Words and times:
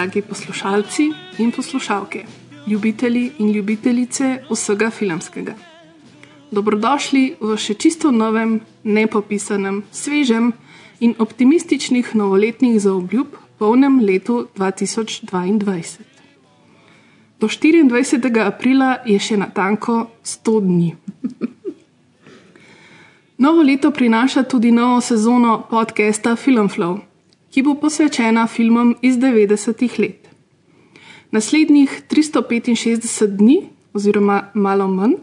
Dragi 0.00 0.22
poslušalci 0.22 1.12
in 1.38 1.50
poslušalke, 1.52 2.24
ljubitelji 2.66 3.30
in 3.38 3.52
ljubitelice 3.52 4.42
vsega 4.50 4.90
filmskega. 4.90 5.54
Dobrodošli 6.50 7.36
v 7.40 7.56
še 7.60 7.74
čisto 7.74 8.08
novem, 8.10 8.60
nepopisanem, 8.82 9.82
svežem 9.92 10.54
in 11.04 11.12
optimističnih 11.18 12.14
novoletnih 12.16 12.78
zaobljub 12.80 13.36
polnem 13.58 14.00
letu 14.00 14.46
2022. 14.56 16.00
Do 17.40 17.48
24. 17.48 18.40
aprila 18.46 18.96
je 19.04 19.18
še 19.20 19.36
natanko 19.36 20.06
100 20.24 20.56
dni. 20.64 20.90
Novo 23.44 23.60
leto 23.68 23.92
prinaša 23.92 24.48
tudi 24.48 24.72
novo 24.72 25.00
sezono 25.04 25.60
podcasta 25.70 26.36
Filmflow, 26.40 27.00
ki 27.50 27.62
bo 27.62 27.74
posvečena 27.74 28.46
filmom 28.46 28.94
iz 29.02 29.18
90-ih 29.18 29.98
let. 29.98 30.28
Naslednjih 31.30 32.02
365 32.10 33.26
dni, 33.26 33.58
oziroma 33.94 34.50
malo 34.54 34.88
manj, 34.88 35.14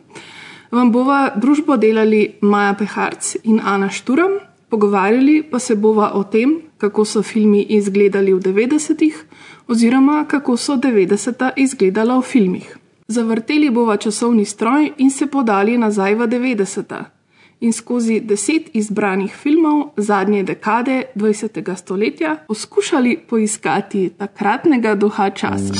vam 0.72 0.92
bova 0.92 1.31
družbo 1.36 1.78
delali 1.78 2.38
Maja 2.42 2.73
Peharc 2.80 3.36
in 3.44 3.59
Ana 3.64 3.89
Šturam, 3.89 4.39
pogovarjali 4.70 5.44
pa 5.52 5.59
se 5.59 5.75
bova 5.75 6.11
o 6.14 6.23
tem, 6.23 6.61
kako 6.78 7.05
so 7.05 7.23
filmi 7.23 7.64
izgledali 7.80 8.33
v 8.33 8.39
90-ih, 8.39 9.23
oziroma 9.67 10.25
kako 10.28 10.58
so 10.58 10.75
90-ta 10.75 11.52
izgledala 11.55 12.20
v 12.20 12.22
filmih. 12.22 12.78
Zavrteli 13.08 13.70
bova 13.70 13.98
časovni 13.98 14.45
stroj 14.45 14.92
in 14.98 15.11
se 15.11 15.28
podali 15.28 15.78
nazaj 15.78 16.16
v 16.16 16.28
90-ta 16.28 17.17
in 17.59 17.73
skozi 17.73 18.19
deset 18.19 18.69
izbranih 18.73 19.36
filmov 19.36 19.83
zadnje 19.97 20.44
dekade 20.44 21.03
20. 21.16 21.75
stoletja 21.75 22.36
poskušali 22.47 23.19
poiskati 23.30 24.09
takratnega 24.17 24.95
duha 24.95 25.30
časa. 25.30 25.73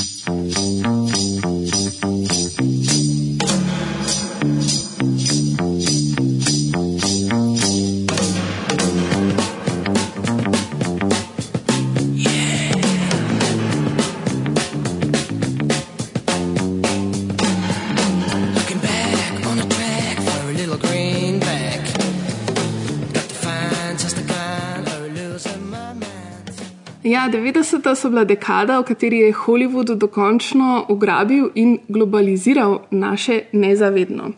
Ja, 27.08 27.24
90-ta 27.32 27.94
so 27.96 28.10
bila 28.12 28.24
dekada, 28.28 28.80
v 28.82 28.84
kateri 28.84 29.22
je 29.22 29.32
Hollywood 29.32 29.94
dokončno 29.96 30.86
ugrabil 30.92 31.46
in 31.54 31.78
globaliziral 31.88 32.82
naše 32.90 33.48
nezavedno. 33.52 34.32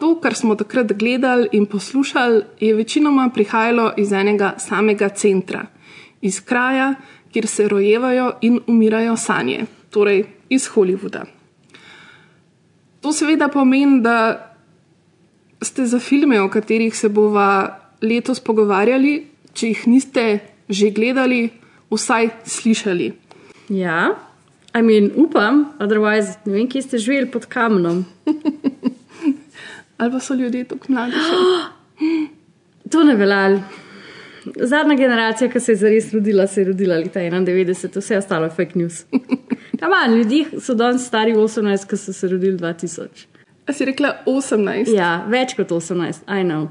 To, 0.00 0.08
kar 0.20 0.34
smo 0.34 0.52
takrat 0.54 0.92
gledali 0.92 1.48
in 1.52 1.64
poslušali, 1.66 2.42
je 2.60 2.74
večinoma 2.74 3.30
prihajalo 3.34 3.92
iz 3.96 4.12
enega 4.12 4.52
samega 4.58 5.08
centra, 5.08 5.62
iz 6.20 6.42
kraja, 6.44 6.94
kjer 7.32 7.46
se 7.46 7.68
rojevajo 7.68 8.32
in 8.40 8.60
umirajo 8.66 9.16
sanje, 9.16 9.64
torej 9.90 10.24
iz 10.48 10.68
Hollywooda. 10.74 11.24
To 13.00 13.12
seveda 13.12 13.48
pomeni, 13.48 14.02
da 14.02 14.52
ste 15.62 15.86
za 15.86 15.98
filme, 15.98 16.40
o 16.42 16.50
katerih 16.50 16.96
se 16.96 17.08
bova 17.08 17.80
letos 18.02 18.40
pogovarjali, 18.40 19.26
če 19.54 19.72
jih 19.72 19.88
niste 19.88 20.38
že 20.68 20.90
gledali, 20.90 21.50
vsaj 21.92 22.28
slišali. 22.44 23.12
Ja, 23.68 24.14
I 24.74 24.82
mean, 24.82 25.10
upam, 25.16 25.72
otherwise 25.78 26.38
ne 26.44 26.52
vem, 26.52 26.68
kje 26.68 26.82
ste 26.82 26.98
živeli 26.98 27.30
pod 27.30 27.46
kamenom. 27.46 28.04
Ali 29.98 30.12
pa 30.12 30.20
so 30.20 30.34
ljudje 30.34 30.64
tako 30.64 30.92
mladi? 30.92 31.16
To 32.90 33.04
ne 33.04 33.14
velja. 33.16 33.62
Zadnja 34.56 34.96
generacija, 34.96 35.48
ki 35.50 35.60
se 35.60 35.72
je 35.72 35.76
zares 35.76 36.12
rodila, 36.12 36.46
se 36.46 36.60
je 36.60 36.64
rodila 36.64 36.96
leta 36.96 37.20
91, 37.20 37.96
vse 37.96 38.18
ostalo 38.18 38.44
je 38.44 38.50
fake 38.50 38.78
news. 38.78 39.04
Kaman, 39.80 40.14
ljudi 40.14 40.46
so 40.60 40.74
danes 40.74 41.06
stari 41.06 41.32
18, 41.32 41.86
ki 41.88 41.96
so 41.96 42.12
se 42.12 42.28
rodili 42.28 42.58
2000. 42.58 43.06
A 43.66 43.72
si 43.72 43.84
rekla 43.84 44.16
18? 44.26 44.92
Ja, 44.96 45.24
več 45.28 45.54
kot 45.56 45.70
18, 45.72 46.26
I 46.28 46.44
know. 46.44 46.68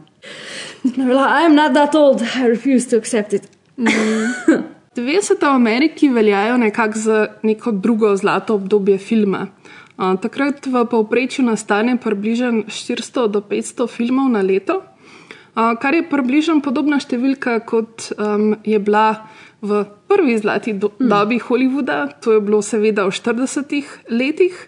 Ne 0.83 1.05
velja, 1.05 1.25
I 1.41 1.45
am 1.45 1.55
not 1.55 1.73
that 1.73 1.95
old, 1.95 2.21
I 2.21 2.49
refuse 2.49 2.89
to 2.89 2.97
accept 2.97 3.33
it. 3.33 3.47
90. 4.95 5.41
v 5.41 5.47
Ameriki 5.47 6.09
veljajo 6.09 6.57
nekako 6.57 6.99
za 6.99 7.27
neko 7.43 7.71
drugo 7.71 8.15
zlato 8.15 8.55
obdobje 8.55 8.97
filma. 8.97 9.47
A, 9.97 10.15
Takrat 10.21 10.65
v 10.65 10.85
povprečju 10.85 11.45
nastane 11.45 11.97
približno 11.97 12.67
400 12.67 13.27
do 13.27 13.39
500 13.39 13.87
filmov 13.87 14.27
na 14.29 14.41
leto, 14.41 14.81
a, 15.55 15.75
kar 15.79 15.95
je 15.95 16.03
približno 16.09 16.59
podobna 16.59 16.99
številka, 16.99 17.61
kot 17.63 18.11
um, 18.17 18.57
je 18.67 18.79
bila 18.83 19.29
v 19.61 19.85
prvi 20.11 20.35
zlati 20.37 20.73
do, 20.73 20.91
dobi 20.99 21.39
Hollywooda, 21.39 22.19
to 22.19 22.35
je 22.35 22.41
bilo 22.43 22.59
seveda 22.59 23.07
v 23.07 23.15
40-ih 23.15 23.95
letih. 24.11 24.59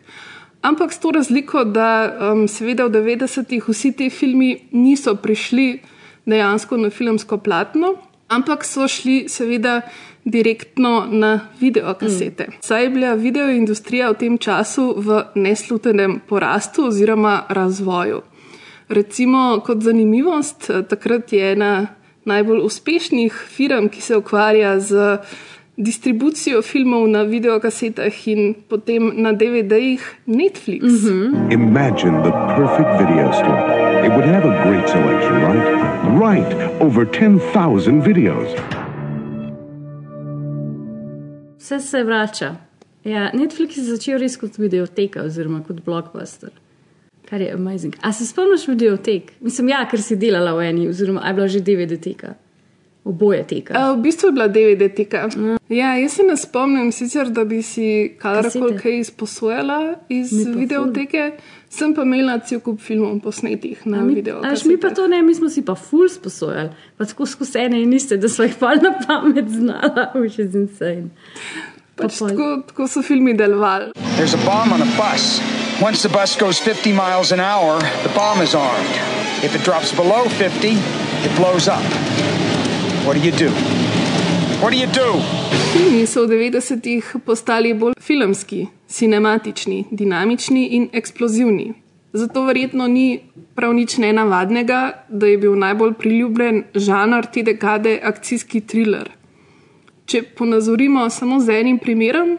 Ampak 0.63 0.95
s 0.95 1.03
to 1.03 1.11
razliko, 1.11 1.65
da 1.67 2.07
um, 2.31 2.47
seveda 2.47 2.87
v 2.87 2.95
90-ih 2.95 3.67
vsi 3.67 3.91
ti 3.91 4.07
filmi 4.07 4.71
niso 4.71 5.19
prišli 5.19 5.83
dejansko 6.23 6.79
na 6.79 6.87
filmsko 6.87 7.43
platno, 7.43 7.97
ampak 8.31 8.63
so 8.63 8.87
šli 8.87 9.27
seveda 9.27 9.81
direktno 10.25 11.07
na 11.11 11.47
videokasete. 11.59 12.43
Mm. 12.49 12.53
Saj 12.61 12.83
je 12.83 12.89
bila 12.89 13.13
videoindustrija 13.13 14.09
v 14.09 14.17
tem 14.17 14.37
času 14.37 14.93
v 14.97 15.23
neslutenem 15.35 16.21
porastu 16.27 16.87
oziroma 16.87 17.43
razvoju. 17.49 18.21
Recimo, 18.89 19.61
kot 19.65 19.81
zanimivost, 19.81 20.69
takrat 20.89 21.33
je 21.33 21.51
ena 21.51 21.87
najbolj 22.25 22.59
uspešnih 22.63 23.33
firm, 23.33 23.89
ki 23.89 24.01
se 24.01 24.17
ukvarja 24.17 24.79
z 24.79 25.17
distribucijo 25.77 26.61
filmov 26.61 27.07
na 27.07 27.23
videokasetah 27.23 28.27
in 28.27 28.53
potem 28.69 29.11
na 29.15 29.33
DVD-jih, 29.33 30.01
Netflix. 30.25 30.83
Mm 30.83 30.97
-hmm. 30.97 31.53
Imagine 31.53 32.21
the 32.23 32.31
perfect 32.31 32.91
video 33.01 33.31
store. 33.33 33.59
It 34.05 34.11
would 34.11 34.25
have 34.25 34.45
a 34.45 34.63
great 34.63 34.89
selection, 34.89 35.33
right? 35.33 35.67
Right, 36.21 36.51
over 36.79 37.05
10,000 37.05 38.01
videos. 38.01 38.82
Vse 41.63 41.79
se 41.79 42.03
vrača. 42.03 42.55
Ja, 43.03 43.29
Netflix 43.31 43.77
je 43.77 43.83
začel 43.87 44.17
res 44.19 44.33
kot 44.35 44.57
videoteka, 44.59 45.21
oziroma 45.23 45.61
kot 45.63 45.77
blockbuster. 45.85 46.51
Kar 47.29 47.41
je 47.41 47.53
amazing. 47.55 47.95
A 48.01 48.11
se 48.11 48.27
spomniš 48.27 48.65
videotek? 48.67 49.31
Mislim, 49.39 49.69
ja, 49.71 49.85
ker 49.87 50.01
si 50.03 50.17
delala 50.19 50.51
v 50.57 50.65
eni, 50.67 50.89
oziroma 50.91 51.23
je 51.23 51.33
bila 51.37 51.47
že 51.47 51.61
DVD 51.63 51.95
teka. 52.03 52.33
Oboje 53.03 53.43
teka. 53.43 53.75
Uh, 53.75 53.97
v 53.99 54.01
bistvu 54.01 54.27
je 54.27 54.31
bila 54.31 54.47
DVD 54.47 54.87
teka. 54.95 55.27
Mm. 55.35 55.57
Ja, 55.69 55.97
jaz 55.99 56.11
se 56.11 56.23
ne 56.23 56.37
spomnim 56.37 56.91
sicer, 56.91 57.29
da 57.29 57.43
bi 57.43 57.59
si 57.61 58.15
kadarkoli 58.19 58.77
kaj 58.79 58.99
izposojala 58.99 59.79
iz 60.09 60.31
videoteke, 60.31 61.33
sem 61.69 61.91
pa 61.95 62.05
imela 62.07 62.37
cel 62.39 62.61
kup 62.63 62.79
filmov 62.79 63.19
posnetih 63.25 63.81
na 63.85 64.05
video. 64.07 64.39
až 64.43 64.63
mi 64.65 64.77
pa 64.79 64.93
to 64.95 65.07
ne, 65.07 65.21
mi 65.21 65.35
smo 65.35 65.49
si 65.49 65.65
pa 65.65 65.75
ful 65.75 66.07
sposojali. 66.09 66.69
Pa 66.97 67.05
tako 67.05 67.25
skozi 67.25 67.65
ene 67.65 67.81
in 67.83 67.93
iste, 67.93 68.17
da 68.17 68.29
smo 68.29 68.47
jih 68.47 68.55
pa 68.59 68.75
na 68.75 68.93
pamet 69.07 69.51
znala, 69.51 70.11
which 70.15 70.39
is 70.39 70.55
insane. 70.55 71.11
Pač 71.95 72.19
pa 72.19 72.29
tako, 72.29 72.63
tako 72.67 72.87
so 72.87 73.03
filmi 73.03 73.33
delovali. 73.33 73.91
There's 74.15 74.33
a 74.33 74.41
bomb 74.45 74.71
on 74.71 74.81
a 74.81 74.87
bus. 74.95 75.41
Once 75.83 76.07
the 76.07 76.09
bus 76.09 76.39
goes 76.39 76.59
50 76.61 76.93
miles 76.93 77.35
an 77.35 77.39
hour, 77.39 77.83
the 78.07 78.13
bomb 78.15 78.39
is 78.41 78.55
armed. 78.55 78.95
If 79.43 79.55
it 79.55 79.63
drops 79.67 79.91
below 79.91 80.23
50, 80.29 80.71
it 81.27 81.35
blows 81.35 81.67
up. 81.67 82.42
What 83.05 83.15
do 83.15 83.19
you 83.19 83.31
do? 83.31 83.49
What 84.61 84.71
do 84.71 84.77
you 84.77 84.87
do? 84.87 85.07
Filmi 85.73 86.05
so 86.07 86.23
v 86.23 86.47
90-ih 86.47 87.03
postali 87.25 87.73
bolj 87.73 87.97
filmski, 87.99 88.67
cinematični, 88.87 89.85
dinamični 89.91 90.63
in 90.77 90.87
eksplozivni. 90.93 91.73
Zato 92.13 92.45
verjetno 92.47 92.87
ni 92.87 93.19
prav 93.55 93.73
nič 93.73 93.97
nenavadnega, 93.97 95.03
da 95.09 95.27
je 95.27 95.37
bil 95.37 95.59
najbolj 95.59 95.93
priljubljen 95.99 96.63
žanr 96.75 97.27
te 97.27 97.43
dekade 97.43 97.99
akcijski 98.03 98.61
thriller. 98.61 99.11
Če 100.05 100.23
ponazorimo 100.39 101.09
samo 101.09 101.41
z 101.43 101.59
enim 101.59 101.83
primerom, 101.83 102.37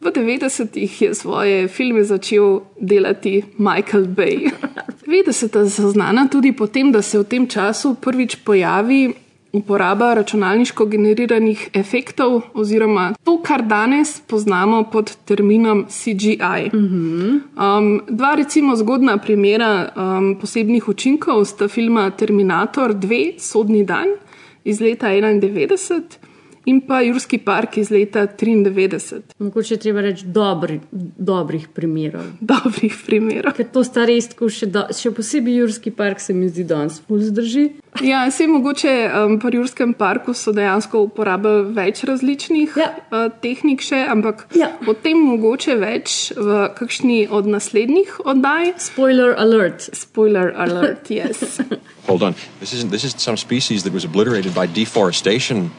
v 0.00 0.14
90-ih 0.14 1.02
je 1.02 1.14
svoje 1.14 1.68
filme 1.68 2.04
začel 2.04 2.60
delati 2.78 3.42
Michael 3.58 4.06
Bay. 4.06 4.54
90-ta 5.02 5.66
so 5.66 5.90
znana 5.90 6.28
tudi 6.30 6.52
po 6.52 6.66
tem, 6.66 6.92
da 6.92 7.02
se 7.02 7.18
v 7.18 7.24
tem 7.24 7.50
času 7.50 7.96
prvič 7.98 8.44
pojavi 8.46 9.25
uporaba 9.56 10.14
računalniško 10.14 10.86
generiranih 10.86 11.68
efektov, 11.74 12.40
oziroma 12.54 13.14
to, 13.24 13.38
kar 13.42 13.62
danes 13.62 14.20
poznamo 14.20 14.84
pod 14.92 15.16
terminom 15.24 15.86
CGI. 15.88 16.70
Um, 16.72 18.02
dva, 18.08 18.34
recimo, 18.34 18.76
zgodna 18.76 19.16
primera 19.18 19.88
um, 19.96 20.34
posebnih 20.40 20.88
učinkov 20.88 21.44
sta 21.44 21.68
filma 21.68 22.10
Terminator 22.10 22.94
2, 22.94 23.38
Sodni 23.38 23.84
dan 23.84 24.16
iz 24.64 24.80
leta 24.80 25.08
91 25.08 26.25
in 26.66 26.80
pa 26.82 27.00
Jurski 27.00 27.38
park 27.38 27.76
iz 27.78 27.90
leta 27.90 28.26
93. 28.26 29.20
Mogoče 29.38 29.74
je 29.74 29.78
treba 29.80 30.00
reči 30.02 30.26
dobri, 30.26 30.80
dobrih 30.92 31.68
primerov. 31.74 32.24
Dobrih 32.52 32.94
primerov. 33.06 33.54
Ker 33.56 33.68
to 33.72 33.84
sta 33.86 34.04
res, 34.08 34.28
tako 34.32 34.48
še, 34.50 34.66
do, 34.66 34.82
še 34.90 35.10
posebej 35.14 35.60
Jurski 35.62 35.90
park 35.94 36.20
se 36.20 36.34
mi 36.34 36.48
zdi 36.50 36.64
danes 36.66 36.98
pol 37.06 37.22
zdrži. 37.22 37.68
Ja, 38.04 38.26
vse 38.28 38.44
mogoče 38.50 38.90
um, 39.08 39.38
pri 39.40 39.56
Jurskem 39.56 39.94
parku 39.96 40.34
so 40.36 40.52
dejansko 40.52 41.00
uporabljali 41.06 41.70
več 41.78 42.02
različnih 42.04 42.74
Ja. 42.76 42.90
uh, 43.08 43.30
tehnik, 43.40 43.80
še, 43.80 44.02
ampak 44.12 44.44
Ja. 44.58 44.68
o 44.84 44.92
tem 44.92 45.16
mogoče 45.24 45.78
več 45.80 46.32
v 46.36 46.66
kakšni 46.76 47.22
od 47.32 47.48
naslednjih 47.48 48.18
oddaj. 48.26 48.74
Spoiler 48.90 49.32
alert. 49.40 49.88
Spoiler 49.96 50.52
alert, 50.56 51.08
yes. 51.08 51.60
Hold 52.10 52.22
on. 52.22 52.34
This 52.60 52.74
isn't. 52.74 52.90
This 52.90 53.04
isn't 53.04 53.20
some 53.20 53.36
species 53.40 53.82
that 53.84 53.92
was 53.94 54.04
obliterated 54.04 54.52
by 54.54 54.66
deforestation, 54.66 55.70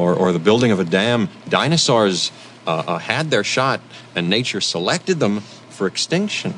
or 0.00 0.10
or 0.14 0.32
the 0.32 0.44
building 0.48 0.72
of 0.72 0.80
a 0.80 0.88
dam. 0.98 1.28
Dinosaurs 1.48 2.32
uh, 2.66 2.70
uh, 2.70 2.98
had 2.98 3.30
their 3.30 3.44
shot, 3.44 3.80
and 4.16 4.28
nature 4.28 4.60
selected 4.60 5.20
them 5.20 5.40
for 5.76 5.86
extinction. 5.86 6.52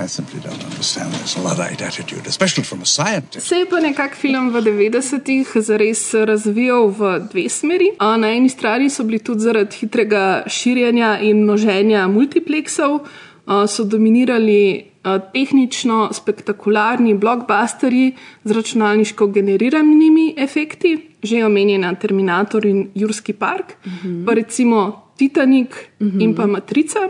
I 0.00 0.06
simply 0.06 0.40
don't 0.40 0.64
understand 0.64 1.12
this 1.14 1.36
Luddite 1.36 1.82
attitude, 1.82 2.26
especially 2.26 2.62
from 2.62 2.80
a 2.80 2.86
scientist. 2.86 3.46
Se 3.46 3.56
je 3.56 3.66
pa 3.66 3.80
nekak 3.80 4.14
film 4.16 4.48
v 4.54 4.62
90-ih 4.62 5.50
zares 5.60 6.14
razvijal 6.14 6.88
v 6.88 7.00
dve 7.28 7.48
smeri. 7.50 7.88
A 7.98 8.16
Na 8.16 8.30
eni 8.30 8.48
strani 8.48 8.90
so 8.90 9.04
bili 9.04 9.18
tudi 9.18 9.44
zaradi 9.44 9.76
hitrega 9.76 10.46
širjenja 10.46 11.18
in 11.20 11.42
množenja 11.44 12.06
multiplexov, 12.08 13.00
a, 13.00 13.04
so 13.66 13.84
dominirali 13.84 14.90
tehnično 15.32 16.10
spektakularni 16.12 17.14
blockbusterji 17.14 18.12
z 18.44 18.52
računalniško 18.52 19.26
generiranimi 19.26 20.34
efekti, 20.38 20.98
že 21.22 21.44
omenjena 21.44 21.94
Terminator 21.94 22.66
in 22.66 22.88
Jurski 22.94 23.32
park, 23.32 23.72
pa 24.26 24.34
recimo 24.34 25.10
Titanic 25.16 25.74
in 26.00 26.34
pa 26.34 26.46
Matrica. 26.46 27.08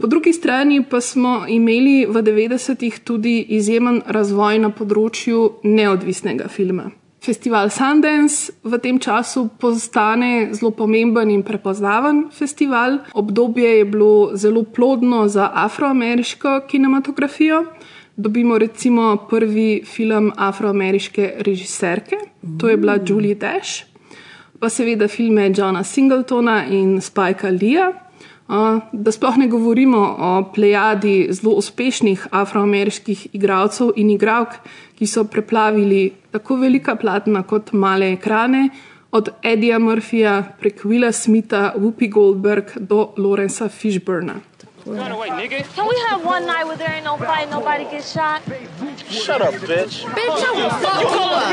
Po 0.00 0.06
drugi 0.06 0.32
strani 0.32 0.84
pa 0.90 1.00
smo 1.00 1.44
imeli 1.48 2.06
v 2.06 2.22
90-ih 2.22 2.98
tudi 3.04 3.40
izjemen 3.48 4.02
razvoj 4.06 4.58
na 4.58 4.70
področju 4.70 5.60
neodvisnega 5.64 6.48
filma. 6.48 6.90
Festival 7.28 7.68
Sundance 7.68 8.56
v 8.64 8.80
tem 8.80 8.96
času 8.96 9.52
postane 9.60 10.48
zelo 10.56 10.72
pomemben 10.72 11.28
in 11.28 11.44
prepoznaven 11.44 12.32
festival. 12.32 13.04
Obdobje 13.12 13.68
je 13.68 13.84
bilo 13.84 14.32
zelo 14.32 14.64
plodno 14.64 15.28
za 15.28 15.50
afroameriško 15.52 16.64
kinematografijo. 16.64 17.64
Dobimo 18.16 18.58
recimo 18.58 19.28
prvi 19.28 19.84
film 19.84 20.32
afroameriške 20.36 21.44
režiserke, 21.44 22.16
to 22.60 22.68
je 22.68 22.76
bila 22.76 22.96
Julie 23.06 23.34
Dash, 23.34 23.84
pa 24.58 24.72
seveda 24.72 25.08
filme 25.08 25.52
Johna 25.52 25.84
Singletona 25.84 26.64
in 26.64 27.00
Spikea 27.00 27.50
Leeja. 27.50 28.07
Da 28.48 29.12
sploh 29.12 29.36
ne 29.36 29.46
govorimo 29.48 29.98
o 30.18 30.28
plejadi 30.54 31.28
zelo 31.30 31.54
uspešnih 31.60 32.26
afroameriških 32.30 33.26
igralcev 33.36 33.90
in 33.96 34.10
igralk, 34.10 34.56
ki 34.96 35.06
so 35.06 35.24
preplavili 35.24 36.12
tako 36.32 36.56
velika 36.56 36.96
platna 36.96 37.42
kot 37.42 37.72
male 37.72 38.12
ekrane, 38.12 38.70
od 39.12 39.28
Eddieja 39.42 39.78
Murphyja 39.78 40.42
prek 40.60 40.84
Willa 40.84 41.12
Smitha, 41.12 41.72
Whoopi 41.76 42.08
Goldberg 42.08 42.72
do 42.80 43.12
Lorenza 43.16 43.68
Fishburna. 43.68 44.34
Can 44.88 45.86
we 45.86 45.96
have 46.08 46.24
one 46.24 46.46
night 46.46 46.64
where 46.64 46.76
there 46.76 46.90
ain't 46.90 47.04
no 47.04 47.18
fight, 47.18 47.50
nobody 47.50 47.84
gets 47.84 48.12
shot? 48.12 48.40
Shut 49.10 49.42
up, 49.42 49.54
bitch. 49.54 50.04
Bitch, 50.16 50.44
I 50.48 50.52
will 50.56 50.70
fuck 50.80 51.02
you 51.02 51.20
up. 51.28 51.52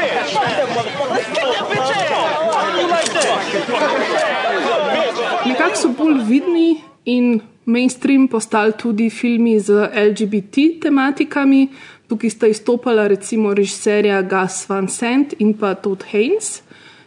Nekako 5.45 5.75
so 5.75 5.89
bolj 5.89 6.23
vidni 6.29 6.81
in 7.05 7.41
mainstream 7.65 8.27
postali 8.27 8.71
tudi 8.77 9.09
filmi 9.09 9.59
z 9.59 9.69
LGBT 9.93 10.81
tematikami. 10.81 11.67
Tukaj 12.07 12.29
sta 12.29 12.47
izstopala 12.47 13.07
recimo 13.07 13.53
režiserja 13.53 14.21
Gus 14.21 14.69
Van 14.69 14.87
Sant 14.87 15.33
in 15.39 15.53
pa 15.57 15.73
Todd 15.75 16.03
Haynes. 16.11 16.61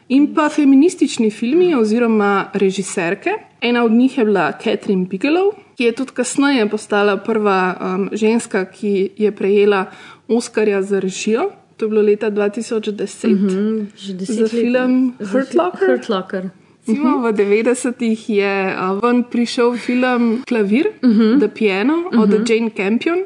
In 0.08 0.34
pa 0.34 0.48
feministični 0.48 1.30
filmi 1.30 1.74
oziroma 1.74 2.50
režiserke. 2.52 3.30
Ena 3.60 3.84
od 3.84 3.92
njih 3.92 4.18
je 4.18 4.24
bila 4.24 4.52
Catherine 4.52 5.06
Bigelow, 5.06 5.52
ki 5.78 5.84
je 5.84 5.92
tudi 5.94 6.10
kasneje 6.10 6.66
postala 6.66 7.16
prva 7.22 7.58
um, 7.78 8.08
ženska, 8.12 8.64
ki 8.66 9.10
je 9.16 9.30
prejela 9.30 9.84
Oscarja 10.28 10.82
za 10.82 10.98
režijo. 11.00 11.50
To 11.76 11.86
je 11.86 11.88
bilo 11.88 12.02
leta 12.02 12.30
2010 12.30 13.28
mm 13.28 13.48
-hmm, 13.48 13.86
za 14.18 14.48
film 14.48 15.14
Hurt 15.18 15.54
Locker. 15.54 15.88
Hurt 15.88 16.08
Locker. 16.08 16.50
Recimo 16.86 17.18
v 17.18 17.32
90-ih 17.32 18.30
je 18.30 18.74
uh, 18.74 19.02
ven 19.02 19.22
prišel 19.22 19.76
film 19.76 20.42
Klavir, 20.48 20.86
uh 21.02 21.10
-huh. 21.10 21.38
The 21.38 21.48
Piano 21.48 21.94
uh 21.94 22.12
-huh. 22.12 22.22
od 22.22 22.50
Jane 22.50 22.70
Campion. 22.70 23.18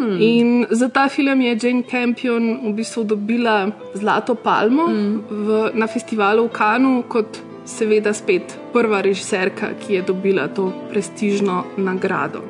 Mm. 0.00 0.16
In 0.20 0.66
za 0.70 0.88
ta 0.88 1.08
film 1.08 1.40
je 1.40 1.58
Jane 1.62 1.82
Campion 1.90 2.70
v 2.70 2.72
bistvu 2.72 3.04
dobila 3.04 3.70
zlato 3.94 4.34
palmo 4.34 4.86
mm. 4.86 5.22
v, 5.30 5.70
na 5.74 5.86
festivalu 5.86 6.46
v 6.46 6.50
Kanu, 6.50 7.02
kot 7.08 7.49
seveda 7.64 8.12
spet 8.14 8.58
prva 8.72 9.00
režiserka, 9.00 9.74
ki 9.80 9.94
je 9.94 10.02
dobila 10.02 10.48
to 10.48 10.72
prestižno 10.90 11.64
nagrado. 11.76 12.42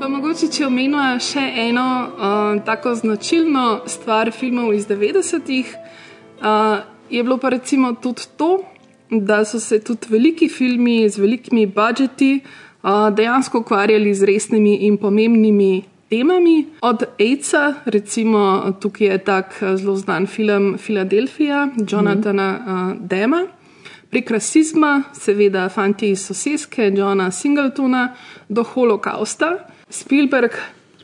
Pa 0.00 0.08
mogoče, 0.08 0.48
če 0.48 0.66
omenjamo 0.66 1.20
še 1.20 1.44
eno 1.68 1.86
uh, 2.06 2.62
tako 2.64 2.94
značilno 2.94 3.82
stvar 3.86 4.32
filmov 4.32 4.74
iz 4.74 4.88
90-ih, 4.88 5.74
uh, 6.40 6.80
je 7.10 7.22
bilo 7.22 7.38
pa 7.38 7.48
recimo 7.48 7.92
tudi 7.92 8.28
to, 8.36 8.60
da 9.10 9.44
so 9.44 9.60
se 9.60 9.80
tudi 9.80 10.06
veliki 10.08 10.48
filmi 10.48 11.08
z 11.08 11.18
velikimi 11.18 11.66
budžeti 11.66 12.40
uh, 12.40 13.10
dejansko 13.14 13.58
ukvarjali 13.58 14.14
z 14.14 14.24
resnimi 14.24 14.74
in 14.86 14.96
pomembnimi 14.96 15.89
temami. 16.10 16.66
Od 16.80 17.02
AIDS-a, 17.18 17.74
recimo 17.84 18.72
tukaj 18.80 19.06
je 19.06 19.18
tak 19.18 19.54
uh, 19.62 19.76
zelo 19.76 19.96
znan 19.96 20.26
film 20.26 20.76
Filadelfija, 20.78 21.68
Jonathana 21.90 22.50
uh, 22.58 23.08
Dema. 23.08 23.46
Prek 24.10 24.30
rasizma, 24.30 25.02
seveda, 25.14 25.68
fanti 25.68 26.10
iz 26.10 26.26
sosedske, 26.26 26.90
Johna 26.96 27.30
Singletona, 27.30 28.08
do 28.48 28.62
holokausta. 28.62 29.52
Spielberg, 29.90 30.50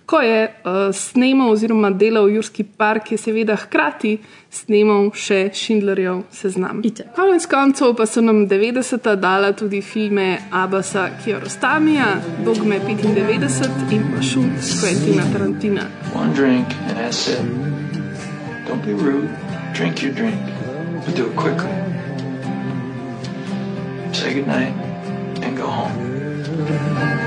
ko 0.07 0.21
je 0.21 0.43
uh, 0.47 0.95
snemal 0.95 1.51
oziroma 1.51 1.91
delal 1.91 2.29
Jurski 2.31 2.65
park, 2.65 3.13
je 3.13 3.19
seveda 3.19 3.57
hkrati 3.59 4.17
snemal 4.51 5.11
še 5.15 5.51
Schindlerjev 5.55 6.23
seznam. 6.33 6.81
Itak. 6.87 7.11
Konec 7.19 7.47
koncev 7.51 7.97
pa 7.99 8.07
so 8.07 8.23
nam 8.23 8.45
90-ta 8.49 9.17
dala 9.19 9.53
tudi 9.53 9.83
filme 9.83 10.39
Abasa 10.51 11.09
Kiarostamija, 11.19 12.09
Dogme 12.47 12.79
95 12.87 13.93
in 13.99 14.07
pa 14.13 14.23
Šum 14.23 14.53
Quentina 14.81 15.27
Tarantina. 15.35 15.91
One 16.15 16.33
drink 16.35 16.71
and 16.87 16.97
that's 16.97 17.29
it. 17.29 17.43
Don't 18.67 18.85
be 18.87 18.95
rude. 18.95 19.31
Drink 19.75 20.03
your 20.03 20.13
drink, 20.13 20.41
but 21.05 21.15
do 21.15 21.27
it 21.27 21.37
quickly. 21.37 21.75
Say 24.15 24.35
goodnight 24.35 24.73
and 25.43 25.57
go 25.57 25.67
home. 25.67 27.26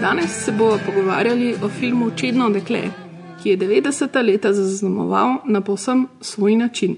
Danes 0.00 0.44
se 0.44 0.52
bomo 0.52 0.78
pogovarjali 0.86 1.54
o 1.62 1.68
filmu 1.68 2.10
Čedno 2.16 2.50
dekle, 2.50 2.80
ki 3.42 3.50
je 3.50 3.58
90-ta 3.58 4.20
leta 4.20 4.52
zaznamoval 4.52 5.36
na 5.44 5.60
povsem 5.60 6.06
svoj 6.20 6.56
način. 6.56 6.96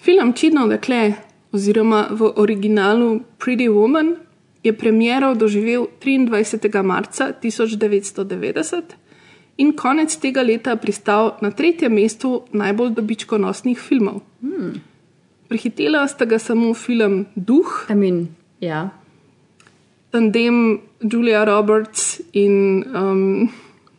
Film 0.00 0.32
Čedno 0.32 0.66
dekle, 0.66 1.12
oziroma 1.52 2.06
v 2.10 2.32
originalu 2.36 3.20
Pretty 3.38 3.68
Woman, 3.68 4.14
je 4.62 4.72
premiero 4.78 5.34
doživel 5.34 5.86
23. 6.00 6.82
marca 6.82 7.32
1990 7.42 8.82
in 9.56 9.72
konec 9.76 10.16
tega 10.16 10.42
leta 10.42 10.76
pristal 10.76 11.36
na 11.42 11.50
tretjem 11.50 11.94
mestu 11.94 12.42
najbolj 12.52 12.90
dobičkonosnih 12.90 13.78
filmov. 13.78 14.20
Hmm. 14.40 14.87
Prihitela 15.48 16.06
sta 16.08 16.24
ga 16.24 16.38
samo 16.38 16.74
film 16.74 17.26
Duh, 17.34 17.86
I 17.90 17.94
mean, 17.94 18.28
ja. 18.60 18.90
tandem 20.10 20.80
Julia 21.00 21.44
Roberts 21.44 22.20
in 22.32 22.84
um, 22.94 23.50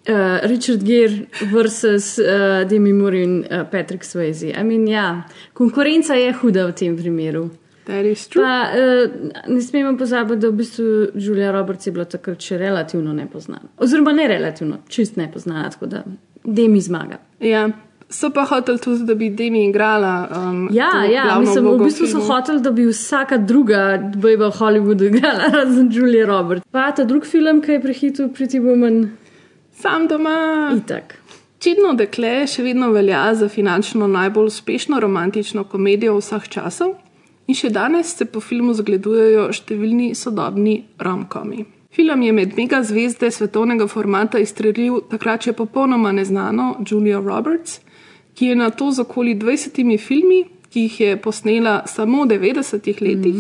Uh, 0.08 0.40
Richard 0.48 0.84
Gere 0.84 1.28
versus 1.52 2.18
uh, 2.18 2.64
Demi 2.68 2.94
Moore 2.94 3.22
in 3.22 3.46
uh, 3.52 3.64
Patrick 3.70 4.04
Swayze. 4.04 4.50
I 4.58 4.64
mean, 4.64 4.88
ja, 4.88 5.24
konkurenca 5.54 6.16
je 6.16 6.32
huda 6.34 6.66
v 6.68 6.74
tem 6.74 6.96
primeru. 6.98 7.50
That 7.86 8.06
is 8.06 8.28
true. 8.28 8.42
Pa, 8.42 8.72
uh, 8.74 9.30
ne 9.48 9.62
smemo 9.62 9.98
pozabiti, 9.98 10.40
da 10.42 10.50
v 10.50 10.56
bistvu 10.64 10.86
Julia 11.14 11.52
Roberts 11.52 11.86
je 11.86 11.94
bila 11.94 12.08
takrat 12.10 12.42
še 12.42 12.58
relativno 12.58 13.14
nepoznana. 13.14 13.70
Oziroma 13.78 14.16
ne 14.16 14.26
relativno, 14.32 14.80
čist 14.90 15.20
nepoznana, 15.20 15.70
tako 15.70 15.92
da 15.92 16.02
Demi 16.44 16.82
zmaga. 16.82 17.20
Ja, 17.44 17.68
so 18.10 18.30
pa 18.30 18.44
hoteli 18.46 18.80
tudi, 18.80 19.06
da 19.06 19.16
bi 19.16 19.30
Demi 19.30 19.66
igrala. 19.70 20.28
Um, 20.32 20.70
Ja, 20.74 21.06
ja, 21.06 21.40
mislim, 21.40 21.66
v 21.66 21.84
bistvu 21.84 22.08
so 22.08 22.20
hoteli, 22.20 22.62
da 22.62 22.72
bi 22.72 22.86
vsaka 22.86 23.38
druga 23.38 23.84
bejba 24.16 24.50
v 24.50 24.58
Hollywoodu 24.58 25.08
igrala, 25.12 25.50
razen 25.54 25.90
Julia 25.92 26.26
Roberts. 26.26 26.66
Pa 26.72 26.92
ta 26.92 27.04
drug 27.04 27.26
film, 27.26 27.62
ki 27.62 27.72
je 27.72 27.82
prehitil 27.82 28.30
Pretty 28.30 28.60
Woman, 28.60 29.10
Sam 29.72 30.08
doma. 30.08 30.74
itak. 30.78 31.16
Čedno 31.60 31.94
dekle 31.94 32.48
še 32.48 32.64
vedno 32.64 32.88
velja 32.92 33.34
za 33.36 33.50
finančno 33.50 34.08
najbolj 34.08 34.48
uspešno 34.48 35.00
romantično 35.00 35.64
komedijo 35.64 36.16
vseh 36.18 36.48
časov 36.48 36.94
in 37.48 37.56
še 37.56 37.70
danes 37.70 38.14
se 38.16 38.26
po 38.26 38.40
filmu 38.40 38.74
zgledujejo 38.74 39.50
številni 39.52 40.14
sodobni 40.16 40.78
romkomi. 41.00 41.66
Film 41.92 42.22
je 42.22 42.32
med 42.32 42.54
mega 42.58 42.80
zvezde 42.84 43.32
svetovnega 43.32 43.88
formata 43.90 44.40
izstrelil 44.40 45.02
takrat 45.10 45.48
še 45.48 45.54
popolnoma 45.58 46.12
neznano 46.14 46.78
Julia 46.86 47.20
Roberts, 47.20 47.80
ki 48.40 48.46
je 48.46 48.56
na 48.56 48.70
to 48.72 48.92
z 48.92 49.00
okoli 49.04 49.36
20 49.36 49.98
filmi, 50.00 50.46
ki 50.72 50.80
jih 50.86 51.00
je 51.02 51.18
posnela 51.22 51.82
samo 51.88 52.24
v 52.24 52.28
90-ih 52.40 53.02
letih, 53.02 53.40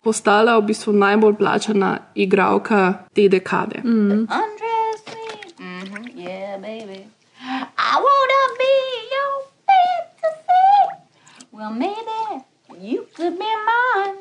postala 0.00 0.54
v 0.58 0.64
bistvu 0.70 0.92
najbolj 0.96 1.34
plačana 1.36 1.90
igralka 2.14 3.04
te 3.12 3.28
dekade. 3.28 3.82
Undress 3.84 5.02
me. 5.12 5.28
hmm 5.60 6.06
Yeah, 6.16 6.56
baby. 6.56 7.04
I 7.76 7.92
wanna 8.06 8.42
be 8.60 8.72
your 9.12 9.32
fantasy. 9.68 10.72
Well, 11.52 11.72
maybe 11.76 12.20
you 12.80 13.04
could 13.16 13.36
be 13.36 13.52
mine. 13.68 14.20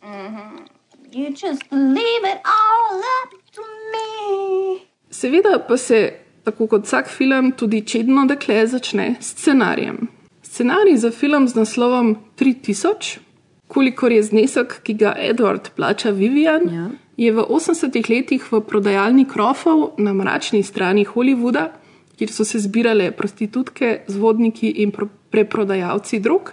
hmm 0.00 0.64
You 1.12 1.28
just 1.30 1.62
leave 1.70 2.24
it 2.32 2.40
all 2.44 2.96
up 3.20 3.30
to 3.54 3.62
me. 3.92 4.80
Seveda 5.10 5.58
pa 5.68 5.76
se, 5.76 6.23
tako 6.44 6.66
kot 6.66 6.84
vsak 6.86 7.08
film, 7.08 7.52
tudi 7.52 7.80
čedno 7.86 8.26
dekle 8.26 8.66
začne 8.66 9.14
s 9.20 9.32
scenarijem. 9.34 10.08
Scenarij 10.42 10.96
za 10.96 11.10
film 11.10 11.48
z 11.48 11.54
naslovom 11.54 12.16
3000, 12.38 13.18
kolikor 13.68 14.12
je 14.12 14.22
znesek, 14.22 14.80
ki 14.82 14.94
ga 14.94 15.14
Edward 15.18 15.70
plača 15.76 16.10
Vivian, 16.10 16.68
Ja. 16.72 16.90
je 17.16 17.32
v 17.32 17.38
80-ih 17.48 18.10
letih 18.10 18.52
v 18.52 18.60
prodajalni 18.60 19.24
Krofov 19.24 19.94
na 19.98 20.12
mračni 20.12 20.62
strani 20.62 21.04
Hollywooda, 21.04 21.68
kjer 22.18 22.30
so 22.30 22.44
se 22.44 22.58
zbirale 22.58 23.10
prostitutke, 23.10 24.00
zvodniki 24.06 24.68
in 24.68 24.90
pro- 24.90 25.08
preprodajalci 25.30 26.20
drog, 26.20 26.52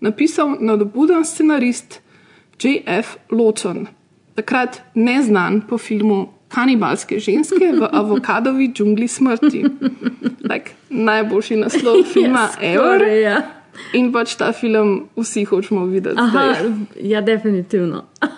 napisal 0.00 0.56
nadobuden 0.60 1.24
scenarist 1.24 2.00
J.F. 2.60 3.16
Lawton, 3.30 3.86
takrat 4.34 4.82
neznan 4.94 5.60
po 5.68 5.78
filmu 5.78 6.28
Kanibalske 6.48 7.18
ženske 7.20 7.72
v 7.72 7.88
avokadovi 8.00 8.70
džungli 8.72 9.08
smrti. 9.08 9.64
like, 10.50 10.72
najboljši 10.90 11.56
naslov 11.56 12.02
filma 12.12 12.48
Ja, 12.62 12.72
Ever. 12.72 12.98
skoraj, 12.98 13.22
ja. 13.22 13.42
In 13.92 14.12
pač 14.12 14.34
ta 14.34 14.52
film 14.52 15.06
vsi 15.16 15.44
hočemo 15.44 15.84
videti. 15.86 16.18
Aha, 16.18 16.54
zdaj. 16.54 16.70
ja, 17.00 17.20
definitivno. 17.20 18.04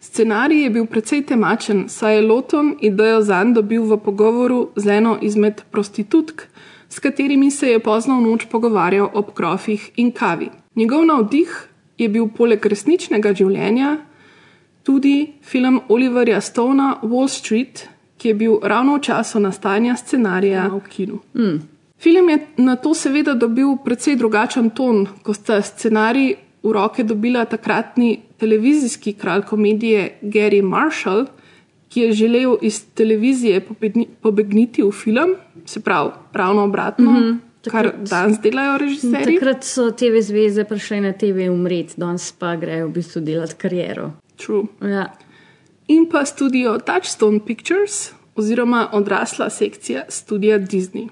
Scenarij 0.00 0.62
je 0.62 0.70
bil 0.70 0.86
precej 0.86 1.22
temačen, 1.26 1.88
saj 1.88 2.14
je 2.16 2.22
Loton 2.22 2.76
idejo 2.80 3.20
zanj 3.22 3.54
dobil 3.54 3.82
v 3.82 3.98
pogovoru 3.98 4.68
z 4.76 4.86
eno 4.98 5.18
izmed 5.20 5.62
prostitutk, 5.70 6.46
s 6.88 6.98
katerimi 6.98 7.50
se 7.50 7.68
je 7.70 7.78
pozno 7.78 8.20
v 8.20 8.26
noč 8.30 8.46
pogovarjal 8.46 9.10
ob 9.14 9.32
krofih 9.34 9.90
in 9.96 10.12
kavi. 10.12 10.48
Njegov 10.76 11.04
navdih 11.06 11.50
je 11.98 12.08
bil 12.08 12.28
poleg 12.28 12.66
resničnega 12.66 13.34
življenja 13.34 13.96
tudi 14.84 15.32
film 15.42 15.80
Oliverja 15.88 16.40
Stona 16.40 16.98
Wall 17.02 17.28
Street, 17.28 17.88
ki 18.16 18.28
je 18.28 18.34
bil 18.34 18.58
ravno 18.62 18.96
v 18.96 19.00
času 19.00 19.40
nastajanja 19.40 19.96
scenarija 19.96 20.68
v 20.68 20.80
kinu. 20.88 21.20
Mm. 21.34 21.60
Film 21.98 22.28
je 22.30 22.38
na 22.56 22.76
to 22.76 22.94
seveda 22.94 23.34
dobil 23.34 23.76
precej 23.84 24.16
drugačen 24.16 24.70
ton, 24.70 25.06
ko 25.22 25.34
sta 25.34 25.62
scenarij 25.62 26.34
v 26.62 26.72
roke 26.72 27.04
dobila 27.04 27.44
takratni 27.44 28.20
televizijski 28.40 29.12
kralj 29.12 29.42
komedije 29.48 30.18
Gary 30.22 30.62
Marshall, 30.62 31.26
ki 31.88 32.00
je 32.00 32.12
želel 32.12 32.56
iz 32.62 32.84
televizije 32.94 33.60
pobegni- 33.60 34.06
pobegniti 34.20 34.82
v 34.82 34.90
film, 34.90 35.34
se 35.66 35.80
pravi, 35.80 36.10
ravno 36.32 36.64
obratno, 36.64 37.10
mm 37.10 37.16
-hmm, 37.16 37.36
kar 37.70 37.86
takrat- 37.86 38.08
danes 38.10 38.38
delajo 38.40 38.78
režiserji. 38.78 39.38
Takrat 39.38 39.64
so 39.64 39.90
TV 39.90 40.20
zveze 40.20 40.64
prišle 40.64 41.00
na 41.00 41.12
TV 41.12 41.48
umret, 41.50 41.94
danes 41.96 42.32
pa 42.32 42.56
grejo 42.56 42.88
v 42.88 42.92
bistvu 42.92 43.20
delati 43.20 43.54
kariero. 43.54 44.10
True. 44.36 44.66
Ja. 44.80 45.12
In 45.86 46.08
pa 46.08 46.24
studio 46.24 46.78
Touchstone 46.78 47.40
Pictures, 47.46 48.12
oziroma 48.34 48.88
odrasla 48.92 49.50
sekcija 49.50 50.04
studia 50.08 50.58
Disney. 50.58 51.08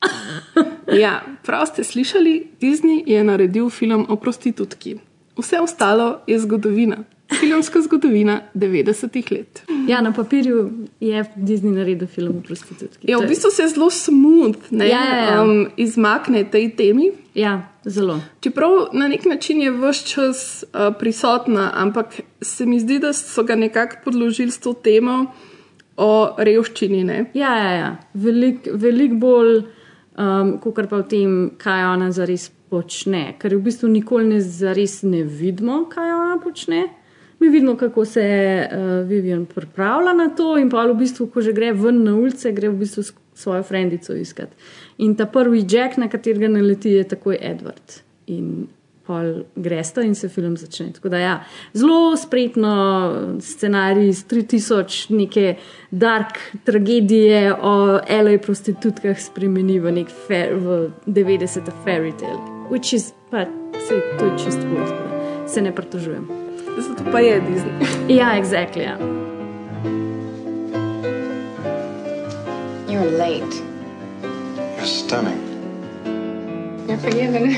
Ja, 0.92 1.22
prav 1.42 1.66
ste 1.66 1.84
slišali, 1.84 2.46
Disney 2.60 3.02
je 3.06 3.24
naredil 3.24 3.70
film 3.70 4.06
o 4.08 4.16
prostitutki. 4.16 4.98
Vse 5.38 5.60
ostalo 5.60 6.20
je 6.26 6.38
zgodovina, 6.38 6.96
filmska 7.40 7.80
zgodovina 7.80 8.40
90-ih 8.54 9.32
let. 9.32 9.62
ja, 9.88 10.00
na 10.00 10.12
papirju 10.12 10.70
je 11.00 11.24
Disney 11.36 11.74
naredil 11.74 12.08
film 12.08 12.36
o 12.38 12.42
prostitutki. 12.42 13.10
Ja, 13.10 13.18
v 13.18 13.28
bistvu 13.28 13.50
se 13.50 13.68
zelo 13.68 13.90
smooth 13.90 14.70
ne, 14.70 14.88
Ja, 14.88 15.04
ja, 15.04 15.18
ja. 15.24 15.42
Um, 15.42 15.66
izmakne 15.76 16.44
tej 16.50 16.70
temi. 16.76 17.10
Ja, 17.34 17.68
zelo. 17.84 18.20
Čeprav 18.40 18.70
na 18.92 19.08
nek 19.08 19.24
način 19.24 19.60
je 19.60 19.70
vse 19.70 20.06
čas 20.06 20.64
uh, 20.64 20.94
prisotna, 20.98 21.70
ampak 21.74 22.20
se 22.40 22.66
mi 22.66 22.80
zdi, 22.80 22.98
da 22.98 23.12
so 23.12 23.42
ga 23.42 23.56
nekako 23.56 23.96
podložili 24.04 24.50
s 24.50 24.58
to 24.58 24.72
temo 24.72 25.26
o 25.96 26.34
revščini. 26.38 27.04
Ne? 27.04 27.24
Ja, 27.34 27.56
ja, 27.56 27.70
ja. 27.70 27.96
veliko 28.14 28.70
velik 28.74 29.12
bolj, 29.12 29.62
um, 30.18 30.58
kot 30.62 30.88
pa 30.90 31.02
v 31.02 31.08
tem, 31.08 31.38
kaj 31.58 31.86
ona 31.94 32.10
zares 32.12 32.50
počne. 32.70 33.34
Ker 33.38 33.54
v 33.54 33.62
bistvu 33.68 33.90
nikoli 33.90 34.34
ne 34.34 34.40
zares 34.42 35.02
ne 35.06 35.22
vidimo, 35.22 35.84
kaj 35.90 36.14
ona 36.14 36.38
počne. 36.42 36.84
Mi 37.44 37.50
vidimo, 37.50 37.76
kako 37.76 38.04
se 38.04 38.22
uh, 38.72 39.08
Vivian 39.08 39.46
pripravlja 39.46 40.12
na 40.12 40.28
to, 40.36 40.58
in 40.58 40.70
pa 40.70 40.86
v 40.86 40.94
bistvu, 40.96 41.26
ko 41.28 41.42
že 41.44 41.52
gre 41.52 41.74
ven 41.76 42.00
na 42.04 42.14
ulice, 42.16 42.52
gre 42.56 42.70
v 42.72 42.78
bistvu 42.80 43.02
svojo 43.36 43.62
frendico 43.62 44.14
iskat. 44.16 44.54
In 44.98 45.12
ta 45.16 45.26
prvi 45.26 45.60
Jack, 45.68 45.98
na 46.00 46.08
katerega 46.08 46.48
naleti, 46.48 46.94
je 46.96 47.02
takoj 47.04 47.36
Edward. 47.36 47.98
In 48.32 48.64
pol 49.04 49.44
gresta 49.60 50.00
in 50.02 50.14
se 50.14 50.30
film 50.32 50.56
začne. 50.56 50.92
Tako 50.96 51.08
da 51.12 51.18
ja, 51.20 51.34
zelo 51.74 52.16
spretno 52.16 52.72
scenarij 53.40 54.08
iz 54.08 54.24
3000 54.30 55.10
neke 55.12 55.56
dark 55.90 56.40
tragedije 56.64 57.52
o 57.54 58.00
LA 58.08 58.38
prostitutkah 58.40 59.20
spremeni 59.20 59.76
v 59.80 59.92
nek 60.00 60.08
fair, 60.28 60.56
v 60.56 60.88
90 61.06 61.68
fairy 61.84 62.14
tale. 62.16 62.40
Which 62.70 62.94
is 62.96 63.12
pa, 63.30 63.44
se, 63.84 64.00
to 64.18 64.32
je 64.32 64.38
čist 64.46 64.64
bolj, 64.72 64.96
se 65.46 65.62
ne 65.62 65.74
pritožujem. 65.74 66.43
Zato 66.78 67.04
pa 67.12 67.20
je 67.20 67.40
Disney. 67.40 67.72
Ja, 68.18 68.36
exactly, 68.36 68.82
ja. 68.82 68.98
You're 72.88 73.10
late. 73.18 73.54
You're 74.76 74.86
stunning. 74.86 75.38
You're 76.88 76.98
forgiven. 76.98 77.50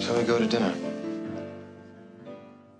Shall 0.00 0.16
we 0.16 0.24
go 0.26 0.38
to 0.38 0.46
dinner? 0.46 0.72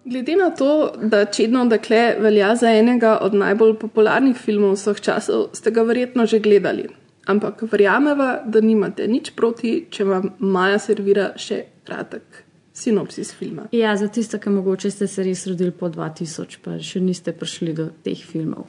Glede 0.05 0.37
na 0.37 0.51
to, 0.51 0.93
da 1.03 1.25
Čedno 1.25 1.65
dekle 1.65 2.15
velja 2.19 2.57
za 2.57 2.71
enega 2.71 3.19
od 3.21 3.35
najbolj 3.35 3.75
popularnih 3.79 4.37
filmov 4.37 4.73
vseh 4.73 5.01
časov, 5.01 5.49
ste 5.53 5.71
ga 5.71 5.83
verjetno 5.83 6.27
že 6.27 6.39
gledali. 6.39 6.89
Ampak 7.27 7.63
verjameva, 7.73 8.43
da 8.47 8.61
nimate 8.61 9.09
nič 9.09 9.31
proti, 9.37 9.87
če 9.91 10.05
vam 10.05 10.31
Maja 10.39 10.79
servira 10.79 11.33
še 11.37 11.65
kratek 11.85 12.48
sinopsis 12.79 13.33
filma. 13.35 13.67
Ja, 13.75 13.97
za 13.97 14.09
tiste, 14.09 14.39
ki 14.41 14.53
mogoče 14.55 14.91
ste 14.95 15.09
se 15.11 15.25
res 15.27 15.47
rodili 15.51 15.75
po 15.75 15.91
2000, 15.93 16.59
pa 16.65 16.79
še 16.83 17.03
niste 17.05 17.35
prišli 17.37 17.75
do 17.77 17.89
teh 18.07 18.21
filmov. 18.23 18.69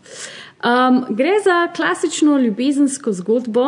Um, 0.65 1.03
gre 1.15 1.37
za 1.45 1.61
klasično 1.75 2.39
ljubezensko 2.41 3.13
zgodbo, 3.21 3.67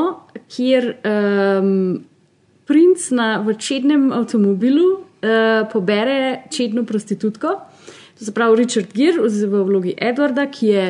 kjer 0.51 0.93
um, 0.97 2.01
princ 2.69 3.09
na 3.15 3.33
večernem 3.45 4.09
avtomobilu 4.15 4.87
uh, 4.91 5.67
pobere 5.71 6.47
čedno 6.51 6.85
prostitutko 6.89 7.59
Zaprav 8.21 8.53
Richard 8.55 8.93
Gere 8.93 9.17
v 9.25 9.63
vlogi 9.65 9.95
Edwarda, 9.97 10.45
ki 10.45 10.67
je 10.67 10.83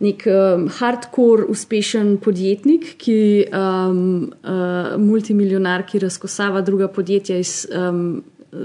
nek 0.00 0.24
um, 0.24 0.64
hardcore 0.72 1.44
uspešen 1.52 2.14
podjetnik, 2.24 2.94
ki 2.96 3.18
um, 3.52 3.98
uh, 4.40 4.94
multimilionar, 4.96 5.84
ki 5.84 6.00
razkosava 6.06 6.62
druga 6.64 6.88
podjetja 6.88 7.36
iz 7.44 7.66
um, 7.68 8.22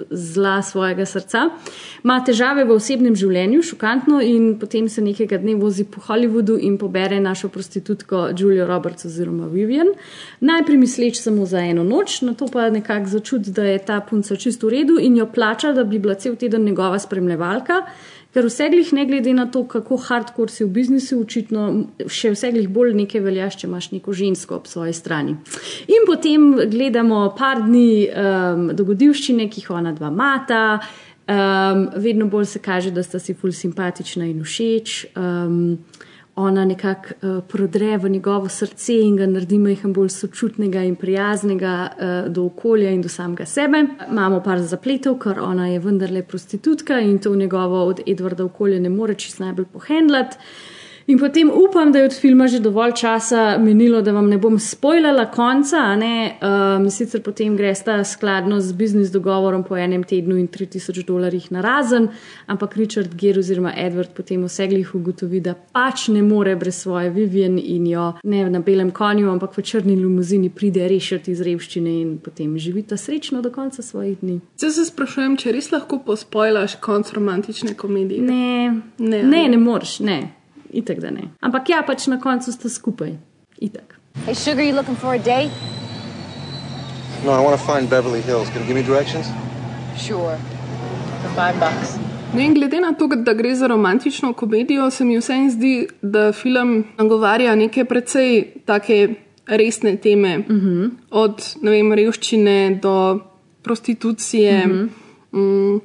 zla 0.09 0.61
svojega 0.61 1.05
srca, 1.05 1.49
ima 2.03 2.19
težave 2.25 2.63
v 2.63 2.75
osebnem 2.77 3.15
življenju, 3.19 3.61
šokantno, 3.67 4.21
in 4.23 4.53
potem 4.59 4.87
se 4.89 5.03
nekega 5.03 5.37
dne 5.41 5.57
vozi 5.59 5.83
po 5.83 6.01
Hollywoodu 6.05 6.55
in 6.61 6.77
pobere 6.79 7.19
našo 7.19 7.49
prostitutko 7.51 8.29
Julio 8.37 8.67
Roberts 8.67 9.05
oziroma 9.09 9.49
Vivian. 9.51 9.91
Najprej 10.39 10.79
misleč 10.79 11.19
samo 11.19 11.45
za 11.45 11.59
eno 11.59 11.83
noč, 11.83 12.21
na 12.23 12.33
to 12.33 12.47
pa 12.47 12.69
nekako 12.69 13.11
začuti, 13.17 13.51
da 13.51 13.67
je 13.67 13.83
ta 13.83 13.99
punca 14.01 14.35
čisto 14.35 14.67
v 14.67 14.77
redu 14.77 14.99
in 14.99 15.17
jo 15.19 15.27
plača, 15.27 15.73
da 15.73 15.83
bi 15.83 15.99
bila 15.99 16.15
cel 16.15 16.35
teden 16.39 16.63
njegova 16.63 16.99
spremljevalka. 16.99 17.83
Ker 18.33 18.47
vse 18.49 18.65
glih, 18.73 18.89
ne 18.97 19.05
glede 19.05 19.33
na 19.37 19.45
to, 19.45 19.61
kako 19.69 19.97
hardcore 20.07 20.49
si 20.49 20.63
v 20.65 20.71
biznisu, 20.73 21.19
očitno 21.21 21.67
še 22.09 22.31
vse 22.33 22.49
glih 22.55 22.69
bolj 22.73 22.95
nekaj 22.97 23.21
veljaš, 23.21 23.59
če 23.61 23.67
imaš 23.69 23.91
neko 23.93 24.15
žensko 24.17 24.57
ob 24.57 24.69
svoji 24.69 24.95
strani. 24.97 25.35
In 25.85 26.07
potem 26.09 26.47
gledamo 26.71 27.27
par 27.37 27.61
dni 27.61 28.07
um, 28.09 28.71
dogodivščine, 28.73 29.45
ki 29.53 29.61
jih 29.61 29.69
ona 29.77 29.93
dva 29.93 30.09
mata, 30.09 30.63
um, 31.29 31.85
vedno 32.01 32.25
bolj 32.31 32.49
se 32.55 32.63
kaže, 32.63 32.89
da 32.95 33.05
sta 33.05 33.21
si 33.21 33.37
ful 33.37 33.53
simpatična 33.53 34.25
in 34.25 34.41
všeč. 34.41 34.97
Um, 35.13 35.77
ona 36.35 36.65
nekako 36.65 37.13
uh, 37.21 37.43
prodre 37.47 37.97
v 37.97 38.09
njegovo 38.09 38.49
srce 38.49 38.93
in 39.05 39.17
ga 39.17 39.27
naredi 39.29 39.59
majhen 39.59 39.93
bolj 39.93 40.09
sočutnega 40.09 40.81
in 40.83 40.95
prijaznega 40.95 41.73
uh, 41.87 42.31
do 42.33 42.45
okolja 42.45 42.89
in 42.91 43.01
do 43.01 43.09
samega 43.09 43.45
sebe. 43.45 43.83
Imamo 44.09 44.41
par 44.43 44.61
zapletov, 44.61 45.19
ker 45.21 45.39
ona 45.39 45.67
je 45.67 45.79
vendarle 45.79 46.23
prostitutka 46.23 46.99
in 46.99 47.19
to 47.19 47.35
njegovo 47.35 47.85
od 47.85 48.01
Edwarda 48.07 48.45
okolje 48.45 48.79
ne 48.79 48.89
more 48.89 49.15
čist 49.15 49.39
najbolj 49.39 49.65
pohendlati. 49.73 50.37
In 51.07 51.19
potem 51.19 51.51
upam, 51.51 51.91
da 51.91 52.00
je 52.00 52.05
od 52.05 52.13
filma 52.13 52.48
že 52.48 52.60
dovolj 52.60 52.91
časa 52.91 53.57
minilo, 53.57 54.01
da 54.01 54.12
vam 54.12 54.29
ne 54.29 54.38
bom 54.38 54.60
spoilala 54.60 55.25
konca. 55.31 55.81
Um, 55.93 56.89
sicer 56.89 57.22
potem 57.22 57.57
gresta 57.57 58.03
skladno 58.03 58.62
z 58.62 58.74
biznis 58.74 59.12
dogovorom 59.12 59.63
po 59.63 59.77
enem 59.77 60.03
tednu 60.03 60.38
in 60.38 60.48
3000 60.48 61.03
dolarjih 61.05 61.51
na 61.51 61.62
razen, 61.62 62.07
ampak 62.48 62.77
Richard 62.77 63.15
Gere 63.15 63.39
oziroma 63.39 63.74
Edward 63.77 64.13
potem 64.15 64.45
vseglih 64.48 64.95
ugotovi, 64.95 65.39
da 65.39 65.53
pač 65.53 66.07
ne 66.07 66.22
more 66.22 66.55
brez 66.55 66.75
svoje 66.81 67.10
Vivian 67.10 67.60
in 67.60 67.88
jo 67.88 68.13
ne 68.24 68.50
na 68.50 68.60
belem 68.60 68.91
konju, 68.91 69.29
ampak 69.31 69.57
v 69.57 69.62
črni 69.62 69.95
limuzini 69.95 70.50
pride 70.50 70.88
rešiti 70.88 71.31
iz 71.31 71.41
revščine 71.41 71.98
in 72.01 72.17
potem 72.24 72.55
živita 72.57 72.98
srečno 72.98 73.41
do 73.41 73.51
konca 73.51 73.81
svojih 73.81 74.17
dni. 74.22 74.39
Zdaj 74.57 74.72
se 74.72 74.86
sprašujem, 74.86 75.36
če 75.38 75.51
res 75.51 75.72
lahko 75.72 76.00
pospojlaš 76.05 76.77
konc 76.79 77.12
romantične 77.12 77.75
komedije. 77.75 78.22
Ne, 78.22 78.72
ne, 78.98 79.24
ne, 79.24 79.43
ne 79.50 79.60
moreš, 79.60 80.00
ne. 80.00 80.42
Itek 80.73 80.99
da 80.99 81.11
ne. 81.11 81.29
Ampak 81.41 81.69
ja, 81.69 81.83
pač 81.85 82.07
na 82.07 82.19
koncu 82.19 82.51
sta 82.51 82.69
skupaj. 82.69 83.13
Itek. 83.61 83.93
Hey, 84.25 84.33
Sugar, 84.33 84.63
you 84.63 84.73
looking 84.73 84.95
for 84.95 85.13
a 85.13 85.19
date? 85.19 85.51
No, 87.25 87.31
I 87.31 87.39
want 87.39 87.59
to 87.59 87.63
find 87.65 87.89
Beverly 87.89 88.21
Hills. 88.21 88.49
Can 88.49 88.61
you 88.61 88.67
give 88.67 88.75
me 88.75 88.83
directions? 88.83 89.29
Sure. 89.97 90.37
For 91.21 91.29
five 91.35 91.59
bucks. 91.59 91.97
No 92.33 92.39
in 92.39 92.53
glede 92.53 92.79
na 92.81 92.93
to, 92.93 93.07
da 93.07 93.33
gre 93.33 93.55
za 93.55 93.67
romantično 93.67 94.33
komedijo, 94.33 94.89
se 94.91 95.05
mi 95.05 95.17
vseeno 95.17 95.49
zdi, 95.49 95.87
da 96.01 96.31
film 96.31 96.83
nagovarja 96.97 97.55
neke 97.55 97.85
precej 97.85 98.45
take 98.65 99.15
resne 99.45 99.95
teme. 99.97 100.37
Uh 100.37 100.45
-huh. 100.45 100.89
Od 101.11 101.55
ne 101.61 101.71
vem, 101.71 101.93
revščine 101.93 102.79
do 102.81 103.19
prostitucije. 103.61 104.65
Uh 104.65 104.71
-huh. 104.71 104.89
mm, 105.31 105.81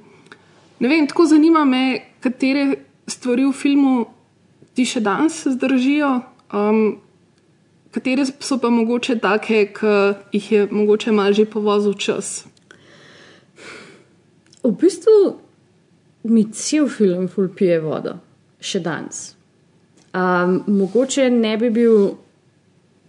ne 0.78 0.88
vem, 0.88 1.06
tako 1.06 1.26
zanima 1.26 1.64
me, 1.64 2.00
katere 2.20 2.74
stvari 3.06 3.44
v 3.44 3.52
filmu 3.52 4.06
ti 4.78 4.86
še 4.86 5.02
danes 5.02 5.40
zdržijo, 5.42 6.12
um, 6.54 6.82
katere 7.90 8.28
so 8.30 8.60
pa 8.62 8.70
mogoče 8.70 9.16
take, 9.18 9.64
ki 9.74 9.94
jih 10.36 10.52
je 10.52 10.68
mogoče 10.70 11.14
malo 11.16 11.34
že 11.34 11.48
povozil 11.50 11.96
čas. 11.98 12.46
V 14.62 14.70
bistvu 14.70 15.38
mi 16.30 16.44
cel 16.52 16.86
film 16.92 17.26
fulpije 17.32 17.80
vodo, 17.82 18.18
še 18.60 18.82
danes. 18.84 19.34
Um, 20.14 20.62
mogoče 20.66 21.26
ne 21.34 21.56
bi 21.58 21.74
bil. 21.74 22.14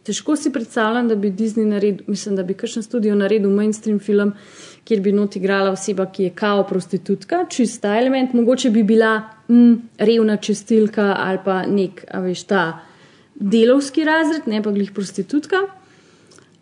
Težko 0.10 0.34
si 0.40 0.50
predstavljam, 0.50 1.10
da 1.12 1.16
bi 1.20 1.30
Disney 1.30 1.68
naredil, 1.70 2.08
mislim, 2.10 2.38
da 2.40 2.44
bi 2.44 2.56
kakšen 2.58 2.82
studio 2.82 3.14
naredil 3.20 3.52
mainstream 3.54 4.00
film, 4.02 4.32
kjer 4.90 5.02
bi 5.06 5.12
not 5.14 5.36
igrala 5.38 5.70
oseba, 5.76 6.08
ki 6.10 6.24
je 6.24 6.30
kao 6.34 6.64
prostitutka, 6.66 7.44
čista 7.50 7.94
element, 7.98 8.34
mogoče 8.34 8.72
bi 8.74 8.84
bila 8.84 9.22
mm, 9.48 9.74
revna 9.98 10.38
čestilka 10.38 11.14
ali 11.20 11.38
pa 11.46 11.62
nek, 11.70 12.06
a 12.12 12.24
veš, 12.26 12.44
ta 12.50 12.64
delovski 13.36 14.04
razred, 14.04 14.48
ne 14.50 14.64
pa 14.64 14.74
glih 14.74 14.90
prostitutka. 14.92 15.62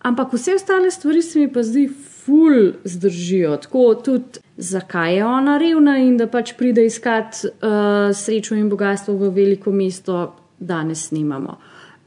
Ampak 0.03 0.33
vse 0.33 0.57
ostale 0.59 0.91
stvari 0.91 1.21
se 1.21 1.39
mi 1.39 1.47
pa 1.53 1.63
zdi 1.63 1.87
ful 2.25 2.73
zdržijo. 2.83 3.55
Tako 3.63 3.95
tudi, 4.05 4.43
zakaj 4.57 5.15
je 5.15 5.25
ona 5.25 5.57
revna 5.57 5.97
in 6.03 6.17
da 6.19 6.27
pač 6.27 6.51
pride 6.59 6.85
iskat 6.85 7.39
uh, 7.45 8.11
srečo 8.11 8.59
in 8.59 8.67
bogatstvo 8.69 9.15
v 9.15 9.31
veliko 9.39 9.71
mesto, 9.71 10.35
danes 10.59 11.11
nimamo. 11.11 11.55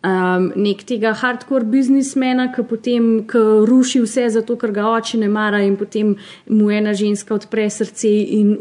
Um, 0.01 0.47
nek 0.57 0.81
tega 0.89 1.11
hardcore 1.13 1.67
biznismena, 1.69 2.47
ki 2.55 2.63
potem 2.65 3.09
ki 3.29 3.41
ruši 3.69 4.01
vse 4.01 4.31
zato, 4.33 4.55
ker 4.57 4.73
ga 4.73 4.87
oči 4.95 5.19
ne 5.21 5.29
mara 5.29 5.61
in 5.61 5.75
potem 5.77 6.15
mu 6.49 6.71
ena 6.73 6.95
ženska 6.97 7.35
odpre 7.37 7.67
srce 7.69 8.09
in 8.39 8.55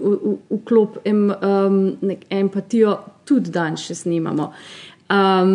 vklop 0.49 0.97
em, 1.07 1.29
um, 1.31 1.77
empatijo, 2.27 2.97
tudi 3.23 3.53
danes 3.55 3.85
še 3.87 3.95
snimamo. 4.01 4.49
Um, 5.15 5.53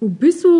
v 0.00 0.10
bistvu 0.24 0.56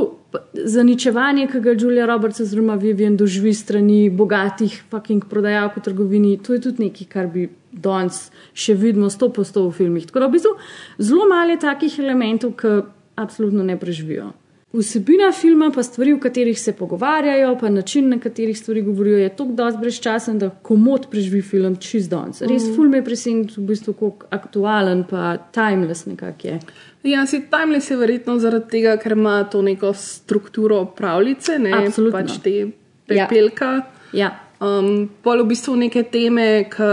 zaničevanje, 0.54 1.48
ki 1.50 1.64
ga 1.64 1.74
Julia 1.74 2.06
Roberts 2.06 2.38
oziroma 2.44 2.76
Vivian 2.78 3.16
doživi 3.18 3.50
strani 3.56 4.12
bogatih 4.14 4.78
fucking 4.92 5.26
prodajalk 5.26 5.80
v 5.80 5.84
trgovini, 5.88 6.36
to 6.38 6.54
je 6.54 6.62
tudi 6.68 6.86
nekaj, 6.86 7.10
kar 7.10 7.26
bi 7.26 7.48
danes 7.72 8.28
še 8.54 8.78
vidimo 8.78 9.10
sto 9.10 9.32
po 9.34 9.42
sto 9.42 9.66
v 9.66 9.74
filmih. 9.74 10.06
Tako 10.06 10.22
da 10.22 10.30
v 10.30 10.36
bistvu 10.38 10.54
zelo 11.02 11.26
malo 11.26 11.56
je 11.56 11.62
takih 11.66 11.98
elementov, 11.98 12.54
ki 12.60 12.78
absolutno 13.20 13.62
ne 13.62 13.76
preživijo. 13.76 14.30
Vsebina 14.72 15.32
filma, 15.32 15.72
pa 15.74 15.82
stvari, 15.82 16.12
o 16.12 16.20
katerih 16.20 16.54
se 16.54 16.72
pogovarjajo, 16.72 17.56
pa 17.58 17.68
način, 17.68 18.08
na 18.08 18.18
katerih 18.18 18.58
stvari 18.58 18.82
govorijo, 18.82 19.18
je 19.18 19.28
tako 19.28 19.52
dosti 19.52 19.80
brezčasen, 19.80 20.38
da 20.38 20.50
komod 20.52 21.08
preživi 21.10 21.40
film 21.42 21.76
čist 21.76 22.10
danes. 22.10 22.40
Res, 22.42 22.62
Mhm. 22.62 22.74
ful 22.76 22.88
me 22.88 22.98
je 22.98 23.04
presenetil, 23.04 23.64
v 23.64 23.66
bistvu, 23.66 23.92
kako 23.94 24.26
aktualen, 24.30 25.04
pa 25.04 25.36
timeless 25.50 26.06
nekak 26.06 26.44
je. 26.44 26.60
Ja, 27.02 27.26
si 27.26 27.42
timeless 27.50 27.90
je 27.90 27.96
verjetno 27.96 28.38
zaradi 28.38 28.70
tega, 28.70 28.96
ker 28.96 29.12
ima 29.12 29.44
to 29.44 29.62
neko 29.62 29.90
strukturo 29.94 30.84
pravljice, 30.86 31.58
ne 31.58 31.72
Absolutno. 31.72 32.18
pač 32.18 32.38
te 32.42 32.66
pepelka. 33.08 33.82
Ja. 34.12 34.30
Um, 34.60 35.10
pol 35.22 35.42
v 35.42 35.48
bistvu 35.48 35.76
neke 35.76 36.02
teme, 36.02 36.64
ki 36.70 36.90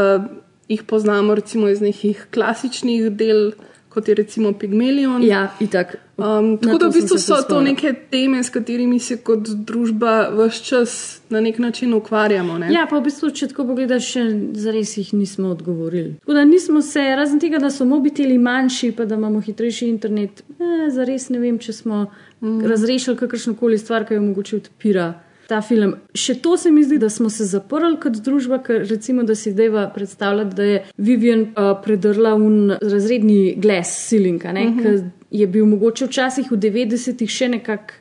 jih 0.70 0.84
poznamo 0.84 1.36
recimo 1.36 1.70
iz 1.70 1.82
nekih 1.82 2.28
klasičnih 2.34 3.12
del, 3.12 3.52
kot 3.90 4.08
je 4.08 4.16
recimo 4.16 4.52
Pygmalion. 4.54 5.24
Ja, 5.24 5.48
itak. 5.60 5.96
Um, 6.18 6.52
Na 6.52 6.58
tako 6.58 6.78
da 6.78 6.80
to 6.80 6.90
v 6.90 6.94
bistvu 6.94 7.18
so 7.18 7.36
to 7.50 7.62
neke 7.62 7.94
teme, 8.12 8.44
s 8.44 8.50
katerimi 8.50 9.00
se 9.00 9.18
kot 9.18 9.50
družba 9.50 10.30
vse 10.34 10.64
čas 10.64 10.96
na 11.30 11.42
nek 11.42 11.60
način 11.60 11.94
ukvarjamo. 11.94 12.58
Ne? 12.58 12.72
Ja, 12.74 12.88
pa 12.90 12.98
v 12.98 13.06
bistvu, 13.06 13.30
če 13.30 13.52
tako 13.52 13.68
pogledaš, 13.72 14.08
še 14.16 14.24
zares 14.58 14.96
jih 14.98 15.14
nismo 15.14 15.52
odgovorili. 15.54 16.16
Tako 16.24 16.40
da 16.40 16.46
nismo 16.46 16.82
se, 16.82 17.04
razen 17.16 17.40
tega, 17.40 17.62
da 17.62 17.70
so 17.70 17.86
mobiteli 17.86 18.38
manjši, 18.38 18.92
pa 18.98 19.06
da 19.06 19.16
imamo 19.16 19.42
hitrejši 19.46 19.90
internet, 19.90 20.42
eh, 20.58 20.90
zares 20.94 21.30
ne 21.30 21.40
vem, 21.44 21.62
če 21.62 21.74
smo 21.74 22.08
mm. 22.08 22.60
razrešili 22.66 23.18
kakršno 23.18 23.56
koli 23.56 23.78
stvar, 23.78 24.08
ki 24.08 24.18
jo 24.18 24.26
mogoče 24.26 24.62
odpira. 24.64 25.14
Ta 25.48 25.62
film. 25.62 25.96
Še 26.14 26.36
to 26.44 26.58
se 26.58 26.72
mi 26.72 26.84
zdi, 26.84 26.98
da 27.00 27.10
smo 27.10 27.30
se 27.30 27.46
zaprli 27.46 27.96
kot 28.04 28.20
družba, 28.24 28.60
ker 28.64 28.84
recimo, 28.90 29.24
da 29.24 29.36
si 29.36 29.52
zdaj 29.52 29.70
predstavljati, 29.96 30.56
da 30.56 30.64
je 30.64 30.82
Vivian 30.98 31.42
uh, 31.42 31.72
predrla 31.84 32.34
v 32.36 32.78
razredni 32.82 33.56
glas 33.58 33.94
silinka, 34.10 34.52
mm 34.52 34.58
Mhm. 34.58 34.80
-hmm. 34.80 35.10
ki 35.30 35.38
je 35.40 35.48
bil 35.48 35.66
mogoče 35.66 36.06
včasih 36.06 36.52
v 36.52 36.58
90-ih 36.58 37.30
še 37.30 37.48
nekako 37.50 37.94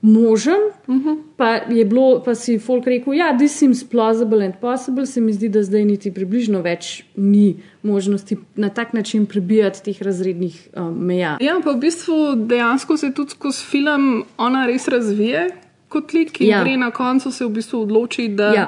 možen, 0.00 0.60
uh 0.86 0.96
-huh. 0.96 1.16
pa 1.36 1.48
je 1.54 1.84
bilo, 1.84 2.22
pa 2.24 2.34
si 2.34 2.58
folk 2.58 2.86
rekel, 2.86 3.14
ja, 3.14 3.36
this 3.36 3.52
seems 3.58 3.84
plausible 3.84 4.44
and 4.44 4.54
possible, 4.60 5.06
se 5.06 5.20
mi 5.20 5.32
zdi, 5.32 5.48
da 5.48 5.62
zdaj 5.62 5.84
niti 5.84 6.14
približno 6.14 6.62
več 6.62 7.04
ni 7.16 7.56
možnosti 7.82 8.36
na 8.56 8.68
tak 8.68 8.92
način 8.92 9.26
prebijati 9.26 9.82
teh 9.84 10.02
razrednih 10.02 10.68
um, 10.76 11.06
meja. 11.06 11.36
Ja, 11.40 11.60
pa 11.64 11.72
v 11.72 11.78
bistvu 11.80 12.34
dejansko 12.36 12.96
se 12.96 13.12
tudi 13.14 13.30
skozi 13.30 13.64
film 13.70 14.24
ona 14.36 14.66
res 14.66 14.88
razvije 14.88 15.48
kot 15.88 16.12
lik 16.12 16.40
in 16.40 16.48
Ja. 16.48 16.62
gre 16.64 16.76
na 16.76 16.90
koncu 16.90 17.32
se 17.32 17.44
v 17.44 17.50
bistvu 17.50 17.82
odloči, 17.82 18.28
da 18.28 18.52
Ja. 18.54 18.66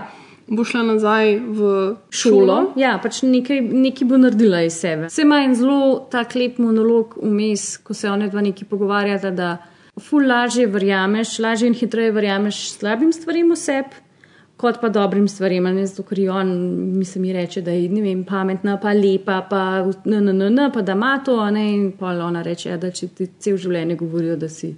bo 0.49 0.65
šla 0.65 0.83
nazaj 0.83 1.39
v 1.39 1.97
Šolo. 2.11 2.37
šolo. 2.37 2.73
Ja, 2.77 2.99
pač 3.03 3.23
nekaj, 3.23 3.61
nekaj 3.61 4.09
bo 4.09 4.17
naredila 4.17 4.63
iz 4.63 4.73
sebe. 4.75 5.11
Se 5.11 5.23
ima 5.23 5.37
en 5.45 5.55
zelo 5.55 6.07
tak 6.11 6.35
lep 6.35 6.59
monolog 6.59 7.15
vmes, 7.23 7.77
ko 7.79 7.95
se 7.95 8.11
one 8.11 8.29
dva 8.29 8.41
neki 8.41 8.65
pogovarjata, 8.65 9.31
da 9.31 9.59
ful 10.01 10.27
lažje 10.27 10.67
verjameš, 10.67 11.39
lažje 11.39 11.67
in 11.67 11.75
hitreje 11.75 12.13
verjameš 12.13 12.71
slabim 12.73 13.13
stvarem 13.13 13.51
o 13.51 13.57
sebi, 13.57 13.95
kot 14.57 14.81
pa 14.81 14.89
dobrim 14.89 15.29
stvarem, 15.29 15.65
ne 15.65 15.87
zato, 15.87 16.03
ker 16.03 16.19
je 16.19 16.31
on, 16.31 16.49
mislim, 16.99 17.23
mi 17.23 17.33
reče, 17.33 17.63
da 17.63 17.71
je 17.71 17.89
vem, 17.89 18.25
pametna, 18.25 18.77
pa 18.77 18.93
lepa, 18.93 19.47
pa 19.51 19.63
n, 20.05 20.15
n, 20.15 20.29
n, 20.31 20.43
n, 20.51 20.71
pa 20.73 20.83
da 20.83 20.93
ima 20.93 21.21
to, 21.25 21.51
ne, 21.51 21.73
in 21.73 21.93
pa 21.93 22.07
ona 22.07 22.43
reče, 22.43 22.69
ja, 22.69 22.77
da 22.77 22.91
če 22.91 23.09
ti 23.09 23.29
cel 23.39 23.57
življenje 23.57 23.97
govorijo, 23.97 24.37
da 24.37 24.49
si 24.49 24.75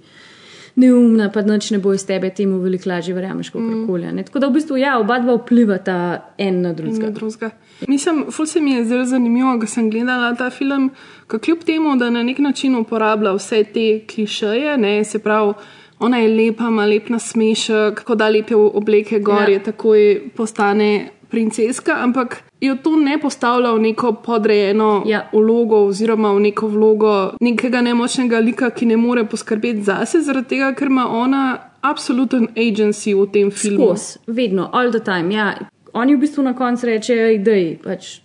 neumna, 0.75 1.29
pa 1.29 1.41
noč 1.41 1.71
ne 1.71 1.77
bo 1.77 1.93
iz 1.93 2.05
tebe 2.05 2.29
temu 2.29 2.57
veliko 2.59 2.89
lažje 2.89 3.13
verjameš, 3.13 3.49
kot 3.49 3.61
Mm. 3.61 4.15
ne. 4.15 4.23
Tako 4.23 4.39
da 4.39 4.47
v 4.47 4.53
bistvu, 4.53 4.77
ja, 4.77 4.99
oba 4.99 5.19
dva 5.19 5.33
vplivata 5.35 5.97
en 6.37 6.61
na 6.61 6.73
drugega. 6.73 7.05
Na 7.05 7.11
drugega. 7.11 7.49
Mislim, 7.87 8.25
ful 8.31 8.45
se 8.45 8.59
mi 8.59 8.71
je 8.71 8.85
zelo 8.85 9.05
zanimivo, 9.05 9.59
ko 9.59 9.65
sem 9.67 9.89
gledala 9.89 10.35
ta 10.35 10.49
film, 10.49 10.91
ko 11.27 11.39
kljub 11.39 11.57
temu, 11.59 11.95
da 11.97 12.09
na 12.09 12.23
nek 12.23 12.39
način 12.39 12.75
uporablja 12.75 13.31
vse 13.31 13.63
te 13.65 14.05
klišeje, 14.05 14.77
ne, 14.77 15.03
se 15.03 15.19
pravi, 15.19 15.53
ona 15.99 16.17
je 16.17 16.27
lepa, 16.29 16.63
ima 16.63 16.85
lep 16.85 17.09
nasmešek, 17.09 18.03
ko 18.03 18.15
da 18.15 18.29
lepe 18.29 18.55
obleke 18.55 19.19
gor, 19.19 19.41
Ja. 19.41 19.47
je 19.49 19.63
takoj 19.63 19.99
postane 20.35 21.09
princeska, 21.33 21.97
ampak 22.05 22.37
jo 22.61 22.75
to 22.83 22.93
ne 23.01 23.17
postavlja 23.21 23.73
v 23.73 23.81
neko 23.89 24.13
podrejeno 24.25 25.03
Ja. 25.09 25.25
vlogo 25.33 25.81
oziroma 25.89 26.31
v 26.37 26.39
neko 26.47 26.69
vlogo 26.69 27.13
nekega 27.41 27.81
nemočnega 27.81 28.39
lika, 28.39 28.69
ki 28.69 28.85
ne 28.93 28.97
more 28.97 29.25
poskrbeti 29.25 29.81
zase, 29.83 30.21
zaradi 30.21 30.53
tega, 30.55 30.73
ker 30.77 30.93
ima 30.93 31.07
ona 31.09 31.43
absoluten 31.81 32.47
agency 32.55 33.13
v 33.17 33.27
tem 33.33 33.51
filmu. 33.51 33.91
Skos, 33.91 34.17
vedno, 34.27 34.69
all 34.73 34.91
the 34.91 35.01
time. 35.01 35.33
Ja. 35.33 35.53
Oni 35.93 36.15
v 36.15 36.23
bistvu 36.23 36.43
na 36.43 36.53
koncu 36.57 36.87
rečejo, 36.89 37.27
je 37.33 37.77
pač. 37.83 38.19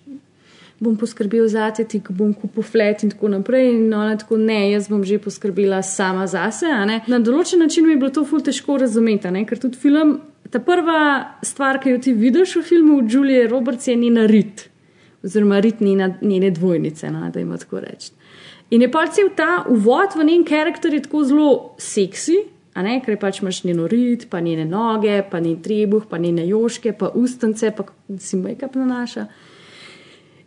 Bom 0.80 0.94
poskrbel 0.96 1.48
za 1.50 1.72
te, 1.74 1.82
ti 1.84 1.98
bom 2.10 2.30
kupil 2.38 2.62
flet 2.62 3.02
in 3.02 3.10
tako 3.10 3.28
naprej. 3.28 3.72
In 3.74 3.94
ona 3.94 4.14
tako, 4.16 4.36
ne, 4.38 4.70
jaz 4.70 4.86
bom 4.88 5.02
že 5.04 5.18
poskrbela 5.18 5.82
sama 5.82 6.26
zase. 6.30 6.70
Na 7.10 7.18
določen 7.18 7.58
način 7.58 7.84
mi 7.84 7.96
je 7.96 7.96
bilo 7.96 8.10
to 8.14 8.22
ful 8.24 8.40
težko 8.40 8.78
razumeti, 8.78 9.30
ne, 9.34 9.42
ker 9.44 9.58
tudi 9.58 9.76
film, 9.76 10.20
ta 10.50 10.60
prva 10.64 11.00
stvar, 11.42 11.80
ki 11.82 11.94
jo 11.94 12.02
ti 12.02 12.12
vidiš 12.12 12.56
v 12.56 12.62
filmu 12.62 13.00
Julie 13.08 13.46
Roberts, 13.48 13.88
je 13.88 13.96
njena 13.96 14.26
rit, 14.26 14.68
oziroma 15.24 15.60
rit 15.60 15.80
njena, 15.80 16.14
njene 16.22 16.50
dvojnice, 16.50 17.10
no, 17.10 17.30
da 17.30 17.40
ima 17.40 17.56
tako 17.56 17.80
reči. 17.80 18.12
In 18.70 18.82
je 18.84 18.90
pač 18.92 19.16
cel 19.16 19.30
ta 19.36 19.64
uvod 19.68 20.16
v 20.16 20.24
njen 20.28 20.44
karakter 20.44 20.94
je 20.94 21.02
tako 21.06 21.24
zelo 21.24 21.50
seksi, 21.80 22.36
ne, 22.76 22.98
ker 23.04 23.16
pač 23.18 23.40
imaš 23.42 23.62
njeno 23.64 23.88
rit, 23.90 24.28
pa 24.30 24.40
njene 24.40 24.64
noge, 24.68 25.22
pa 25.30 25.40
njen 25.40 25.56
trebuh, 25.62 26.04
pa 26.10 26.18
njene 26.18 26.46
joške, 26.48 26.92
pa 26.92 27.08
ustnice, 27.14 27.72
pa 27.76 27.88
si 28.18 28.36
make-up 28.36 28.76
nanaša. 28.78 29.26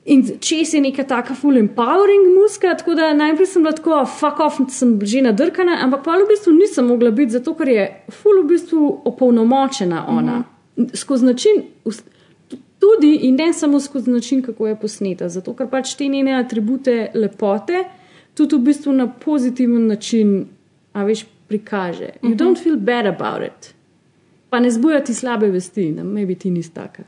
In 0.05 0.23
čez 0.39 0.73
je 0.73 0.81
neka 0.81 1.03
taka 1.03 1.35
full 1.35 1.57
empowering 1.57 2.23
muska, 2.41 2.73
tako 2.77 2.95
da 2.95 3.13
najprej 3.13 3.45
sem 3.47 3.61
bila 3.63 3.71
tako, 3.77 4.05
fuck 4.05 4.39
off, 4.39 4.57
sem 4.69 4.99
že 5.05 5.21
nadrkana, 5.21 5.77
ampak 5.83 6.03
pa 6.03 6.15
v 6.17 6.25
bistvu 6.29 6.53
nisem 6.53 6.87
mogla 6.87 7.11
biti, 7.11 7.31
zato 7.31 7.53
ker 7.53 7.69
je 7.69 7.83
full 8.09 8.41
v 8.43 8.47
bistvu 8.47 9.01
opolnomočena 9.05 10.05
ona. 10.07 10.37
Mm 10.39 10.45
-hmm. 10.85 10.95
Skozi 10.95 11.25
način, 11.25 11.51
tudi 12.79 13.15
in 13.15 13.35
ne 13.35 13.53
samo 13.53 13.79
skozi 13.79 14.09
način, 14.11 14.41
kako 14.41 14.67
je 14.67 14.75
posneta, 14.75 15.29
zato 15.29 15.53
ker 15.53 15.67
pač 15.69 15.93
te 15.95 16.07
njene 16.07 16.33
atribute 16.33 17.11
lepote 17.13 17.83
tudi 18.33 18.55
v 18.55 18.59
bistvu 18.59 18.93
na 18.93 19.07
pozitiven 19.07 19.87
način, 19.87 20.47
a 20.93 21.03
veš, 21.03 21.25
prikaže. 21.47 22.09
You 22.21 22.29
Mhm. 22.29 22.37
don't 22.37 22.63
feel 22.63 22.77
bad 22.77 23.05
about 23.05 23.43
it. 23.47 23.73
Pa 24.49 24.59
ne 24.59 24.71
zbuja 24.71 25.03
ti 25.03 25.13
slabe 25.13 25.47
vesti, 25.47 25.91
da 25.91 26.03
maybe 26.03 26.35
ti 26.35 26.49
nisi 26.49 26.73
taka. 26.73 27.03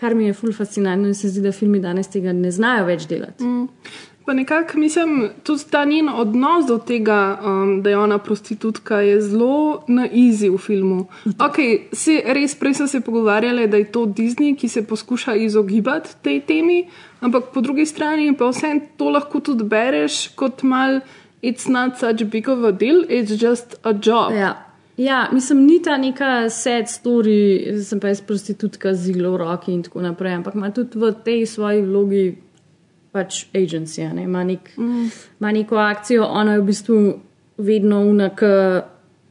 Kar 0.00 0.14
mi 0.14 0.26
je 0.26 0.34
ful 0.34 0.52
fascinantno 0.52 1.08
in 1.08 1.14
se 1.14 1.28
zdi, 1.28 1.42
da 1.42 1.52
filmi 1.52 1.80
danes 1.80 2.08
tega 2.08 2.32
ne 2.32 2.50
znajo 2.54 2.86
več 2.86 3.08
delati. 3.10 3.44
Mm. 3.44 3.66
Pa 4.28 4.34
nekako 4.34 4.78
mislim, 4.78 5.30
tudi 5.42 5.64
ta 5.70 5.84
njen 5.84 6.08
odnos 6.08 6.66
do 6.66 6.76
tega, 6.78 7.38
um, 7.44 7.82
da 7.82 7.90
je 7.90 7.98
ona 7.98 8.18
prostitutka, 8.18 9.00
je 9.00 9.20
zelo 9.20 9.84
na 9.88 10.04
izi 10.12 10.50
v 10.52 10.58
filmu. 10.58 11.06
Ok, 11.46 11.56
si 11.96 12.18
res 12.24 12.54
prej 12.54 12.74
smo 12.74 12.86
se 12.86 13.00
pogovarjali, 13.00 13.66
da 13.72 13.80
je 13.80 13.88
to 13.92 14.04
Disney, 14.06 14.52
ki 14.56 14.68
se 14.68 14.84
poskuša 14.86 15.34
izogibati 15.34 16.12
tej 16.22 16.40
temi, 16.40 16.82
ampak 17.20 17.48
po 17.54 17.64
drugi 17.64 17.86
strani 17.86 18.36
pa 18.36 18.52
vse 18.52 18.74
to 19.00 19.08
lahko 19.16 19.40
tudi 19.40 19.64
bereš 19.64 20.28
kot 20.36 20.62
mal. 20.62 21.00
It's 21.42 21.70
not 21.70 21.96
such 21.96 22.28
big 22.30 22.48
of 22.48 22.64
a 22.64 22.72
deal, 22.72 23.06
it's 23.08 23.32
just 23.32 23.80
a 23.82 23.96
job. 23.96 24.32
Ja. 24.36 24.67
Ja, 24.98 25.28
mislim, 25.32 25.58
ni 25.60 25.82
ta 25.82 25.96
neka 25.96 26.50
sad 26.50 26.84
story, 26.84 27.38
sem 27.78 28.00
pa 28.00 28.08
jaz 28.08 28.20
prostitutka 28.20 28.94
z 28.94 29.10
iglo 29.10 29.30
v 29.30 29.36
roki 29.36 29.72
in 29.72 29.82
tako 29.82 30.02
naprej, 30.02 30.32
ampak 30.34 30.54
ima 30.54 30.70
tudi 30.70 30.98
v 30.98 31.12
tej 31.14 31.46
svoji 31.46 31.82
vlogi 31.82 32.24
pač 33.12 33.44
agencija, 33.54 34.12
ne? 34.12 34.22
ima, 34.22 34.44
nek, 34.44 34.72
Mm. 34.76 35.06
ima 35.40 35.52
neko 35.52 35.76
akcijo, 35.76 36.24
ona 36.24 36.52
je 36.52 36.60
v 36.60 36.64
bistvu 36.64 36.96
vedno 37.58 38.00
unak, 38.00 38.42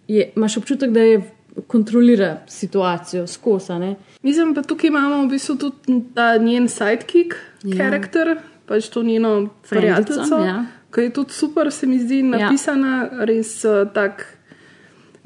imaš 0.07 0.57
občutek, 0.57 0.91
da 0.91 0.99
je 1.01 1.21
kontrolira 1.67 2.37
situacijo 2.47 3.27
skosa. 3.27 3.79
Ne? 3.79 3.95
Mislim 4.23 4.55
pa 4.55 4.61
tukaj 4.61 4.87
imamo 4.87 5.23
v 5.23 5.29
bistvu 5.29 5.55
tudi 5.55 5.75
ta 6.13 6.37
njen 6.37 6.67
sidekick, 6.67 7.33
Ja. 7.63 7.77
karakter, 7.77 8.37
pač 8.65 8.87
to 8.87 9.03
njeno 9.03 9.49
prijateljico, 9.69 10.35
ja. 10.37 10.65
ki 10.89 11.01
je 11.01 11.13
tudi 11.13 11.33
super, 11.33 11.71
se 11.71 11.87
mi 11.87 11.99
zdi 11.99 12.23
napisana, 12.23 12.93
res 13.19 13.65
uh, 13.65 13.83
tak. 13.93 14.36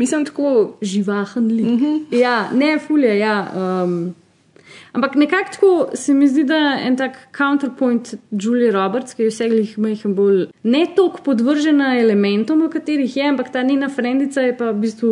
Mislim, 0.02 0.26
tako 0.26 0.78
živahen 0.82 1.48
lik. 1.48 1.66
Uh 1.66 1.82
-huh. 1.82 2.20
Ja, 2.20 2.50
ne, 2.54 2.80
fulje, 2.88 3.20
ja. 3.20 3.36
Um, 3.84 4.16
ampak 4.92 5.16
nekako 5.16 5.50
tako 5.52 5.90
se 5.94 6.14
mi 6.14 6.28
zdi, 6.28 6.44
da 6.44 6.78
en 6.86 6.98
tak 6.98 7.18
counterpoint 7.38 8.14
Julie 8.32 8.72
Roberts, 8.72 9.14
ki 9.14 9.24
je 9.24 9.30
vseh 9.30 9.78
majhen 9.78 10.16
bolj 10.16 10.48
ne 10.64 10.86
toliko 10.96 11.22
podvržena 11.24 12.00
elementom, 12.00 12.66
v 12.66 12.70
katerih 12.70 13.18
je, 13.18 13.30
ampak 13.30 13.52
ta 13.52 13.64
njena 13.64 13.90
frendica 13.90 14.42
je 14.42 14.58
pa 14.58 14.72
v 14.72 14.80
bistvu 14.82 15.12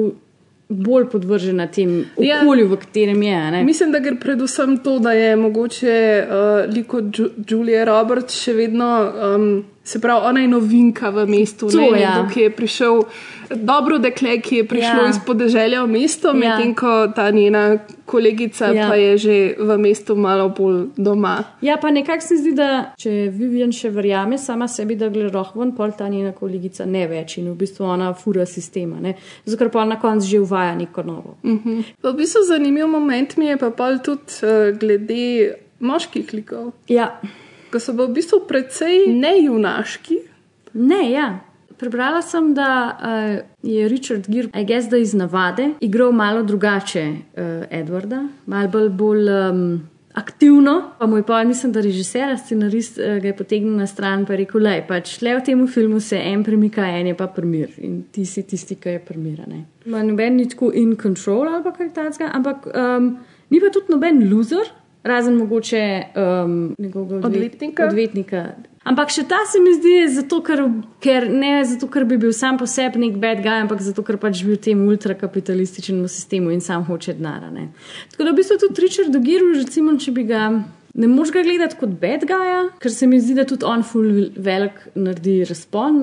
bolj 0.69 1.05
podvržena 1.09 1.67
tem 1.67 2.05
Ja. 2.17 2.41
okolju, 2.41 2.67
v 2.67 2.77
katerem 2.77 3.23
je. 3.23 3.35
a 3.35 3.51
Ne? 3.51 3.63
Mislim, 3.63 3.91
da 3.91 3.99
gre 3.99 4.15
predvsem 4.19 4.77
to, 4.77 4.99
da 4.99 5.11
je 5.11 5.35
mogoče 5.35 6.25
uh, 6.27 6.73
liko 6.73 6.99
Ju 6.99 7.29
Julia 7.49 7.85
Roberts 7.85 8.43
še 8.43 8.53
vedno, 8.53 9.11
um, 9.35 9.65
se 9.89 9.97
pravi, 9.99 10.21
ona 10.23 10.41
je 10.41 10.47
novinka 10.49 11.09
v 11.09 11.25
mestu, 11.27 11.65
To, 11.67 11.77
ne, 11.81 11.97
ja. 11.97 12.09
nekdo, 12.11 12.29
ki 12.29 12.41
je 12.41 12.49
prišel, 12.51 12.99
dobro 13.51 13.97
dekle, 13.97 14.35
ki 14.39 14.55
je 14.55 14.65
prišlo 14.65 15.01
Ja. 15.01 15.09
iz 15.09 15.17
podeželja 15.19 15.81
v 15.81 15.89
mesto, 15.89 16.27
Ja. 16.29 16.33
medtem 16.35 16.75
ko 16.75 16.91
ta 17.09 17.31
njena 17.31 17.63
kolegica 18.05 18.67
Ja. 18.67 18.85
pa 18.85 18.95
je 18.95 19.17
že 19.17 19.35
v 19.59 19.77
mestu 19.77 20.15
malo 20.17 20.49
bolj 20.49 20.75
doma. 20.95 21.43
Ja, 21.61 21.77
pa 21.77 21.89
nekako 21.89 22.21
se 22.21 22.35
zdi, 22.35 22.53
da 22.53 22.67
če 22.95 23.09
Vivian 23.31 23.71
še 23.71 23.89
verjame 23.89 24.37
sama 24.39 24.67
sebi, 24.67 24.95
da 24.95 25.09
gre 25.09 25.29
rohven, 25.29 25.73
pol 25.73 25.91
ta 25.91 26.07
njena 26.07 26.31
kolegica 26.33 26.85
ne 26.85 27.07
več 27.07 27.37
in 27.37 27.47
v 27.47 27.55
bistvu 27.55 27.83
ona 27.85 28.13
fura 28.13 28.45
sistema. 28.45 28.99
ne. 28.99 29.15
Zato 29.45 29.57
ker 29.57 29.69
pa 29.69 29.85
na 29.85 29.97
koncu 29.97 30.27
že 30.27 30.39
uvaja 30.39 30.75
neko 30.75 31.03
novo. 31.03 31.37
Mhm. 31.43 31.81
Pa 32.01 32.09
V 32.09 32.15
bistvu 32.15 32.43
zanimiv 32.45 32.87
moment 32.87 33.37
mi 33.37 33.45
je 33.45 33.57
pa 33.57 33.69
pol 33.71 33.97
tudi 33.99 34.33
uh, 34.43 34.77
glede 34.77 35.55
moških 35.79 36.33
likov. 36.33 36.71
Ja. 36.87 37.19
Ko 37.71 37.79
so 37.79 37.93
pa 37.93 38.07
v 38.07 38.15
bistvu 38.17 38.41
precej 38.49 39.05
nejunaški. 39.13 40.17
Ne, 40.73 41.03
ja. 41.11 41.27
Prebrala 41.79 42.19
sem, 42.21 42.51
da 42.53 42.69
uh, 42.91 43.35
je 43.63 43.87
Richard 43.87 44.27
Gere, 44.27 44.49
I 44.53 44.65
guess, 44.65 44.89
da 44.91 44.97
iz 44.97 45.13
navade, 45.15 45.69
igral 45.79 46.11
malo 46.11 46.43
drugače 46.43 47.05
uh, 47.07 47.63
Edwarda, 47.71 48.25
malo 48.45 48.67
bolj, 48.67 48.89
bolj 48.89 49.29
um, 49.31 49.61
aktivno. 50.13 50.91
Pa 50.99 51.07
moj 51.07 51.23
pa, 51.23 51.43
mislim, 51.43 51.71
da 51.71 51.81
režiser, 51.81 52.35
scenarist 52.37 52.99
uh, 52.99 53.21
ga 53.21 53.31
je 53.31 53.35
potegnil 53.37 53.77
na 53.79 53.87
stran 53.87 54.25
in 54.27 54.35
rekel: 54.41 54.65
Le, 54.65 54.81
pač 54.87 55.21
le 55.21 55.37
v 55.37 55.45
tem 55.45 55.67
filmu 55.67 56.01
se 56.03 56.19
en 56.19 56.43
premika, 56.43 56.83
en 56.83 57.07
je 57.07 57.15
pa 57.15 57.29
primir 57.31 57.69
in 57.77 58.01
ti 58.11 58.25
si 58.25 58.43
tisti, 58.43 58.75
ki 58.75 58.97
je 58.97 59.05
primiran. 59.05 59.55
Noben 59.85 60.35
ni 60.35 60.49
tako 60.49 60.73
in 60.75 60.97
control 60.99 61.47
ali 61.47 61.63
pa 61.63 61.71
kaj 61.71 61.93
takega, 61.95 62.33
ampak 62.33 62.67
um, 62.73 63.13
ni 63.49 63.63
pa 63.63 63.71
tudi 63.71 63.95
noben 63.95 64.25
loser. 64.33 64.67
Razen 65.03 65.37
mogoče 65.37 66.03
um, 66.15 66.75
odvet- 66.79 67.25
Odvetnika? 67.25 67.87
odvetnika. 67.87 68.41
Ampak 68.83 69.11
še 69.11 69.23
ta 69.27 69.37
se 69.47 69.59
mi 69.59 69.73
zdi, 69.75 70.07
zato, 70.11 70.39
ker, 70.43 70.63
ker 71.03 71.27
ne 71.29 71.63
zato, 71.67 71.87
ker 71.91 72.05
bi 72.05 72.17
bil 72.17 72.33
sam 72.33 72.57
po 72.57 72.65
sebi 72.67 72.99
nek 72.99 73.19
bad 73.21 73.43
guy, 73.43 73.61
ampak 73.61 73.83
zato, 73.85 74.03
ker 74.03 74.17
pač 74.17 74.39
živi 74.41 74.55
v 74.55 74.61
tem 74.65 74.81
ultrakapitalističnem 74.87 76.07
sistemu 76.07 76.51
in 76.51 76.61
sam 76.61 76.83
hoče 76.87 77.13
denar. 77.19 77.45
Tako 78.11 78.23
da 78.23 78.31
v 78.31 78.35
bistvu 78.39 78.57
tudi 78.59 78.81
Richard 78.81 79.13
Dogiru, 79.13 79.53
recimo, 79.59 79.95
če 79.99 80.11
bi 80.15 80.23
ga. 80.23 80.49
Ne 80.99 81.07
moš 81.07 81.29
ga 81.31 81.43
gledati 81.45 81.77
kot 81.77 81.91
bad 82.01 82.25
guy, 82.27 82.47
ker 82.81 82.91
se 82.91 83.07
mi 83.07 83.19
zdi, 83.21 83.35
da 83.37 83.45
tudi 83.47 83.63
on 83.63 83.83
full 83.85 84.31
velik 84.35 84.81
naredi 84.97 85.43
razpon, 85.47 85.99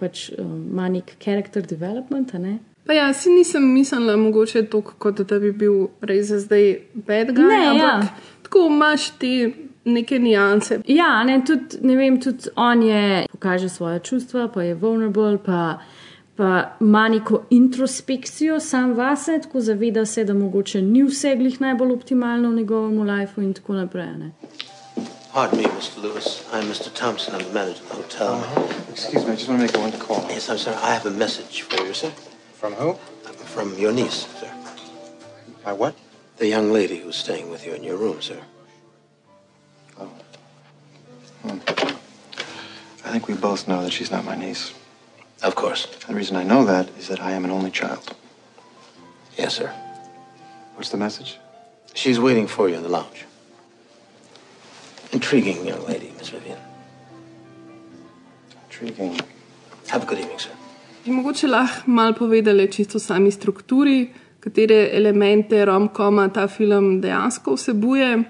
pač 0.00 0.30
ima 0.40 0.88
nek 0.88 1.12
character 1.20 1.62
development. 1.62 2.32
Ne? 2.40 2.56
Pa 2.88 2.96
ja, 2.96 3.12
si 3.14 3.30
nisem 3.30 3.62
mislila 3.74 4.16
mogoče 4.16 4.64
toliko, 4.72 4.96
kot 4.98 5.20
da 5.28 5.38
bi 5.38 5.52
bil 5.52 5.90
res 6.02 6.32
zdaj 6.32 6.64
bad 6.94 7.34
guy, 7.36 7.46
Ne, 7.52 7.60
ampak 7.68 8.08
ja. 8.08 8.39
Tako 8.50 8.66
imaš 8.66 9.10
te 9.10 9.52
neke 9.84 10.18
nianse. 10.18 10.80
Ja, 10.86 11.24
ne, 11.24 11.42
tudi, 11.46 11.78
ne 11.82 11.96
vem, 11.96 12.20
tudi 12.20 12.48
on 12.56 12.82
je 12.82 13.26
pokaže 13.30 13.68
svoje 13.68 14.00
čustva, 14.00 14.48
pa 14.48 14.62
je 14.62 14.74
vulnerable, 14.74 15.38
pa, 15.38 15.78
pa 16.36 16.76
ima 16.80 17.08
neko 17.08 17.44
introspekcijo 17.50 18.60
sam 18.60 18.92
vase, 18.94 19.38
tako 19.42 19.60
zaveda 19.60 20.06
se, 20.06 20.24
da 20.24 20.34
mogoče 20.34 20.82
ni 20.82 21.02
vse 21.02 21.36
glih 21.36 21.60
najbolj 21.60 21.92
optimalno 21.92 22.50
v 22.50 22.54
njegovem 22.54 23.02
lifeu 23.02 23.44
in 23.44 23.54
tako 23.54 23.74
naprej. 23.74 24.12
Ne. 24.18 24.30
Pardon 25.32 25.58
me, 25.58 25.64
Mr. 25.64 26.02
Lewis. 26.02 26.42
I'm 26.52 26.66
Mr. 26.66 26.90
Thompson. 26.94 27.34
I'm 27.34 27.46
the 27.46 27.54
manager 27.54 27.82
of 27.82 27.88
the 27.88 27.94
hotel. 27.94 28.42
Excuse 28.92 29.24
me, 29.24 29.32
I 29.32 29.36
just 29.36 29.48
want 29.48 29.60
to 29.60 29.66
make 29.66 29.78
one 29.78 29.92
call. 30.06 30.26
Yes, 30.28 30.50
I'm 30.50 30.58
sorry. 30.58 30.76
I 30.76 30.90
have 30.94 31.06
a 31.06 31.16
message 31.18 31.62
for 31.62 31.86
you, 31.86 31.94
sir. 31.94 32.10
From 32.58 32.72
who? 32.72 32.94
From 33.54 33.78
your 33.78 33.92
niece, 33.92 34.26
sir. 34.40 34.50
My 35.64 35.72
what? 35.72 35.94
The 36.40 36.48
young 36.48 36.72
lady 36.72 36.96
who's 36.96 37.16
staying 37.16 37.50
with 37.50 37.66
you 37.66 37.74
in 37.74 37.84
your 37.84 37.98
room, 37.98 38.22
sir. 38.22 38.40
Oh. 40.00 40.08
Hmm. 41.42 41.58
I 43.04 43.12
think 43.12 43.28
we 43.28 43.34
both 43.34 43.68
know 43.68 43.82
that 43.82 43.92
she's 43.92 44.10
not 44.10 44.24
my 44.24 44.36
niece. 44.36 44.72
Of 45.42 45.54
course. 45.54 45.84
The 46.08 46.14
reason 46.14 46.36
I 46.36 46.44
know 46.44 46.64
that 46.64 46.88
is 46.98 47.08
that 47.08 47.20
I 47.20 47.32
am 47.32 47.44
an 47.44 47.50
only 47.50 47.70
child. 47.70 48.16
Yes, 49.36 49.52
sir. 49.60 49.68
What's 50.76 50.88
the 50.88 50.96
message? 50.96 51.36
She's 51.92 52.18
waiting 52.18 52.46
for 52.46 52.70
you 52.70 52.76
in 52.76 52.82
the 52.82 52.88
lounge. 52.88 53.26
Intriguing 55.12 55.66
young 55.66 55.84
lady, 55.84 56.10
Miss 56.16 56.30
Vivian. 56.30 56.58
Intriguing. 58.64 59.20
Have 59.88 60.04
a 60.04 60.06
good 60.06 60.20
evening, 60.20 60.38
sir. 60.38 60.56
Bi 61.04 61.12
mogoče 61.12 61.46
lahko 61.48 61.90
malo 61.90 62.14
povedali 62.14 62.72
čisto 62.72 62.96
o 62.96 63.00
sami 63.00 63.30
strukturi, 63.30 64.08
katere 64.40 64.88
elemente 64.92 65.64
romkoma 65.64 66.28
ta 66.28 66.48
film 66.48 67.00
dejansko 67.00 67.54
vsebuje, 67.54 68.22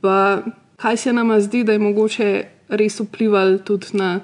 pa 0.00 0.42
kaj 0.76 0.96
se 0.96 1.12
nama 1.12 1.40
zdi, 1.40 1.64
da 1.64 1.72
je 1.72 1.78
mogoče 1.78 2.44
res 2.68 3.00
vplival 3.00 3.58
tudi 3.64 3.86
na 3.92 4.20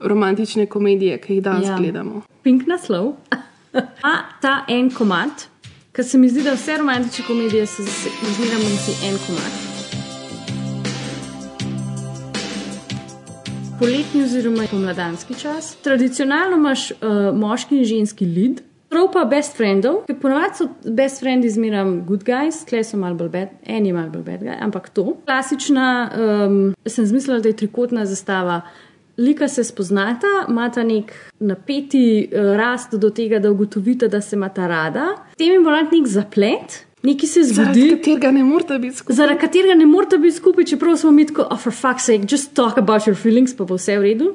romantične 0.00 0.66
komedije, 0.66 1.18
ki 1.18 1.34
jih 1.34 1.42
danes 1.42 1.68
Ja. 1.68 1.76
gledamo. 1.78 2.22
Pink 2.42 2.66
naslov. 2.66 3.12
A 4.10 4.12
ta 4.42 4.64
en 4.68 4.90
komat, 4.90 5.48
ker 5.92 6.04
se 6.04 6.18
mi 6.18 6.28
zdi, 6.28 6.42
da 6.42 6.54
vse 6.54 6.78
romantične 6.78 7.24
komedije 7.26 7.66
so 7.66 7.82
zmeraj 7.82 8.76
si 8.84 9.06
en 9.06 9.18
komat. 9.26 9.64
Poletni 13.78 14.22
oziroma 14.24 14.64
pomladanski 14.70 15.34
čas. 15.34 15.76
Tradicionalno 15.82 16.56
imaš 16.56 16.90
uh, 16.90 16.96
moški 17.34 17.76
in 17.78 17.84
ženski 17.84 18.26
lead. 18.26 18.67
Prav 18.88 19.10
pa 19.12 19.24
best 19.28 19.56
friendov, 19.56 20.00
ki 20.08 20.14
ponovadi 20.16 20.62
so 20.62 20.66
best 20.96 21.20
friendi 21.20 21.50
zmeraj 21.52 21.90
good 22.08 22.24
guys, 22.24 22.62
tle 22.68 22.80
so 22.84 22.96
malo 22.96 23.18
bolj 23.18 23.28
bad, 23.34 23.50
en 23.68 23.86
je 23.86 23.92
malo 23.92 24.08
bolj 24.14 24.24
bad 24.24 24.44
guy, 24.46 24.56
ampak 24.64 24.88
to. 24.96 25.10
Klasična, 25.28 25.88
um, 26.08 26.60
sem 26.88 27.06
zmislila, 27.06 27.42
da 27.44 27.52
je 27.52 27.58
trikotna 27.64 28.06
zastava. 28.08 28.62
Lika 29.18 29.48
se 29.50 29.64
spoznata, 29.66 30.30
imata 30.48 30.84
nek 30.86 31.12
napeti 31.40 32.04
uh, 32.30 32.54
rast 32.56 32.94
do 32.96 33.10
tega, 33.10 33.42
da 33.42 33.50
ugotovita, 33.52 34.08
da 34.08 34.22
se 34.24 34.36
imata 34.36 34.68
rada. 34.70 35.08
Tem 35.36 35.52
je 35.52 35.60
moral 35.60 35.90
nek 35.92 36.08
zaplet, 36.08 36.78
nekaj 37.04 37.28
se 37.28 37.44
zgodi. 37.50 37.82
Zaradi 37.82 37.90
katerega 37.98 38.32
ne 38.32 38.46
morete 38.46 38.78
biti 38.78 39.02
skupaj. 39.02 39.18
Zaradi 39.20 39.40
katerega 39.42 39.76
ne 39.82 39.90
morete 39.90 40.22
biti 40.22 40.38
skupaj, 40.38 40.68
čeprav 40.72 40.96
smo 40.96 41.12
mi 41.12 41.26
tako, 41.28 41.44
oh, 41.50 41.60
for 41.60 41.76
fuck's 41.76 42.08
sake, 42.08 42.24
just 42.30 42.54
talk 42.56 42.80
about 42.80 43.04
your 43.10 43.18
feelings, 43.18 43.52
pa 43.52 43.68
bo 43.68 43.76
vse 43.76 43.98
v 43.98 44.06
redu. 44.06 44.32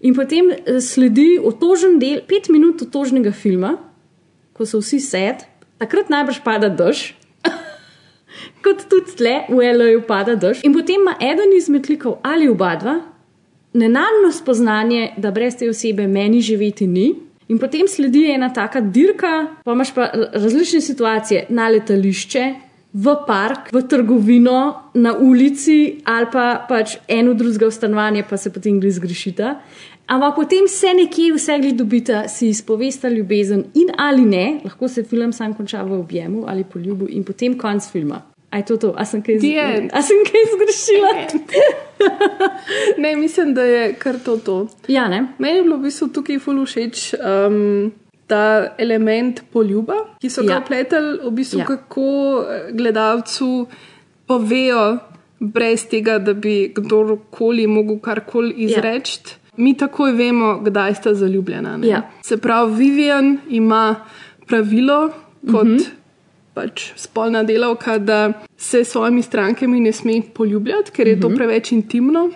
In 0.00 0.16
potem 0.16 0.48
eh, 0.54 0.80
sledi 0.80 1.34
otožen 1.36 1.98
del, 2.00 2.22
pet 2.24 2.48
minut 2.48 2.80
otožnega 2.86 3.34
filma, 3.36 3.76
ko 4.60 4.68
so 4.68 4.82
vsi 4.84 5.00
sed, 5.00 5.46
takrat 5.80 6.12
najbrž 6.12 6.42
pada 6.44 6.68
dež. 6.68 7.14
Kot 8.64 8.84
tudi 8.92 9.16
tle, 9.16 9.34
v 9.48 9.64
L.A.U. 9.72 10.04
pada 10.04 10.36
dež. 10.36 10.60
In 10.68 10.76
potem 10.76 11.00
ima 11.00 11.16
eden 11.16 11.56
izmed 11.56 11.88
likov 11.88 12.20
ali 12.20 12.44
oba 12.52 12.76
dva 12.76 13.00
nenadno 13.72 14.32
spoznanje, 14.32 15.12
da 15.16 15.30
brez 15.30 15.56
te 15.56 15.68
osebe 15.70 16.06
meni 16.06 16.40
živeti 16.40 16.86
ni. 16.86 17.14
In 17.48 17.58
potem 17.58 17.88
sledi 17.88 18.24
ena 18.30 18.52
taka 18.52 18.80
dirka, 18.80 19.46
pa 19.64 19.72
imaš 19.72 19.94
pa 19.94 20.10
različne 20.32 20.80
situacije 20.80 21.46
na 21.48 21.68
letališče, 21.68 22.44
v 22.92 23.14
park, 23.26 23.70
v 23.72 23.82
trgovino, 23.86 24.90
na 24.94 25.14
ulici 25.14 26.02
ali 26.04 26.26
pa 26.32 26.66
pač 26.68 26.96
eno 27.08 27.34
drugega 27.34 27.68
v 27.68 27.74
stanovanje, 27.74 28.24
pa 28.30 28.36
se 28.36 28.50
potem 28.50 28.80
gre 28.80 28.90
zgrešita. 28.90 29.54
Ampak 30.10 30.34
potem 30.34 30.66
se 30.68 30.90
nekje 30.94 31.32
vse 31.36 31.58
gled 31.62 31.76
dobita, 31.78 32.24
si 32.28 32.48
izpovesta 32.50 33.08
ljubezen 33.08 33.64
in 33.74 33.92
ali 33.98 34.24
ne, 34.26 34.60
lahko 34.64 34.88
se 34.88 35.04
film 35.06 35.32
sam 35.32 35.54
konča 35.54 35.82
v 35.86 36.00
objemu 36.00 36.44
ali 36.48 36.64
poljubu 36.64 37.06
in 37.08 37.22
potem 37.24 37.54
konc 37.58 37.86
filma. 37.92 38.18
Aj 38.50 38.64
to, 38.66 38.74
to. 38.76 38.90
A 38.98 39.04
sem 39.06 39.22
kaj, 39.22 39.36
end. 39.38 39.90
a 39.94 40.02
sem 40.02 40.24
kaj 40.26 40.42
zgrešila? 40.52 41.12
Ne, 42.98 43.16
mislim, 43.16 43.54
da 43.54 43.62
je 43.62 43.94
kar 43.94 44.18
to. 44.24 44.36
to. 44.36 44.66
Ja, 44.88 45.08
ne. 45.08 45.26
Meni 45.38 45.56
je 45.56 45.62
bilo 45.62 45.76
v 45.76 45.82
bistvu 45.86 46.08
tukaj 46.08 46.38
ful 46.42 46.58
všeč 46.64 47.14
um, 47.14 47.92
ta 48.26 48.42
element 48.78 49.42
poljuba, 49.52 49.94
ki 50.20 50.30
so 50.30 50.42
ga 50.42 50.52
Ja. 50.52 50.58
upletali, 50.64 51.18
v 51.22 51.30
bistvu 51.30 51.58
Ja. 51.58 51.62
ja. 51.62 51.66
kako 51.66 52.06
eh, 52.42 52.72
gledalcu 52.72 53.66
povejo, 54.26 54.98
brez 55.40 55.86
tega, 55.86 56.18
da 56.18 56.34
bi 56.34 56.72
kdorkoli 56.74 57.66
mogel 57.66 57.98
karkoli 58.00 58.54
izreči. 58.66 59.20
Ja. 59.24 59.39
Mi 59.56 59.76
takoj 59.76 60.12
vemo, 60.12 60.58
kdaj 60.64 60.94
sta 60.94 61.14
zaljubljena. 61.14 61.76
ne. 61.76 61.86
Ja. 61.88 62.10
Se 62.22 62.36
pravi, 62.36 62.74
Vivian 62.74 63.38
ima 63.48 63.96
pravilo 64.46 65.10
kot 65.52 65.64
mm 65.64 65.76
-hmm. 65.76 65.86
pač 66.54 66.92
spolna 66.96 67.42
delavka, 67.42 67.98
da 67.98 68.32
se 68.56 68.84
s 68.84 68.88
svojimi 68.88 69.22
strankami 69.22 69.80
ne 69.80 69.92
sme 69.92 70.22
poljubljati, 70.34 70.90
ker 70.90 71.06
je 71.08 71.16
mm 71.16 71.18
-hmm. 71.18 71.22
to 71.30 71.36
preveč 71.36 71.72
intimno. 71.72 72.30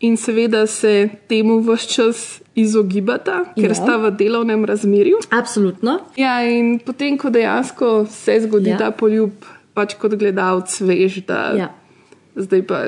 In 0.00 0.16
seveda 0.16 0.66
se 0.66 1.08
temu 1.28 1.60
vse 1.60 1.88
čas 1.88 2.42
izogibata, 2.54 3.44
ker 3.54 3.64
Ja. 3.70 3.74
sta 3.74 3.96
v 3.96 4.10
delovnem 4.10 4.64
razmerju. 4.64 5.16
Absolutno. 5.30 5.98
Ja, 6.16 6.42
in 6.58 6.78
potem, 6.78 7.18
ko 7.18 7.30
dejansko 7.30 8.06
se 8.10 8.40
zgodi 8.40 8.70
ja. 8.70 8.78
ta 8.78 8.90
poljub, 8.90 9.30
pač 9.74 9.94
kot 9.94 10.14
gledalec 10.14 10.80
veš, 10.80 11.26
da 11.26 11.52
Ja. 11.56 11.68
zdaj 12.36 12.62
pa 12.62 12.84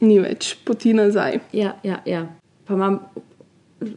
ni 0.00 0.18
več 0.20 0.56
poti 0.64 0.92
nazaj. 0.94 1.38
Ja, 1.52 1.72
ja, 1.82 2.02
ja. 2.06 2.26
Pa 2.66 2.74
imam 2.74 2.98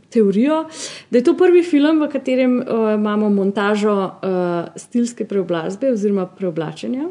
teorijo, 0.09 0.65
da 1.09 1.17
je 1.17 1.23
to 1.23 1.37
prvi 1.37 1.63
film, 1.63 2.01
v 2.01 2.09
katerem 2.11 2.57
uh, 2.59 2.65
imamo 2.95 3.29
montažo 3.29 3.93
uh, 3.93 4.67
stilske 4.75 5.25
preobrazbe 5.25 5.91
oziroma 5.91 6.25
preoblačenja. 6.25 7.07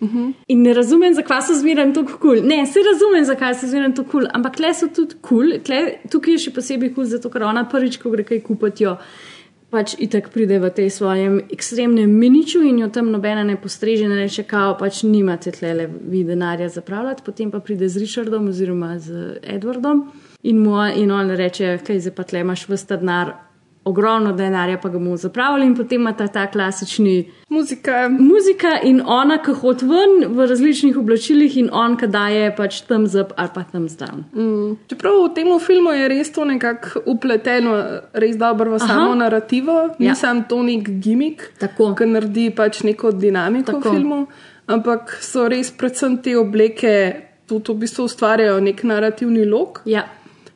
Uh 0.00 0.08
-huh. 0.10 0.32
In 0.48 0.62
ne 0.62 0.74
razumem, 0.74 1.14
zakaj 1.14 1.42
so 1.42 1.54
zmeraj 1.54 1.92
tako 1.92 2.18
kul. 2.18 2.36
Cool. 2.36 2.48
Ne, 2.48 2.66
se 2.66 2.78
razumem, 2.92 3.24
zakaj 3.24 3.54
so 3.54 3.66
zmeraj 3.66 3.94
tako 3.94 4.10
kul, 4.10 4.20
cool, 4.20 4.30
ampak 4.32 4.56
tle 4.56 4.74
so 4.74 4.88
tudi 4.88 5.14
kul. 5.20 5.46
Cool. 5.66 5.88
Tukaj 6.10 6.34
je 6.34 6.38
še 6.38 6.50
posebej 6.50 6.88
kul, 6.88 6.94
cool, 6.94 7.04
zato 7.04 7.30
ker 7.30 7.42
ona 7.42 7.64
prvič, 7.64 7.98
ko 7.98 8.10
gre 8.10 8.24
kaj 8.24 8.40
kupiti, 8.42 8.84
jo 8.84 8.96
pač 9.74 9.96
itak 9.98 10.30
pride 10.30 10.60
v 10.62 10.70
tej 10.70 10.90
svojem 10.94 11.40
ekstremnem 11.52 12.10
miniču 12.10 12.62
in 12.62 12.78
jo 12.84 12.88
tam 12.94 13.10
nobena 13.10 13.42
ne 13.44 13.56
postreže, 13.60 14.06
ne 14.08 14.20
reče, 14.22 14.46
kao 14.46 14.76
pač 14.78 15.02
nimate 15.02 15.50
tle 15.54 15.88
vi 15.90 16.22
denarja 16.24 16.68
zapravljati, 16.78 17.24
potem 17.26 17.50
pa 17.50 17.58
pride 17.60 17.88
z 17.90 18.04
Richardom 18.04 18.48
oziroma 18.52 18.94
z 19.02 19.40
Edwardom 19.42 20.06
in, 20.42 20.62
mu, 20.62 20.78
in 20.94 21.10
on 21.10 21.34
reče, 21.34 21.78
kaj 21.86 22.04
zdaj 22.06 22.14
pa 22.14 22.28
tle 22.28 22.44
imaš 22.46 22.68
vsta 22.70 23.00
denar. 23.02 23.34
Ogromno 23.84 24.32
denarja 24.32 24.78
pa 24.80 24.88
ga 24.88 24.98
bomo 24.98 25.16
zapravili, 25.16 25.66
in 25.66 25.74
potem 25.76 26.00
ima 26.00 26.12
ta, 26.16 26.26
ta 26.28 26.46
klasični 26.50 27.30
muzika. 27.48 28.08
Muzika 28.08 28.78
in 28.82 29.02
ona, 29.06 29.36
ki 29.44 29.52
hodi 29.60 29.88
ven 29.88 30.14
v 30.36 30.46
različnih 30.48 30.96
oblačilih, 30.96 31.56
in 31.60 31.68
on, 31.72 31.98
ki 32.00 32.08
daje 32.08 32.48
pač 32.56 32.80
tam 32.88 33.04
zub 33.06 33.34
ali 33.36 33.52
pa 33.54 33.64
tam 33.72 33.88
zdan. 33.88 34.24
Mm. 34.32 34.76
Čeprav 34.88 35.18
v 35.26 35.34
tem 35.36 35.52
filmu 35.60 35.92
je 35.92 36.08
res 36.08 36.32
to 36.32 36.44
nekako 36.48 37.04
upleteno, 37.12 37.76
res 38.12 38.40
dobro 38.40 38.72
v 38.72 38.80
Aha. 38.80 38.88
samo 38.88 39.14
narativo, 39.20 39.76
ni 39.98 40.08
ja. 40.08 40.14
sam 40.14 40.44
to 40.48 40.62
nek 40.62 40.88
gimik, 41.04 41.50
ki 41.60 42.06
naredi 42.08 42.48
pač 42.56 42.82
neko 42.88 43.12
dinamiko 43.12 43.72
Tako. 43.72 43.88
v 43.90 43.92
filmu, 43.92 44.26
ampak 44.66 45.18
so 45.20 45.44
res 45.48 45.70
predvsem 45.70 46.18
te 46.24 46.36
obleke 46.40 46.94
tudi 47.46 47.72
v 47.72 47.84
bistvu 47.84 48.08
ustvarjajo 48.08 48.60
nek 48.64 48.82
narativni 48.84 49.44
lok. 49.44 49.82
Ja. 49.84 50.06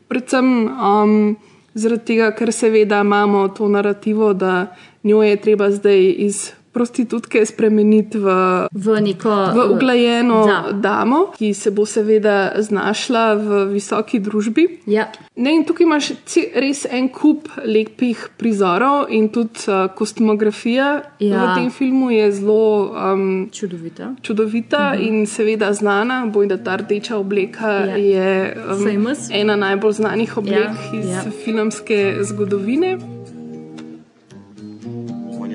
Predvsem 0.08 0.46
um, 0.72 1.36
zaradi 1.78 2.04
tega, 2.12 2.30
ker 2.36 2.52
seveda 2.52 3.00
imamo 3.00 3.48
to 3.48 3.68
narativo, 3.68 4.32
da 4.34 4.74
njo 5.04 5.22
je 5.22 5.36
treba 5.40 5.70
zdaj 5.70 6.14
iz 6.18 6.50
prostitutke 6.68 7.44
spremeniti 7.44 8.18
v, 8.18 8.26
v 8.74 9.00
neko 9.00 9.31
v 9.50 9.59
uglajeno 9.70 10.46
Da. 10.46 10.59
damo, 10.74 11.33
ki 11.33 11.54
se 11.54 11.70
bo 11.70 11.85
seveda 11.85 12.37
znašla 12.59 13.35
v 13.35 13.48
visoki 13.66 14.18
družbi. 14.18 14.81
Ja. 14.87 15.09
Ne, 15.37 15.52
in 15.52 15.64
tukaj 15.64 15.85
imaš 15.85 16.09
res 16.54 16.87
en 16.87 17.09
kup 17.11 17.48
lepih 17.64 18.28
prizorov, 18.37 19.07
in 19.11 19.28
tudi 19.28 19.66
uh, 19.66 19.88
kostumografija 19.92 20.88
Ja. 21.20 21.42
v 21.44 21.54
tem 21.57 21.70
filmu 21.70 22.11
je 22.11 22.33
zelo 22.33 22.62
um, 22.87 23.48
čudovita. 23.50 24.14
čudovita 24.22 24.92
Mhm. 24.94 25.02
in 25.02 25.26
seveda 25.26 25.72
znana. 25.72 26.26
Bojda 26.28 26.57
ta 26.59 26.76
rdeča 26.76 27.16
obleka 27.16 27.66
Ja. 27.66 27.96
je 27.96 28.28
um, 28.70 28.85
Famous. 28.85 29.28
ena 29.31 29.57
najbolj 29.57 29.92
znanih 29.94 30.37
oblek 30.37 30.59
Ja, 30.64 30.74
iz 30.94 31.07
ja. 31.07 31.22
filmske 31.44 32.16
zgodovine. 32.22 33.17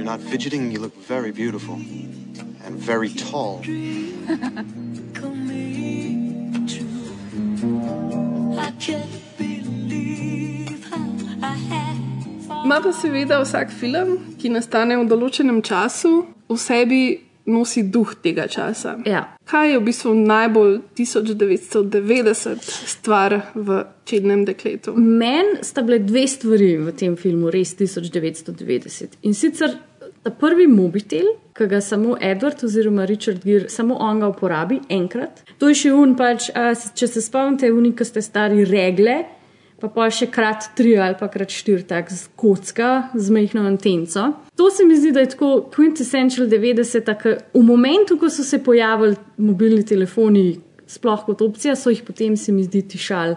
You're 0.03 0.11
not 0.11 0.21
fidgeting, 0.21 0.69
you 0.69 0.79
look 0.79 0.97
very 1.07 1.31
beautiful 1.31 1.75
and 2.65 2.75
very 2.75 3.07
tall. 3.07 3.61
Ima 12.65 12.81
pa 12.83 12.91
seveda 12.91 13.39
vsak 13.39 13.71
film, 13.71 14.35
ki 14.35 14.51
nastane 14.51 14.99
v 14.99 15.07
določenem 15.07 15.63
času, 15.63 16.11
v 16.51 16.57
sebi 16.59 17.01
nosi 17.45 17.83
duh 17.87 18.11
tega 18.23 18.47
časa. 18.47 18.97
Ja. 19.07 19.37
Kaj 19.47 19.71
je 19.71 19.79
v 19.79 19.85
bistvu 19.87 20.13
najbolj 20.19 20.75
1990 20.99 22.59
stvar 22.91 23.39
v 23.55 23.83
čednem 24.03 24.43
dekletu? 24.47 24.95
Meni 24.99 25.63
sta 25.63 25.83
bile 25.83 25.99
dve 26.03 26.27
stvari 26.27 26.75
v 26.75 26.91
tem 26.91 27.15
filmu, 27.15 27.51
res 27.55 27.71
1990. 27.79 29.19
In 29.23 29.31
sicer 29.31 29.79
ta 30.23 30.31
prvi 30.31 30.67
mobitel, 30.67 31.33
ki 31.53 31.67
ga 31.69 31.81
samo 31.81 32.15
Edward 32.21 32.63
oziroma 32.63 33.05
Richard 33.05 33.43
Gere, 33.43 33.69
samo 33.69 33.97
on 34.01 34.23
ga 34.23 34.31
uporabi 34.31 34.79
enkrat. 34.89 35.43
To 35.59 35.69
je 35.69 35.83
še 35.83 35.93
un, 35.93 36.15
pač, 36.17 36.49
a, 36.55 36.71
če 36.73 37.09
se 37.11 37.21
spomnite, 37.21 37.69
uni, 37.75 37.93
ki 37.97 38.07
ste 38.07 38.23
stari 38.25 38.65
regle, 38.65 39.19
pa 39.83 39.91
pa 39.91 40.07
še 40.07 40.29
krat 40.31 40.69
tri 40.77 40.95
ali 40.95 41.17
pa 41.19 41.27
krat 41.27 41.51
štiri, 41.51 41.83
tak 41.87 42.11
z 42.13 42.31
kocka, 42.39 42.91
z 43.13 43.35
majhno 43.35 43.65
antenco. 43.67 44.29
To 44.55 44.69
se 44.71 44.87
mi 44.87 44.95
zdi, 44.95 45.11
da 45.11 45.25
je 45.25 45.33
tako 45.35 45.53
quintessential 45.73 46.47
90, 46.47 47.15
ker 47.19 47.41
v 47.51 47.63
momentu, 47.67 48.17
ko 48.17 48.31
so 48.31 48.47
se 48.47 48.61
pojavili 48.63 49.19
mobilni 49.43 49.83
telefoni, 49.85 50.53
sploh 50.87 51.25
kot 51.27 51.43
opcija, 51.43 51.75
so 51.75 51.91
jih 51.91 52.03
potem, 52.07 52.37
se 52.39 52.55
mi 52.55 52.63
zdi, 52.63 52.85
tišali 52.95 53.35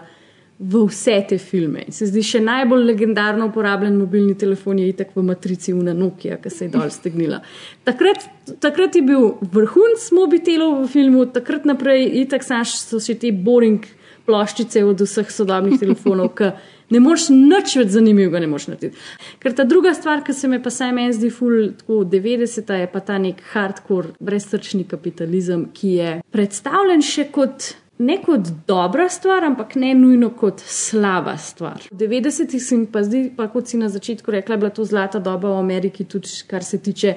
v 0.59 0.85
vse 0.89 1.25
te 1.29 1.37
filme. 1.37 1.83
In 1.85 1.93
Se 1.93 2.07
zdi 2.09 2.23
še 2.25 2.41
najbolj 2.41 2.85
legendarno 2.89 3.49
uporabljen 3.51 3.97
mobilni 3.99 4.33
telefon 4.37 4.79
je 4.81 4.87
itak 4.89 5.13
v 5.15 5.25
matrici 5.27 5.73
Una 5.73 5.93
Nokia, 5.93 6.39
ki 6.41 6.49
se 6.49 6.65
je 6.65 6.73
dol 6.73 6.89
stegnila. 6.93 7.43
Takrat, 7.85 8.25
takrat 8.63 8.97
je 8.97 9.03
bil 9.05 9.35
vrhunc 9.53 10.09
mobitelov 10.17 10.81
v 10.81 10.89
filmu, 10.95 11.27
takrat 11.33 11.69
naprej 11.69 12.09
itak 12.23 12.45
saš 12.45 12.79
so 12.81 13.01
še 13.03 13.19
te 13.21 13.31
boring 13.31 13.85
ploščice 14.27 14.83
od 14.83 15.05
vseh 15.05 15.29
sodobnih 15.31 15.77
telefonov, 15.83 16.33
ki 16.35 16.51
ne 16.93 17.01
moreš 17.03 17.29
nič 17.33 17.77
več 17.79 17.93
zanimivega 17.93 18.41
ne 18.41 18.49
moreš 18.49 18.69
narediti. 18.73 19.07
Ker 19.43 19.55
ta 19.55 19.65
druga 19.67 19.93
stvar, 19.95 20.23
ki 20.25 20.35
se 20.35 20.49
mi 20.51 20.59
pa 20.63 20.73
saj 20.73 20.93
meni 20.95 21.15
zdi 21.15 21.29
ful 21.33 21.71
tako 21.79 22.01
90, 22.09 22.73
je 22.81 22.91
pa 22.91 23.03
ta 23.05 23.19
nek 23.21 23.43
hardcore, 23.53 24.15
brezsrčni 24.19 24.87
kapitalizem, 24.89 25.69
ki 25.75 25.97
je 25.99 26.15
predstavljen 26.33 27.05
še 27.05 27.29
kot 27.35 27.75
ne 27.99 28.17
kot 28.21 28.39
dobra 28.67 29.09
stvar, 29.09 29.43
ampak 29.43 29.75
ne 29.75 29.93
nujno 29.93 30.29
kot 30.29 30.61
slaba 30.65 31.37
stvar. 31.37 31.81
V 31.91 31.97
90-ih 31.97 32.63
se 32.63 32.77
mi 32.77 32.85
pa 32.85 33.03
zdi, 33.03 33.31
pa 33.37 33.47
kot 33.47 33.67
si 33.67 33.77
na 33.77 33.89
začetku 33.89 34.31
rekla, 34.31 34.55
je 34.55 34.59
bila 34.59 34.69
to 34.69 34.85
zlata 34.85 35.19
doba 35.19 35.49
v 35.49 35.59
Ameriki, 35.59 36.05
tudi 36.05 36.29
kar 36.47 36.63
se 36.63 36.77
tiče 36.77 37.15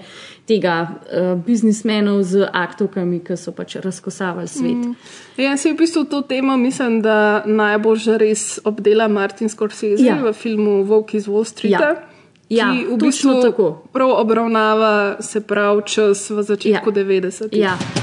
tega 0.49 0.89
uh, 0.89 1.39
biznismenov 1.47 2.23
z 2.23 2.49
aktovkami, 2.53 3.21
ki 3.25 3.37
so 3.37 3.53
pač 3.53 3.77
razkosavali 3.77 4.49
svet. 4.49 4.87
Mm. 4.87 4.95
Ja, 5.37 5.57
se 5.57 5.73
v 5.73 5.77
bistvu 5.77 6.05
to 6.05 6.23
temo 6.23 6.57
mislim, 6.57 7.03
da 7.03 7.43
najbolj 7.47 7.97
že 8.01 8.19
res 8.19 8.61
obdela 8.65 9.09
Martin 9.09 9.49
Scorsese 9.49 10.05
Ja. 10.05 10.17
v 10.23 10.33
filmu 10.33 10.85
Volk 10.85 11.15
iz 11.15 11.29
Wall 11.29 11.45
Streeta. 11.45 11.85
Ja. 11.85 12.07
Ja, 12.51 12.73
ki 12.75 12.87
v 12.91 12.97
bistvu 12.99 13.43
tako. 13.43 13.87
prav 13.93 14.11
obravnava 14.11 15.23
se 15.23 15.41
prav 15.41 15.85
čas 15.87 16.31
v 16.31 16.43
začetku 16.43 16.91
ja. 16.91 17.05
90-ih. 17.05 17.61
Ja. 17.61 18.00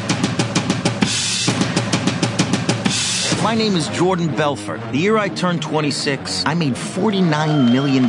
My 3.44 3.54
name 3.56 3.76
is 3.76 3.88
Jordan 3.90 4.28
Belfort. 4.36 4.82
The 4.92 4.98
year 4.98 5.18
I 5.18 5.30
turned 5.30 5.62
26, 5.62 6.44
I 6.46 6.54
made 6.54 6.74
$49 6.74 7.72
million, 7.72 8.06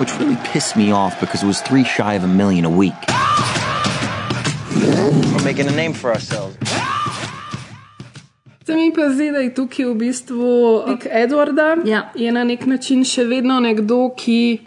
which 0.00 0.18
really 0.18 0.36
pissed 0.44 0.74
me 0.76 0.90
off 0.90 1.20
because 1.20 1.42
it 1.42 1.46
was 1.46 1.60
three 1.60 1.84
shy 1.84 2.14
of 2.14 2.24
a 2.24 2.26
million 2.28 2.64
a 2.64 2.70
week. 2.70 2.94
We're 4.74 5.44
making 5.44 5.68
a 5.68 5.72
name 5.76 5.92
for 5.92 6.10
ourselves. 6.12 6.56
Se 8.66 8.74
mi 8.76 8.92
pa 8.92 9.08
zdi, 9.10 9.30
da 9.32 9.38
je 9.42 9.50
tukaj 9.54 9.84
v 9.84 9.94
bistvu 9.98 10.48
lik 10.86 11.06
Edwarda, 11.10 11.76
ja. 11.84 12.10
je 12.14 12.30
na 12.32 12.44
nek 12.44 12.66
način 12.70 13.02
še 13.04 13.24
vedno 13.26 13.56
nekdo, 13.60 14.12
ki 14.16 14.60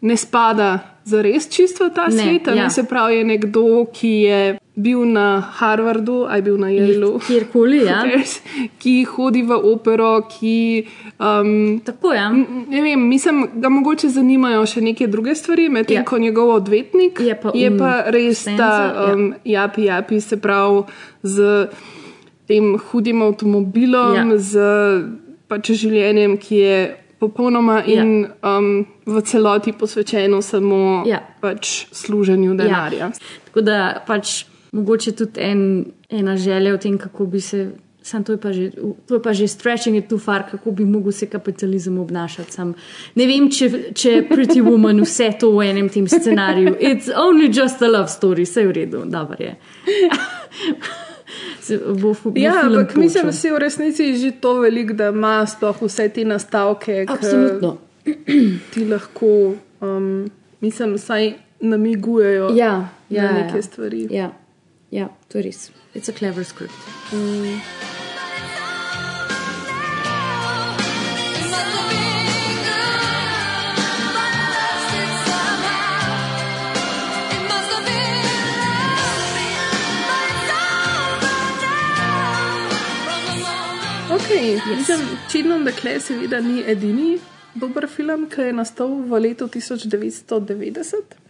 ne 0.00 0.16
spada 0.16 0.78
za 1.04 1.20
res 1.22 1.48
čisto 1.52 1.84
v 1.84 1.92
ta 1.94 2.06
Ne, 2.08 2.22
svet. 2.22 2.48
a 2.48 2.54
ja. 2.56 2.64
Ne, 2.64 2.70
se 2.70 2.84
pravi, 2.88 3.18
je 3.20 3.24
nekdo, 3.24 3.64
ki 3.92 4.08
je 4.08 4.38
bil 4.74 5.04
na 5.04 5.40
Harvardu, 5.40 6.24
aj 6.24 6.40
bil 6.42 6.56
na 6.56 6.70
Yaleu. 6.72 7.18
Kjerkoli, 7.20 7.84
ja. 7.84 8.02
Ki 8.80 9.04
hodi 9.04 9.42
v 9.42 9.52
opero, 9.52 10.22
ki. 10.24 10.86
Um, 11.20 11.80
Tako 11.84 12.12
je. 12.12 12.18
Ja. 12.18 12.30
Ne 12.68 12.80
vem, 12.80 13.08
mislim, 13.08 13.48
da 13.54 13.68
mogoče 13.68 14.08
zanimajo 14.08 14.64
še 14.66 14.80
neke 14.80 15.06
druge 15.06 15.34
stvari, 15.34 15.68
medtem 15.68 15.96
Ja. 16.00 16.04
ko 16.04 16.18
njegov 16.18 16.54
odvetnik 16.54 17.20
Je 17.20 17.34
pa 17.36 17.52
je 17.54 17.70
un 17.70 17.78
pa 17.78 17.90
res 18.08 18.44
ta 18.44 18.50
Stenzel, 18.50 18.96
ja. 18.96 19.14
um, 19.14 19.34
japi, 19.44 19.84
japi, 19.84 20.20
se 20.20 20.36
pravi 20.36 20.82
z 21.22 21.68
tem 22.48 22.78
hudim 22.78 23.22
avtomobilom, 23.22 24.14
Ja. 24.16 24.24
ja. 24.24 24.38
z 24.38 24.52
pač 25.48 25.70
življenjem, 25.72 26.38
ki 26.40 26.56
je 26.56 26.78
popolnoma 27.20 27.82
in 27.86 28.24
um, 28.42 28.70
v 29.06 29.20
celoti 29.22 29.72
posvečeno 29.72 30.40
samo 30.42 31.04
Ja. 31.06 31.20
pač 31.40 31.86
služenju 31.92 32.56
denarja. 32.56 32.98
Ja. 32.98 33.38
Tako 33.46 33.60
da 33.60 33.76
pač 34.06 34.46
mogoče 34.72 35.12
tudi 35.12 35.40
en, 35.40 35.84
ena 36.10 36.36
želja 36.36 36.74
o 36.74 36.78
tem, 36.78 36.98
kako 36.98 37.26
bi 37.26 37.40
se. 37.40 37.70
Sam 38.04 38.24
to 38.24 38.32
je 38.32 38.38
pa 38.40 38.50
že, 38.52 38.70
to 39.06 39.14
je 39.14 39.22
pa 39.22 39.32
že 39.32 39.46
stretching 39.48 39.96
it 39.96 40.08
too 40.08 40.18
far, 40.18 40.42
kako 40.50 40.70
bi 40.70 40.84
mogel 40.84 41.12
se 41.12 41.26
kapitalizem 41.26 41.98
obnašati. 41.98 42.52
Sam 42.52 42.72
ne 43.14 43.26
vem, 43.26 43.46
če, 43.50 43.68
če 43.94 44.24
Pretty 44.28 44.58
Woman 44.60 45.04
vse 45.04 45.28
to 45.38 45.52
v 45.54 45.68
enem 45.68 45.88
tem 45.88 46.08
scenariju. 46.08 46.74
It's 46.80 47.06
only 47.16 47.46
just 47.52 47.82
a 47.82 47.86
love 47.86 48.08
story, 48.08 48.42
vse 48.42 48.60
je 48.60 48.66
v 48.66 48.72
redu, 48.72 49.04
dobro 49.06 49.36
je. 49.38 49.54
Bo, 52.00 52.14
bo 52.24 52.32
Ja, 52.34 52.60
ampak 52.62 52.96
mislim, 52.96 53.22
počel. 53.22 53.26
da 53.26 53.32
si 53.32 53.50
v 53.50 53.58
resnici 53.58 54.16
že 54.16 54.30
to 54.32 54.58
veliko, 54.60 54.92
da 54.92 55.08
ima 55.08 55.46
sploh 55.46 55.82
vse 55.82 56.08
te 56.08 56.24
nastavke, 56.24 57.06
Absolutno. 57.08 57.76
ti 58.70 58.84
lahko, 58.84 59.54
um, 59.80 60.26
mislim, 60.60 60.94
vsaj 60.94 61.32
namigujejo 61.60 62.50
Ja, 62.54 62.88
ja, 63.10 63.22
na 63.22 63.32
neke 63.38 63.56
ja. 63.56 63.62
stvari. 63.62 64.08
Ja, 64.10 64.32
ja, 64.92 65.08
to 65.28 65.40
je 65.40 65.48
res. 65.48 65.70
It's 65.96 66.08
a 66.08 66.12
clever 66.12 66.44
script. 66.44 66.76
Mm. 67.12 67.60
Yes. 84.32 84.88
Čidno 85.32 85.58
dekle 85.64 86.00
seveda 86.00 86.40
ni 86.40 86.62
edini 86.66 87.18
dober 87.54 87.86
film, 87.88 88.26
ki 88.30 88.48
je 88.48 88.52
nastal 88.52 88.88
v 89.08 89.20
letu 89.20 89.48
1990. 89.48 91.21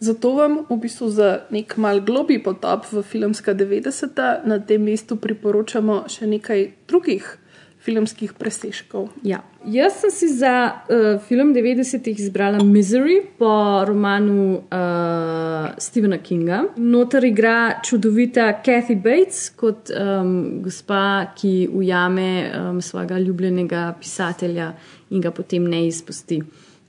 Zato 0.00 0.34
vam 0.34 0.58
v 0.68 0.76
bistvu 0.82 1.08
za 1.08 1.28
nek 1.54 1.76
mal 1.76 2.00
globi 2.04 2.38
potop 2.42 2.88
v 2.92 3.02
filmska 3.02 3.54
90-ta 3.54 4.42
na 4.44 4.58
tem 4.58 4.82
mestu 4.82 5.16
priporočamo 5.16 6.04
še 6.10 6.28
nekaj 6.28 6.66
drugih 6.90 7.38
filmskih 7.84 8.32
presežkov. 8.32 9.10
Ja. 9.22 9.42
Jaz 9.68 9.98
sem 10.00 10.12
si 10.12 10.28
za 10.32 10.52
uh, 10.88 11.20
film 11.28 11.52
90-ih 11.52 12.20
izbrala 12.20 12.64
Misery 12.64 13.20
po 13.38 13.84
romanu 13.84 14.64
uh, 14.64 15.76
Stephena 15.78 16.18
Kinga. 16.18 16.62
Notor 16.80 17.24
igra 17.28 17.80
čudovita 17.84 18.48
Kathy 18.64 18.96
Bates 18.96 19.50
kot 19.56 19.92
um, 19.92 20.62
gospa, 20.64 21.32
ki 21.36 21.68
ujame 21.72 22.28
um, 22.48 22.80
svojega 22.80 23.20
ljubljenega 23.20 23.90
pisatelja 24.00 24.72
in 25.12 25.20
ga 25.20 25.32
potem 25.32 25.68
ne 25.68 25.86
izpusti. 25.86 26.40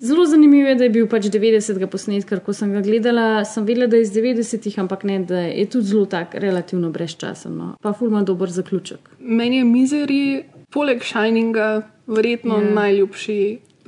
Zelo 0.05 0.25
zanimivo 0.25 0.69
je, 0.69 0.75
da 0.75 0.83
je 0.85 0.89
bil 0.93 1.07
pač 1.09 1.25
90. 1.33 1.85
posnet, 1.89 2.25
ker 2.29 2.39
ko 2.45 2.53
sem 2.53 2.73
ga 2.75 2.81
gledala, 2.85 3.41
sem 3.47 3.65
vedela, 3.65 3.87
da 3.89 3.97
je 3.97 4.05
iz 4.05 4.11
90-ih, 4.13 4.77
ampak 4.83 5.03
ne, 5.09 5.19
da 5.25 5.39
je 5.47 5.65
tudi 5.65 5.89
zelo 5.89 6.05
tak 6.05 6.35
relativno 6.37 6.91
brezčasen. 6.93 7.55
No. 7.57 7.71
Pa 7.81 7.93
fulma 7.97 8.21
dober 8.23 8.51
zaključek. 8.53 9.09
Meni 9.19 9.63
je 9.63 9.65
Misery, 9.65 10.25
poleg 10.69 11.01
Shininga, 11.03 11.87
verjetno 12.07 12.59
Ja. 12.59 12.67
ja. 12.67 12.73
najljubši 12.73 13.39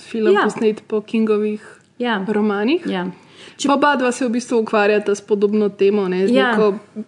film 0.01 0.33
Ja. 0.33 0.39
ja. 0.39 0.43
posnet 0.49 0.81
po 0.87 1.01
Kingovih 1.01 1.61
ja. 1.99 2.25
romanih. 2.27 2.89
Ja. 2.89 3.05
Če... 3.57 3.67
Pa 3.67 3.77
oba 3.77 3.95
dva 3.95 4.11
se 4.11 4.25
v 4.25 4.33
bistvu 4.37 4.63
ukvarjata 4.65 5.15
s 5.15 5.21
podobno 5.21 5.69
temo, 5.69 6.07
ne, 6.09 6.25
z 6.27 6.33
ja. 6.33 6.51
neko 6.51 7.05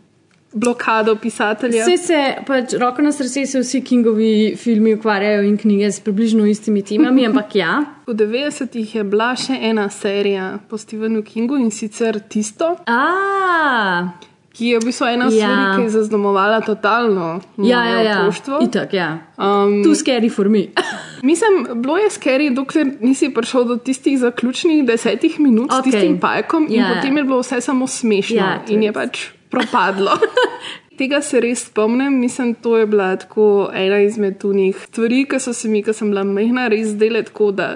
blokado 0.54 1.16
pisatelja. 1.16 1.86
Vse 1.86 1.98
se, 1.98 2.20
pač, 2.48 2.74
roko 2.80 3.02
na 3.02 3.12
srce 3.12 3.46
se 3.46 3.60
vsi 3.60 3.82
Kingovi 3.82 4.56
filmi 4.58 4.94
ukvarjajo 4.96 5.44
in 5.44 5.58
knjige 5.58 5.92
s 5.92 6.00
približno 6.00 6.46
istimi 6.46 6.82
temami, 6.82 7.26
ampak 7.28 7.56
ja. 7.56 7.84
V 8.08 8.14
90-ih 8.14 8.96
je 8.96 9.04
bila 9.04 9.36
še 9.38 9.54
ena 9.62 9.90
serija 9.90 10.58
po 10.70 10.78
Stephenu 10.78 11.22
Kingu 11.24 11.58
in 11.62 11.70
sicer 11.72 12.20
Tisto. 12.20 12.76
A, 12.90 14.10
ki 14.54 14.74
je 14.74 14.80
v 14.80 14.86
bistvu 14.90 15.06
ena 15.08 15.26
Ja. 15.26 15.32
stvar, 15.32 15.76
ki 15.78 15.82
je 15.84 15.90
zaznamovala 15.90 16.62
totalno 16.62 17.40
Ja, 17.58 17.80
moje 17.80 17.94
ja, 17.94 18.02
ja. 18.02 18.18
otroštvo. 18.20 18.58
Itak, 18.66 18.94
ja. 18.94 19.10
Um, 19.38 19.84
Too 19.86 19.94
scary 19.96 20.30
for 20.30 20.50
me. 20.50 20.66
Mislim, 21.30 21.68
bilo 21.76 21.98
je 21.98 22.10
skeri, 22.10 22.50
dokler 22.50 22.90
nisi 23.02 23.30
prišel 23.34 23.64
do 23.66 23.78
tistih 23.78 24.20
zaključnih 24.20 24.86
desetih 24.88 25.40
minut 25.40 25.70
okay. 25.70 25.80
S 25.80 25.84
tistim 25.84 26.20
pajkom, 26.20 26.66
in 26.70 26.82
Ja, 26.82 26.88
ja. 26.90 26.96
potem 26.96 27.18
je 27.18 27.24
bilo 27.24 27.40
vse 27.40 27.62
samo 27.62 27.88
smešno 27.88 28.36
Ja, 28.36 28.64
in 28.68 28.84
je 28.84 28.94
pač 28.94 29.28
propadlo. 29.50 30.18
Tega 31.00 31.22
se 31.24 31.40
res 31.40 31.64
spomnim, 31.70 32.20
mislim, 32.20 32.54
to 32.60 32.78
je 32.78 32.86
bila 32.86 33.14
tako 33.16 33.70
ena 33.74 34.02
izmed 34.04 34.38
tunih 34.42 34.78
stvari, 34.90 35.24
ki 35.30 35.40
so 35.40 35.54
se 35.56 35.70
mi, 35.72 35.84
ko 35.84 35.96
sem 35.96 36.12
bila 36.12 36.26
mehna, 36.28 36.68
res 36.68 36.92
zdele 36.96 37.24
tako, 37.24 37.52
da 37.56 37.70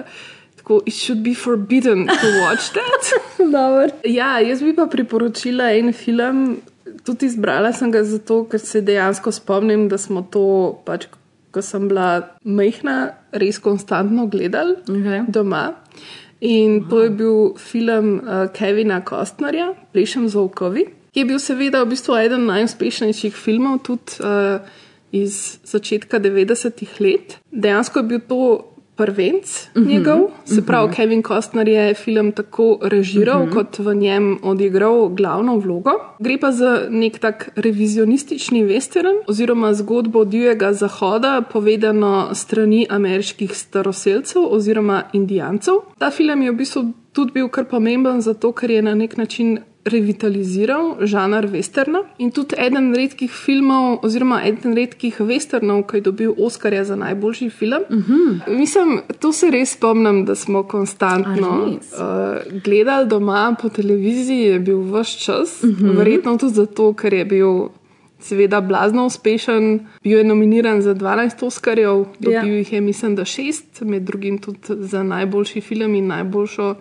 tako, 0.58 0.82
it 0.86 0.94
should 0.94 1.22
be 1.24 1.34
forbidden 1.34 2.06
to 2.06 2.28
watch 2.42 2.72
that. 2.76 3.10
ja, 4.18 4.38
jaz 4.40 4.62
bi 4.62 4.74
pa 4.76 4.86
priporočila 4.86 5.70
en 5.72 5.92
film, 5.92 6.44
tudi 7.04 7.26
izbrala 7.26 7.72
sem 7.72 7.92
ga 7.92 8.04
zato, 8.04 8.44
ker 8.48 8.60
se 8.60 8.80
dejansko 8.84 9.32
spomnim, 9.32 9.88
da 9.88 9.98
smo 9.98 10.24
to 10.30 10.46
pač, 10.84 11.06
ko 11.52 11.62
sem 11.62 11.88
bila 11.88 12.36
mehna, 12.44 13.14
res 13.32 13.60
konstantno 13.62 14.26
gledali 14.28 14.76
okay. 14.88 15.24
doma. 15.28 15.70
In 16.44 16.82
to 16.90 17.02
je 17.04 17.10
bil 17.10 17.54
film 17.56 18.18
uh, 18.20 18.46
Kevina 18.52 19.00
Kostnerja, 19.04 19.70
Plešem 19.92 20.28
z 20.28 20.36
volkovi, 20.36 20.84
ki 20.84 21.03
je 21.14 21.24
bil 21.24 21.38
seveda 21.38 21.82
v 21.84 21.94
bistvu 21.94 22.16
eden 22.18 22.46
najuspešnejših 22.46 23.34
filmov 23.36 23.82
tudi 23.86 24.18
uh, 24.20 24.60
iz 25.14 25.58
začetka 25.64 26.18
90-ih 26.18 27.00
let. 27.00 27.38
Dejansko 27.50 28.02
je 28.02 28.08
bil 28.08 28.20
to 28.28 28.74
prvenc 28.96 29.44
uh 29.44 29.82
-huh. 29.82 29.86
njegov, 29.86 30.30
se 30.44 30.66
pravi, 30.66 30.84
uh 30.84 30.90
-huh. 30.90 30.96
Kevin 30.96 31.22
Costner 31.22 31.68
je 31.68 31.94
film 31.94 32.32
tako 32.32 32.78
režiral, 32.82 33.42
uh 33.42 33.48
-huh. 33.48 33.52
kot 33.52 33.78
v 33.78 33.94
njem 33.94 34.38
odigral 34.42 35.08
glavno 35.08 35.58
vlogo. 35.58 35.90
Gre 36.18 36.38
pa 36.38 36.52
za 36.52 36.86
nek 36.90 37.18
tak 37.18 37.50
revizionistični 37.56 38.64
western 38.64 39.22
oziroma 39.26 39.74
zgodbo 39.74 40.24
divjega 40.24 40.72
zahoda, 40.72 41.42
povedano 41.52 42.28
strani 42.34 42.86
ameriških 42.90 43.56
staroseljcev 43.56 44.42
oziroma 44.50 45.02
indijancev. 45.12 45.74
Ta 45.98 46.10
film 46.10 46.42
je 46.42 46.50
v 46.50 46.54
bistvu 46.54 46.92
tudi 47.12 47.32
bil 47.32 47.48
kar 47.48 47.64
pomemben 47.64 48.20
zato, 48.20 48.52
ker 48.52 48.70
je 48.70 48.82
na 48.82 48.94
nek 48.94 49.16
način 49.16 49.58
revitaliziral 49.84 50.96
žanr 51.00 51.46
westerna 51.52 52.04
in 52.18 52.30
tudi 52.32 52.56
eden 52.58 52.94
redkih 52.96 53.30
filmov, 53.30 53.98
oziroma 54.04 54.40
eden 54.48 54.74
redkih 54.76 55.20
westernov, 55.20 55.84
ki 55.88 56.00
je 56.00 56.06
dobil 56.08 56.34
Oscarja 56.38 56.84
za 56.84 56.96
najboljši 56.96 57.50
film. 57.50 57.84
Uh 57.90 57.96
-huh. 57.96 58.56
Mislim, 58.58 59.00
to 59.20 59.32
se 59.32 59.50
res 59.50 59.72
spomnim, 59.72 60.24
da 60.24 60.34
smo 60.34 60.62
konstantno 60.62 61.66
uh, 61.66 62.62
gledali 62.64 63.08
doma 63.08 63.56
po 63.62 63.68
televiziji, 63.68 64.40
je 64.40 64.60
bil 64.60 64.80
vse 64.80 65.18
čas, 65.18 65.62
uh 65.62 65.70
-huh. 65.70 65.96
verjetno 65.96 66.38
tudi 66.38 66.54
zato, 66.54 66.92
ker 66.92 67.12
je 67.14 67.24
bil. 67.24 67.68
Seveda, 68.20 68.60
blazno 68.60 69.06
uspešen, 69.06 69.86
bil 70.02 70.18
je 70.18 70.24
nominiran 70.24 70.82
za 70.82 70.94
12 70.94 71.46
Oscarjev, 71.46 72.04
dobil 72.18 72.38
yeah. 72.38 72.56
jih 72.56 72.72
je, 72.72 72.80
mislim, 72.80 73.16
da 73.16 73.24
šest, 73.24 73.80
med 73.80 74.02
drugim 74.02 74.38
tudi 74.38 74.58
za 74.68 75.02
najboljši 75.02 75.60
film 75.60 75.94
in 75.94 76.06
najboljšo 76.06 76.74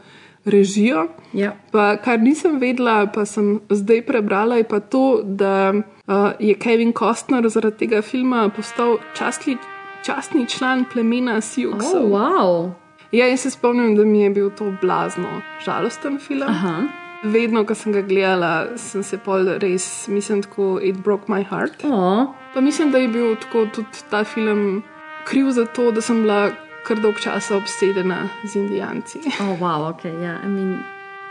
režijo. 0.46 1.08
Ja. 1.34 1.56
Pa, 1.72 1.96
kar 1.98 2.20
nisem 2.20 2.60
vedela, 2.60 3.06
pa 3.08 3.26
sem 3.26 3.60
zdaj 3.70 4.04
prebrala, 4.06 4.60
je 4.60 4.68
pa 4.68 4.80
to, 4.80 5.22
da 5.24 5.74
uh, 5.74 6.32
je 6.40 6.54
Kevin 6.54 6.94
Costner 6.94 7.50
zaradi 7.50 7.78
tega 7.78 8.02
filma 8.02 8.50
postal 8.50 8.98
častli, 9.18 9.58
častni 10.06 10.48
član 10.48 10.86
plemena 10.94 11.42
Sioux. 11.42 11.80
Oh, 11.80 12.10
wow. 12.12 12.72
Ja, 13.12 13.28
in 13.28 13.38
se 13.38 13.50
spomnim, 13.50 13.96
da 13.96 14.06
mi 14.06 14.22
je 14.22 14.30
bil 14.30 14.50
to 14.50 14.74
blazno 14.82 15.42
žalosten 15.66 16.20
film. 16.20 16.50
Aha. 16.50 16.82
Vedno, 17.24 17.64
ko 17.64 17.76
sem 17.76 17.94
ga 17.94 18.02
gledala, 18.02 18.78
sem 18.78 19.04
se 19.04 19.18
pol 19.18 19.48
res, 19.62 20.08
mislim, 20.12 20.42
tako 20.44 20.80
it 20.84 20.98
broke 21.04 21.32
my 21.32 21.44
heart. 21.44 21.86
Oh. 21.86 22.34
Pa 22.54 22.62
mislim, 22.62 22.92
da 22.92 22.98
je 22.98 23.08
bil 23.08 23.36
tako 23.36 23.68
tudi 23.76 24.04
ta 24.10 24.24
film 24.24 24.84
kriv 25.26 25.52
za 25.52 25.66
to, 25.66 25.92
da 25.92 26.02
sem 26.02 26.22
bila 26.22 26.50
kar 26.88 27.00
dolg 27.00 27.20
časa 27.24 27.56
obsedena 27.58 28.28
z 28.44 28.56
Indijanci. 28.56 29.20
Oh, 29.44 29.56
wow, 29.60 29.90
ok, 29.90 30.06
ja, 30.06 30.12
yeah. 30.12 30.46
I 30.46 30.48
mean, 30.48 30.78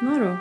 noro. 0.01 0.37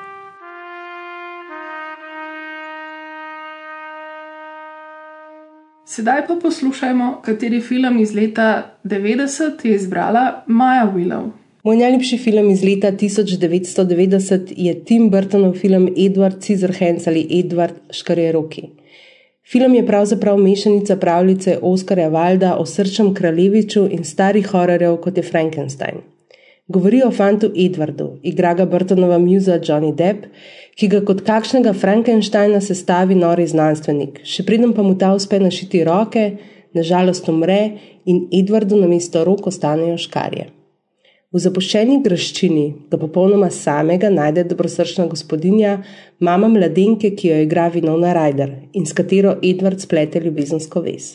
Sedaj 5.85 6.27
pa 6.27 6.37
poslušajmo, 6.41 7.21
kateri 7.25 7.59
film 7.61 7.99
iz 7.99 8.13
leta 8.15 8.77
90 8.83 9.65
je 9.67 9.75
izbrala 9.75 10.43
Maja 10.47 10.87
Willow. 10.95 11.31
Moj 11.63 11.77
najljubši 11.77 12.17
film 12.17 12.49
iz 12.49 12.63
leta 12.63 12.91
1990 12.91 14.53
je 14.57 14.83
Tim 14.85 15.09
Burtonov 15.09 15.53
film 15.53 15.89
Edward 15.97 16.39
Scissorhands 16.41 17.07
ali 17.07 17.27
Edward 17.31 17.73
Škarjeroki. 17.91 18.69
Film 19.49 19.75
je 19.75 19.85
pravzaprav 19.85 20.37
mešanica 20.37 20.95
pravljice 20.95 21.57
Oskarja 21.61 22.07
Valda 22.09 22.55
o 22.55 22.65
srčnem 22.65 23.13
kraljeviču 23.13 23.87
in 23.91 24.03
starih 24.03 24.47
hororjev 24.47 24.97
kot 25.01 25.17
je 25.17 25.23
Frankenstein. 25.23 26.01
Govori 26.67 27.01
o 27.03 27.11
fantu 27.11 27.49
Edwardu, 27.55 28.19
igra 28.23 28.53
ga 28.53 28.65
Burtonova 28.65 29.17
muza 29.17 29.59
Johnny 29.59 29.95
Depp, 29.95 30.29
ki 30.75 30.87
ga 30.87 31.01
kot 31.05 31.25
kakšnega 31.27 31.73
Frankensteina 31.73 32.61
sestavi 32.61 33.15
nori 33.15 33.47
znanstvenik, 33.47 34.21
še 34.23 34.45
preden 34.47 34.71
pa 34.77 34.85
mu 34.85 34.95
ta 34.95 35.11
uspe 35.17 35.39
našiti 35.39 35.83
roke, 35.83 36.23
nažalost 36.77 37.27
umre 37.27 37.59
in 38.05 38.27
Edwardu 38.31 38.79
na 38.79 38.87
mesto 38.87 39.25
rok 39.27 39.47
ostanejo 39.51 39.97
škarje. 39.97 40.47
V 41.31 41.39
zapuščeni 41.39 42.01
graščini 42.03 42.63
ga 42.91 42.97
popolnoma 42.99 43.47
samega 43.55 44.09
najde 44.11 44.43
dobrosrčna 44.49 45.05
gospodinja, 45.07 45.77
mama 46.19 46.49
mladenke, 46.51 47.13
ki 47.15 47.29
jo 47.29 47.37
igra 47.45 47.69
Vinovna 47.71 48.11
Ryder 48.17 48.51
in 48.75 48.83
s 48.83 48.91
katero 48.97 49.37
Edward 49.39 49.79
splete 49.79 50.19
ljubezensko 50.25 50.83
vez. 50.83 51.05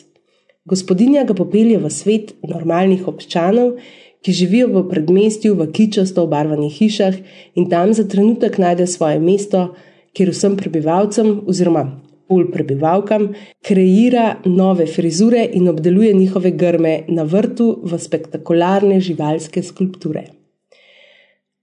Gospodinja 0.65 1.21
ga 1.29 1.35
popelje 1.37 1.77
v 1.83 1.91
svet 1.93 2.33
normalnih 2.41 3.05
občanov, 3.13 3.75
ki 4.25 4.33
živijo 4.39 4.71
v 4.73 4.83
predmestju 4.89 5.53
v 5.53 5.69
kičasto 5.77 6.25
obarvanih 6.25 6.73
hišah 6.79 7.21
in 7.53 7.69
tam 7.69 7.93
za 7.93 8.07
trenutek 8.09 8.57
najde 8.57 8.89
svoje 8.89 9.21
mesto, 9.21 9.67
kjer 10.17 10.33
vsem 10.33 10.57
prebivalcem 10.57 11.43
oziroma 11.45 11.85
bolj 12.29 12.51
prebivalkam, 12.51 13.29
kreira 13.61 14.35
nove 14.45 14.85
frizure 14.85 15.43
in 15.53 15.67
obdeluje 15.67 16.13
njihove 16.13 16.51
grme 16.51 16.99
na 17.07 17.23
vrtu 17.23 17.79
v 17.83 17.99
spektakularne 17.99 18.99
živalske 18.99 19.63
skulpture. 19.63 20.23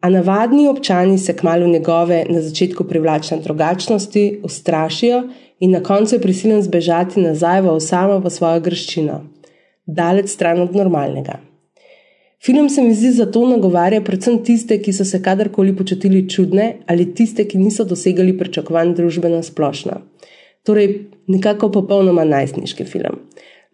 A 0.00 0.10
navadni 0.10 0.68
občani 0.68 1.18
se 1.18 1.32
kmalo 1.36 1.66
njegove 1.66 2.24
na 2.28 2.42
začetku 2.42 2.84
privlačne 2.84 3.38
drugačnosti 3.40 4.40
ustrašijo 4.42 5.22
in 5.60 5.70
na 5.70 5.80
koncu 5.82 6.14
je 6.14 6.20
prisilen 6.20 6.62
zbežati 6.62 7.20
nazaj 7.20 7.62
v 7.64 7.72
osamo 7.72 8.18
v 8.18 8.30
svojo 8.30 8.60
grščino, 8.60 9.22
daleč 9.86 10.28
stran 10.28 10.60
od 10.60 10.76
normalnega. 10.76 11.40
Film 12.44 12.68
se 12.68 12.82
mi 12.82 12.94
zdi 12.94 13.10
zato 13.16 13.46
nagovarja 13.48 14.02
predvsem 14.04 14.42
tiste, 14.44 14.76
ki 14.82 14.92
so 14.92 15.04
se 15.08 15.22
kadarkoli 15.22 15.72
počutili 15.76 16.26
čudne 16.28 16.66
ali 16.86 17.06
tiste, 17.14 17.46
ki 17.48 17.58
niso 17.58 17.84
dosegali 17.88 18.36
pričakovanj 18.38 18.92
družbeno 18.98 19.42
splošno. 19.42 20.02
Torej, 20.64 20.94
nekako 21.26 21.68
popolnoma 21.70 22.24
najstniški 22.24 22.84
film. 22.84 23.20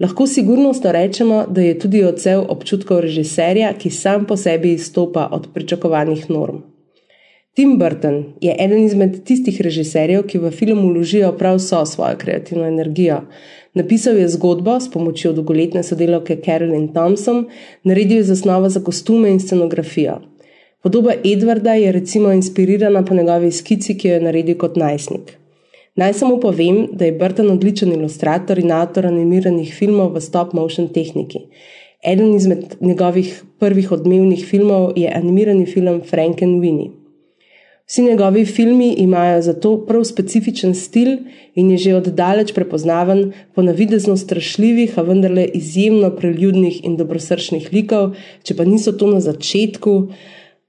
Lahko 0.00 0.26
sigurno 0.26 0.72
rečemo, 0.82 1.44
da 1.48 1.60
je 1.60 1.78
tudi 1.78 2.04
odsev 2.04 2.42
občutkov 2.48 3.00
režiserja, 3.00 3.72
ki 3.78 3.90
sam 3.90 4.26
po 4.26 4.36
sebi 4.36 4.72
izstopa 4.72 5.28
od 5.32 5.48
pričakovanih 5.54 6.30
norm. 6.30 6.62
Tim 7.54 7.78
Burton 7.78 8.24
je 8.40 8.56
eden 8.58 8.84
izmed 8.84 9.24
tistih 9.24 9.60
režiserjev, 9.60 10.22
ki 10.26 10.38
v 10.38 10.50
film 10.50 10.84
uložijo 10.84 11.32
prav 11.38 11.58
vso 11.58 11.84
svojo 11.86 12.16
kreativno 12.18 12.66
energijo. 12.66 13.20
Napisal 13.74 14.16
je 14.16 14.28
zgodbo 14.28 14.80
s 14.80 14.90
pomočjo 14.90 15.32
dolgoletne 15.32 15.82
sodelavke 15.82 16.36
Carolyn 16.46 16.92
Thompson, 16.94 17.44
naredil 17.84 18.16
je 18.16 18.30
zasnovo 18.30 18.68
za 18.68 18.80
kostume 18.80 19.30
in 19.30 19.40
scenografijo. 19.40 20.20
Podoba 20.82 21.12
Edwarda 21.24 21.72
je 21.72 21.92
recimo 21.92 22.32
inspirirana 22.32 23.04
po 23.04 23.14
njegovi 23.14 23.52
skici, 23.52 23.98
ki 23.98 24.08
jo 24.08 24.14
je 24.14 24.20
naredil 24.20 24.58
kot 24.58 24.76
najstnik. 24.76 25.39
Naj 26.00 26.14
samo 26.16 26.38
povem, 26.40 26.86
da 26.96 27.04
je 27.04 27.12
Burton 27.12 27.50
odličen 27.52 27.90
ilustrator 27.92 28.58
in 28.58 28.70
avtor 28.72 29.04
animiranih 29.06 29.72
filmov 29.76 30.14
v 30.14 30.22
stop-motion 30.24 30.86
tehniki. 30.94 31.42
Eden 32.12 32.30
izmed 32.34 32.78
njegovih 32.80 33.42
prvih 33.60 33.90
odmevnih 33.92 34.46
filmov 34.48 34.94
je 34.96 35.10
animirani 35.14 35.66
film 35.66 36.00
Frank 36.10 36.40
and 36.42 36.62
Winnie. 36.62 36.94
Vsi 37.84 38.02
njegovi 38.02 38.46
filmi 38.46 38.88
imajo 39.02 39.42
zato 39.42 39.74
prav 39.86 40.04
specifičen 40.08 40.74
stil 40.74 41.18
in 41.54 41.70
je 41.70 41.78
že 41.78 41.94
oddaleč 41.96 42.54
prepoznaven 42.54 43.32
po 43.54 43.62
navidezno 43.62 44.16
strašljivih, 44.16 44.98
a 44.98 45.02
vendarle 45.02 45.44
izjemno 45.44 46.10
preljudnih 46.16 46.84
in 46.84 46.96
dobrosrčnih 46.96 47.68
likov, 47.72 48.14
če 48.42 48.56
pa 48.56 48.64
niso 48.64 48.92
to 48.92 49.10
na 49.10 49.20
začetku, 49.20 50.08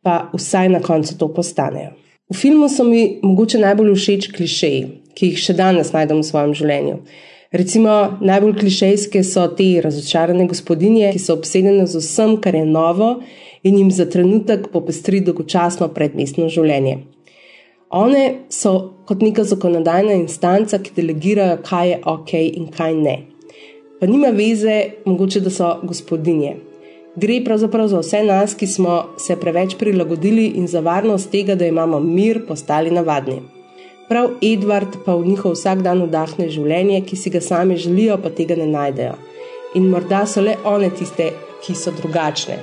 pa 0.02 0.32
vsaj 0.34 0.70
na 0.70 0.82
koncu 0.82 1.18
to 1.18 1.34
postanejo. 1.34 1.96
V 2.32 2.36
filmu 2.36 2.68
so 2.70 2.84
mi 2.84 3.20
mogoče 3.24 3.60
najbolj 3.60 3.96
všeč 3.96 4.28
klišeji, 4.36 5.01
ki 5.16 5.32
jih 5.32 5.44
še 5.50 5.58
danes 5.58 5.94
najdem 5.96 6.22
v 6.22 6.28
svojem 6.28 6.56
življenju. 6.58 6.98
Recimo, 7.52 8.18
najbolj 8.24 8.54
klišejske 8.62 9.24
so 9.28 9.44
te 9.58 9.68
razočarane 9.84 10.46
gospodinje, 10.48 11.10
ki 11.12 11.20
so 11.20 11.36
obsedene 11.36 11.84
z 11.84 12.00
vsem, 12.00 12.38
kar 12.40 12.56
je 12.56 12.64
novo 12.66 13.18
in 13.64 13.78
jim 13.78 13.92
za 13.92 14.06
trenutek 14.08 14.70
popestri 14.72 15.20
dolgočasno 15.20 15.90
predmestno 15.92 16.48
življenje. 16.48 17.02
One 17.92 18.48
so 18.48 18.94
kot 19.06 19.20
neka 19.20 19.44
zakonodajna 19.44 20.16
instanca, 20.16 20.80
ki 20.80 20.96
delegirajo, 20.96 21.60
kaj 21.68 21.90
je 21.90 22.02
ok 22.08 22.34
in 22.40 22.72
kaj 22.72 22.96
ne. 22.96 23.18
Pa 24.00 24.08
nima 24.08 24.32
veze, 24.32 24.78
mogoče 25.06 25.44
da 25.44 25.52
so 25.52 25.76
gospodinje. 25.84 26.56
Gre 27.20 27.42
pravzaprav 27.44 27.90
za 27.92 28.00
vse 28.00 28.24
nas, 28.24 28.56
ki 28.56 28.68
smo 28.68 29.02
se 29.20 29.36
preveč 29.36 29.76
prilagodili 29.80 30.54
in 30.56 30.72
za 30.72 30.80
varnost 30.80 31.32
tega, 31.32 31.60
da 31.60 31.68
imamo 31.68 32.00
mir, 32.00 32.46
postali 32.48 32.96
navadni. 32.96 33.42
Prav 34.12 34.30
Edward 34.42 34.98
pa 35.06 35.14
v 35.16 35.24
njihov 35.24 35.54
vsak 35.56 35.86
dan 35.86 36.02
vdahne 36.04 36.50
življenje, 36.52 36.98
ki 37.08 37.16
si 37.16 37.32
ga 37.32 37.40
sami 37.40 37.78
želijo, 37.80 38.18
pa 38.20 38.28
tega 38.36 38.58
ne 38.60 38.66
najdejo. 38.68 39.14
In 39.80 39.86
morda 39.88 40.26
so 40.28 40.44
le 40.44 40.58
one 40.68 40.90
tiste, 40.92 41.30
ki 41.64 41.76
so 41.80 41.94
drugačne, 41.96 42.58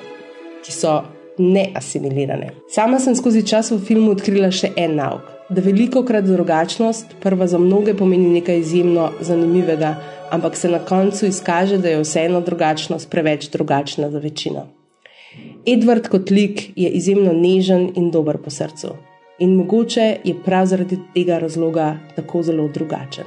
ki 0.61 0.76
so 0.76 0.99
neasimilirane. 1.40 2.51
Sama 2.68 3.01
sem 3.01 3.16
skozi 3.16 3.46
čas 3.49 3.72
v 3.72 3.80
filmu 3.80 4.12
odkrila 4.12 4.53
še 4.53 4.74
en 4.76 5.01
nauk, 5.01 5.24
da 5.49 5.64
veliko 5.64 6.05
krat 6.05 6.28
drugačnost 6.28 7.16
prva 7.24 7.49
za 7.49 7.57
mnoge 7.57 7.96
pomeni 7.96 8.28
nekaj 8.36 8.61
izjemno 8.66 9.09
zanimivega, 9.24 9.96
ampak 10.28 10.53
se 10.53 10.68
na 10.68 10.84
koncu 10.84 11.32
izkaže, 11.32 11.80
da 11.80 11.96
je 11.96 12.05
vseeno 12.05 12.44
drugačnost 12.44 13.09
preveč 13.09 13.49
drugačna 13.57 14.12
za 14.12 14.20
večino. 14.20 14.68
Edward 15.64 16.12
kot 16.12 16.28
lik 16.28 16.66
je 16.76 16.92
izjemno 16.92 17.32
nežen 17.32 17.94
in 17.96 18.12
dober 18.12 18.36
po 18.36 18.53
srcu. 18.53 18.99
In 19.39 19.55
mogoče 19.55 20.16
je 20.24 20.34
prav 20.45 20.66
zaradi 20.66 20.99
tega 21.14 21.39
razloga 21.39 21.97
tako 22.16 22.43
zelo 22.43 22.68
drugačen. 22.68 23.24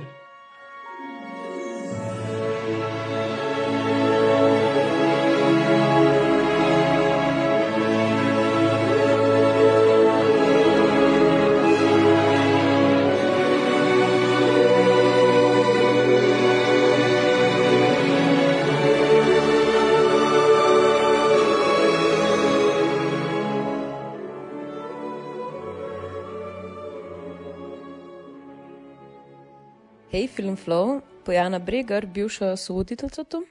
Flow, 31.22 31.26
Pojana 31.26 31.60
Bregar, 31.60 32.06
bivša 32.06 32.56
sovoditeljica 32.56 33.24
tu. 33.24 33.46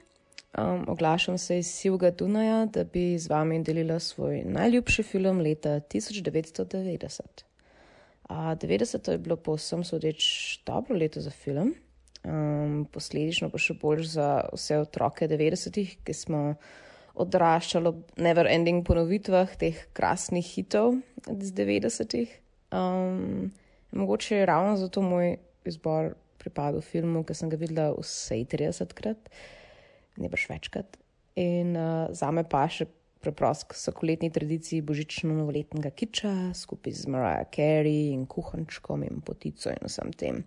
Um, 0.57 0.85
oglašam 0.87 1.37
se 1.37 1.59
iz 1.59 1.67
Sivga 1.67 2.11
Dunaja, 2.11 2.65
da 2.65 2.83
bi 2.83 3.17
z 3.19 3.29
vami 3.29 3.63
delila 3.63 3.99
svoj 3.99 4.43
najljubši 4.45 5.03
film 5.03 5.39
leta 5.39 5.69
1990. 5.69 7.21
Uh, 8.29 8.35
90 8.35 9.11
je 9.11 9.17
bilo 9.17 9.35
povsem 9.35 9.83
sodeč 9.83 10.59
dobro 10.65 10.95
leto 10.95 11.21
za 11.21 11.29
film, 11.29 11.75
um, 12.23 12.87
posledično 12.91 13.49
pa 13.49 13.57
še 13.57 13.73
bolj 13.73 14.03
za 14.03 14.49
vse 14.53 14.77
otroke 14.77 15.27
90-ih, 15.27 15.97
ki 16.03 16.13
smo 16.13 16.55
odraščali 17.15 17.87
ob 17.87 18.03
never 18.17 18.47
ending 18.47 18.85
ponovitvah 18.87 19.55
teh 19.55 19.85
krasnih 19.93 20.45
hitov 20.55 20.97
iz 21.27 21.53
90-ih. 21.53 22.35
Um, 22.71 23.51
mogoče 23.91 24.35
je 24.35 24.45
ravno 24.45 24.77
zato 24.77 25.01
moj 25.01 25.37
izbor 25.65 26.13
pripadal 26.41 26.81
filmu, 26.85 27.23
ki 27.27 27.37
sem 27.37 27.51
ga 27.51 27.59
videla 27.61 27.91
vsej 27.97 28.47
30krat, 28.51 29.29
ne 30.21 30.31
baš 30.31 30.47
večkrat. 30.49 30.97
In 31.39 31.77
uh, 31.79 32.09
za 32.15 32.31
me 32.35 32.43
pa 32.43 32.65
še 32.67 32.89
preprosto 33.21 33.75
vsakoletni 33.77 34.31
tradiciji 34.33 34.81
božično-novoletnega 34.85 35.91
kiča, 35.93 36.33
skupaj 36.57 36.95
z 36.97 37.11
Mariah 37.13 37.45
Carey 37.53 38.09
in 38.15 38.25
kuhančkom 38.25 39.05
in 39.05 39.21
potico 39.25 39.69
in 39.69 39.85
vsem 39.85 40.13
tem. 40.17 40.41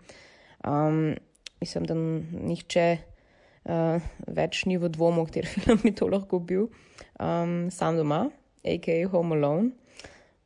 Um, 0.66 1.14
mislim, 1.62 1.86
da 1.86 1.94
nihče 1.94 2.86
uh, 2.98 4.10
več 4.26 4.64
ni 4.66 4.78
v 4.80 4.90
dvomu, 4.90 5.26
kateri 5.28 5.50
film 5.54 5.80
bi 5.84 5.94
to 5.94 6.10
lahko 6.10 6.42
bil. 6.42 6.68
Um, 7.22 7.70
sam 7.70 8.00
doma, 8.00 8.26
a.k.a. 8.64 9.06
Home 9.14 9.38
Alone, 9.38 9.70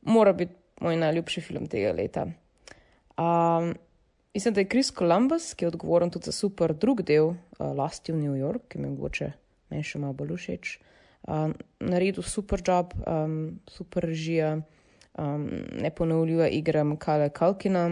mora 0.04 0.36
biti 0.36 0.54
moj 0.84 1.00
najljubši 1.00 1.42
film 1.42 1.66
tega 1.70 1.94
leta. 1.96 2.28
Um, 3.18 3.72
Mislim, 4.34 4.54
da 4.54 4.60
je 4.60 4.68
Chris 4.68 4.92
Columbus, 4.92 5.54
ki 5.54 5.64
je 5.64 5.68
odgovoren 5.68 6.10
tudi 6.10 6.24
za 6.24 6.32
super 6.32 6.74
drug 6.74 7.02
del, 7.02 7.26
uh, 7.26 7.72
Lost 7.76 8.08
in 8.08 8.20
New 8.20 8.36
York, 8.36 8.68
ki 8.68 8.78
mi 8.78 8.90
mogoče 8.90 9.32
meni 9.70 9.84
še 9.84 10.00
malo 10.00 10.16
bolj 10.16 10.36
všeč, 10.36 10.74
uh, 11.28 11.48
naredil 11.80 12.24
super 12.24 12.62
job, 12.64 12.94
um, 13.04 13.58
super 13.68 14.06
režija, 14.08 14.54
um, 15.18 15.48
neponovljiva 15.80 16.48
igra 16.48 16.84
Kale 16.98 17.30
Kalkina, 17.30 17.88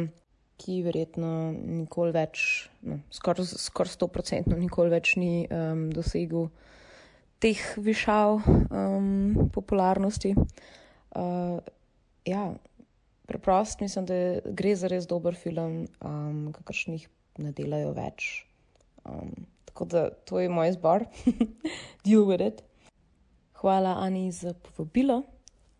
ki 0.57 0.80
verjetno 0.87 1.53
nikoli 1.53 2.14
več, 2.16 2.68
no, 2.80 3.01
skoraj 3.12 3.45
skor 3.61 3.91
100% 3.93 4.57
nikoli 4.57 4.93
več 4.93 5.16
ni 5.20 5.45
um, 5.53 5.89
dosegel 5.93 6.49
teh 7.45 7.61
višav 7.76 8.41
um, 8.70 9.51
popularnosti. 9.53 10.32
Uh, 11.16 11.61
ja, 12.24 12.49
preprost, 13.27 13.81
mislim, 13.81 14.07
da 14.07 14.14
gre 14.45 14.77
za 14.77 14.89
res 14.89 15.07
dober 15.07 15.35
film, 15.35 15.87
um, 16.01 16.53
kakršnih 16.55 17.09
ne 17.39 17.53
delajo 17.53 17.93
več. 17.97 18.47
Um, 19.05 19.47
tako 19.64 19.85
da 19.85 20.11
to 20.11 20.41
je 20.41 20.49
moj 20.49 20.70
izbor, 20.74 21.05
deal 22.05 22.27
with 22.27 22.47
it. 22.47 22.62
Hvala 23.61 23.97
Ani 24.01 24.33
za 24.33 24.53
povabilo 24.53 25.22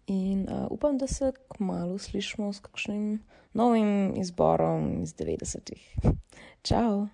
in 0.07 0.47
uh, 0.49 0.67
upam, 0.71 0.99
da 0.99 1.07
se 1.07 1.33
kmalo 1.57 1.99
slišimo 1.99 2.53
s 2.53 2.61
kakšnim 2.61 3.23
novim 3.53 4.15
izborom 4.17 5.03
iz 5.03 5.15
90-ih. 5.15 5.97
Čau! 6.69 7.09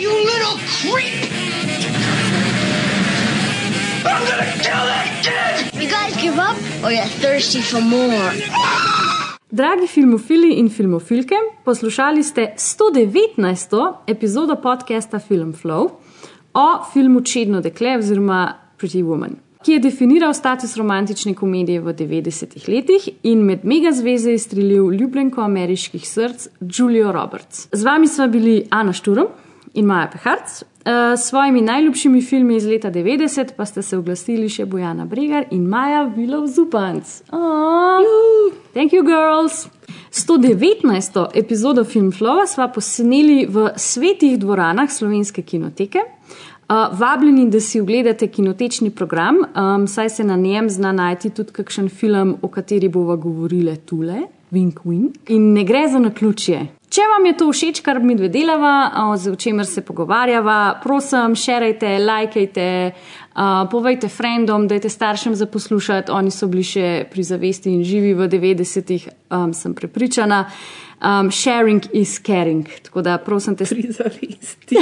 You 0.00 0.10
little 0.10 0.58
creep! 0.80 1.30
I'm 4.06 4.20
gonna 4.28 4.52
kill 4.60 4.84
that 4.92 5.08
kid! 5.24 5.82
You 5.82 5.88
guys 5.88 6.16
give 6.22 6.38
up 6.38 6.56
or 6.84 6.92
you're 6.92 7.06
thirsty 7.20 7.60
for 7.60 7.80
more? 7.80 9.03
Dragi 9.54 9.86
filmofili 9.86 10.54
in 10.58 10.68
filmofilke, 10.68 11.34
poslušali 11.64 12.22
ste 12.22 12.54
119. 12.56 13.92
epizodo 14.06 14.56
podcasta 14.56 15.18
Film 15.18 15.52
Flow 15.62 15.90
o 16.54 16.84
filmu 16.92 17.20
Čedno 17.20 17.60
dekle 17.60 17.98
oziroma 17.98 18.54
Pretty 18.78 19.02
Woman, 19.02 19.36
ki 19.62 19.72
je 19.72 19.78
definiral 19.78 20.34
status 20.34 20.76
romantične 20.76 21.34
komedije 21.34 21.80
v 21.80 21.94
90-ih 21.94 22.68
letih 22.68 23.08
in 23.22 23.44
med 23.46 23.62
mega 23.64 23.92
zveze 23.92 24.34
izstrelil 24.34 24.90
ljubljenko 24.90 25.40
ameriških 25.40 26.08
src 26.08 26.48
Julio 26.60 27.12
Roberts. 27.12 27.68
Z 27.72 27.84
vami 27.84 28.08
smo 28.08 28.28
bili 28.28 28.64
Ana 28.70 28.92
Šturom 28.92 29.26
in 29.74 29.86
Maja 29.86 30.10
Peharc. 30.12 30.62
S 31.16 31.28
svojimi 31.28 31.60
najljubšimi 31.60 32.22
filmi 32.22 32.56
iz 32.56 32.66
leta 32.66 32.90
90 32.90 33.54
pa 33.56 33.64
ste 33.64 33.82
se 33.82 33.96
oglasili 33.96 34.48
še 34.48 34.66
Bojana 34.66 35.06
Bregar 35.08 35.46
in 35.50 35.64
Maja 35.68 36.02
Vilov 36.16 36.46
Zupanc. 36.46 37.22
Thank 38.74 38.92
you, 38.92 39.02
girls! 39.02 39.68
119. 40.10 41.26
epizodo 41.34 41.84
Filmflowa 41.84 42.46
sva 42.46 42.68
posneli 42.68 43.46
v 43.50 43.70
svetih 43.76 44.36
dvoranah 44.38 44.90
slovenske 44.90 45.42
kinoteke. 45.42 46.04
Uh, 46.64 46.98
vabljeni, 46.98 47.48
da 47.50 47.60
si 47.60 47.80
ogledate 47.80 48.28
kinotečni 48.32 48.90
program, 48.90 49.36
um, 49.44 49.88
saj 49.88 50.08
se 50.08 50.24
na 50.24 50.36
njem 50.36 50.70
zna 50.70 50.92
najti 50.92 51.30
tudi 51.30 51.52
kakšen 51.52 51.88
film, 51.88 52.36
o 52.42 52.48
kateri 52.48 52.88
bova 52.88 53.16
govorili 53.16 53.76
tule, 53.76 54.22
Wink 54.52 54.84
Wink. 54.84 55.18
In 55.28 55.52
ne 55.52 55.64
gre 55.64 55.88
za 55.88 55.98
naključje. 55.98 56.66
Če 56.94 57.08
vam 57.10 57.24
je 57.26 57.34
to 57.34 57.48
všeč, 57.50 57.80
kar 57.82 57.98
mi 57.98 58.14
dve 58.14 58.28
delava, 58.30 59.10
o 59.10 59.34
čemer 59.34 59.66
se 59.66 59.82
pogovarjava, 59.82 60.78
prosim, 60.82 61.32
šerajte, 61.34 61.88
lajkajte, 61.98 62.66
uh, 63.34 63.64
povejte 63.72 64.06
frendom, 64.12 64.68
dajte 64.70 64.92
staršem 64.92 65.34
za 65.34 65.48
poslušati, 65.50 66.12
oni 66.14 66.30
so 66.30 66.46
bili 66.52 66.62
še 66.62 66.90
pri 67.10 67.24
zavesti 67.26 67.72
in 67.74 67.82
živi 67.82 68.12
v 68.14 68.28
90-ih, 68.30 69.08
um, 69.34 69.50
sem 69.56 69.74
prepričana. 69.74 70.44
Um, 71.04 71.32
sharing 71.34 71.82
is 71.92 72.14
caring. 72.22 72.68
Tako 72.86 73.02
da, 73.02 73.18
prosim 73.18 73.56
te. 73.58 73.66
Pri 73.66 73.90
zavesti. 73.90 74.78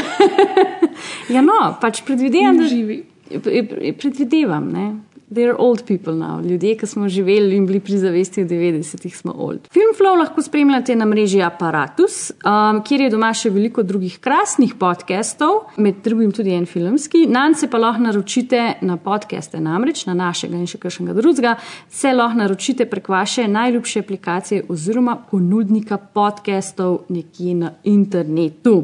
ja, 1.34 1.40
no, 1.40 1.56
pač 1.80 2.02
predvidevam, 2.04 2.60
da 2.60 2.68
živi. 2.68 3.00
Predvidevam, 3.32 4.68
ne. 4.68 4.86
They're 5.32 5.56
old 5.58 5.84
people 5.86 6.12
now. 6.12 6.40
Ljudje, 6.44 6.76
ki 6.76 6.86
smo 6.86 7.08
živeli 7.08 7.56
in 7.56 7.66
bili 7.66 7.80
pri 7.80 7.98
zavesti 7.98 8.42
v 8.42 8.48
90-ih, 8.48 9.16
smo 9.16 9.32
old. 9.32 9.68
Filmflow 9.72 10.18
lahko 10.18 10.42
spremljate 10.42 10.96
na 10.96 11.06
mreži 11.08 11.40
Apparatus, 11.42 12.30
um, 12.30 12.82
kjer 12.84 13.00
je 13.00 13.10
doma 13.14 13.30
še 13.34 13.50
veliko 13.50 13.82
drugih 13.82 14.18
krasnih 14.20 14.74
podcastov, 14.80 15.72
med 15.76 16.02
drugim 16.04 16.34
tudi 16.36 16.52
en 16.52 16.66
filmski. 16.68 17.24
Nanj 17.32 17.54
se 17.62 17.70
pa 17.72 17.80
lahko 17.80 18.04
naročite 18.04 18.60
na 18.82 18.98
podcaste, 19.00 19.60
namreč 19.60 20.04
na 20.06 20.14
našega 20.18 20.58
in 20.60 20.68
še 20.68 20.82
kakšnega 20.82 21.16
drugega, 21.16 21.54
se 21.88 22.12
lahko 22.12 22.42
naročite 22.42 22.84
prek 22.90 23.08
vaše 23.08 23.48
najljubše 23.48 24.04
aplikacije 24.04 24.66
oziroma 24.68 25.16
ponudnika 25.30 25.96
podcastov 25.96 27.06
nekje 27.08 27.54
na 27.54 27.72
internetu. 27.88 28.82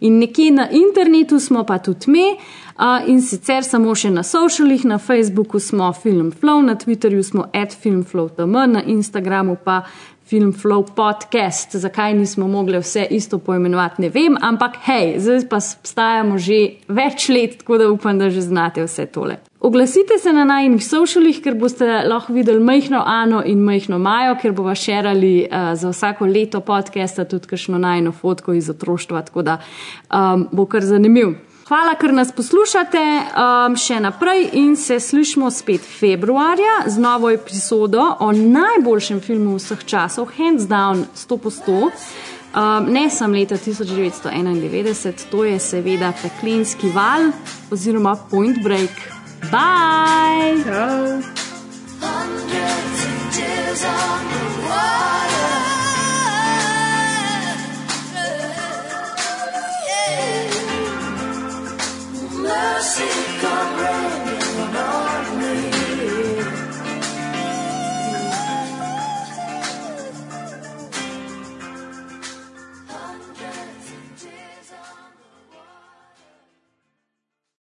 In 0.00 0.16
nekje 0.24 0.48
na 0.50 0.70
internetu 0.72 1.40
smo 1.40 1.66
pa 1.68 1.78
tudi 1.78 2.08
mi. 2.16 2.26
Uh, 2.80 3.08
in 3.12 3.18
sicer 3.20 3.60
samo 3.60 3.92
še 3.92 4.08
na 4.08 4.22
socialih, 4.24 4.86
na 4.88 4.96
Facebooku 4.96 5.58
smo 5.60 5.90
Filmflow, 5.92 6.62
na 6.64 6.78
Twitterju 6.80 7.20
smo 7.22 7.44
@filmflow.tm, 7.52 8.56
na 8.72 8.80
Instagramu 8.82 9.58
pa 9.64 9.82
Filmflow 10.30 10.86
podcast. 10.96 11.76
Zakaj 11.76 12.14
nismo 12.14 12.48
mogli 12.48 12.78
vse 12.78 13.04
isto 13.10 13.38
poimenovati, 13.38 14.02
ne 14.02 14.08
vem, 14.08 14.38
ampak 14.40 14.78
hej, 14.86 15.18
zdaj 15.18 15.44
pa 15.50 15.60
stajamo 15.60 16.38
že 16.38 16.80
več 16.88 17.28
let, 17.28 17.58
tako 17.60 17.78
da 17.78 17.90
upam, 17.92 18.18
da 18.18 18.30
že 18.30 18.46
znate 18.48 18.86
vse 18.88 19.06
tole. 19.12 19.36
Oglasite 19.60 20.16
se 20.18 20.32
na 20.32 20.46
najnih 20.48 20.80
socialih, 20.80 21.42
ker 21.44 21.60
boste 21.60 21.84
lahko 21.84 22.32
videli 22.32 22.64
majhno 22.64 23.02
Ano 23.06 23.42
in 23.44 23.60
majhno 23.60 23.98
Majo, 23.98 24.38
ker 24.40 24.56
bova 24.56 24.72
šerali 24.74 25.44
uh, 25.44 25.74
za 25.76 25.92
vsako 25.92 26.32
leto 26.32 26.64
podcasta 26.64 27.28
tudi 27.28 27.46
kakšno 27.46 27.78
najno 27.78 28.12
fotko 28.12 28.56
iz 28.56 28.70
otroštva, 28.70 29.22
tako 29.28 29.42
da 29.42 29.60
um, 30.08 30.48
bo 30.52 30.64
kar 30.64 30.80
zanimiv. 30.80 31.36
Hvala, 31.70 31.94
ker 31.94 32.10
nas 32.10 32.32
poslušate 32.34 32.98
um, 32.98 33.76
še 33.78 34.00
naprej 34.02 34.48
in 34.58 34.72
se 34.74 34.96
slišmo 34.98 35.52
spet 35.54 35.84
februarja 35.86 36.80
z 36.90 36.98
novo 36.98 37.30
epizodo 37.30 38.02
o 38.26 38.32
najboljšem 38.34 39.20
filmu 39.22 39.54
vseh 39.54 39.84
časov, 39.86 40.32
hands 40.34 40.66
down 40.66 41.04
100 41.14 41.38
po 41.38 41.52
100. 41.54 41.76
Um, 41.78 42.90
ne 42.90 43.04
sem 43.06 43.30
leta 43.38 43.54
1991, 43.54 45.30
to 45.30 45.44
je 45.46 45.60
seveda 45.62 46.10
Peklinski 46.18 46.90
val 46.90 47.30
oziroma 47.70 48.16
Point 48.18 48.58
Break. 48.66 49.06
Bye! 49.54 50.58
Ciao. 50.66 51.22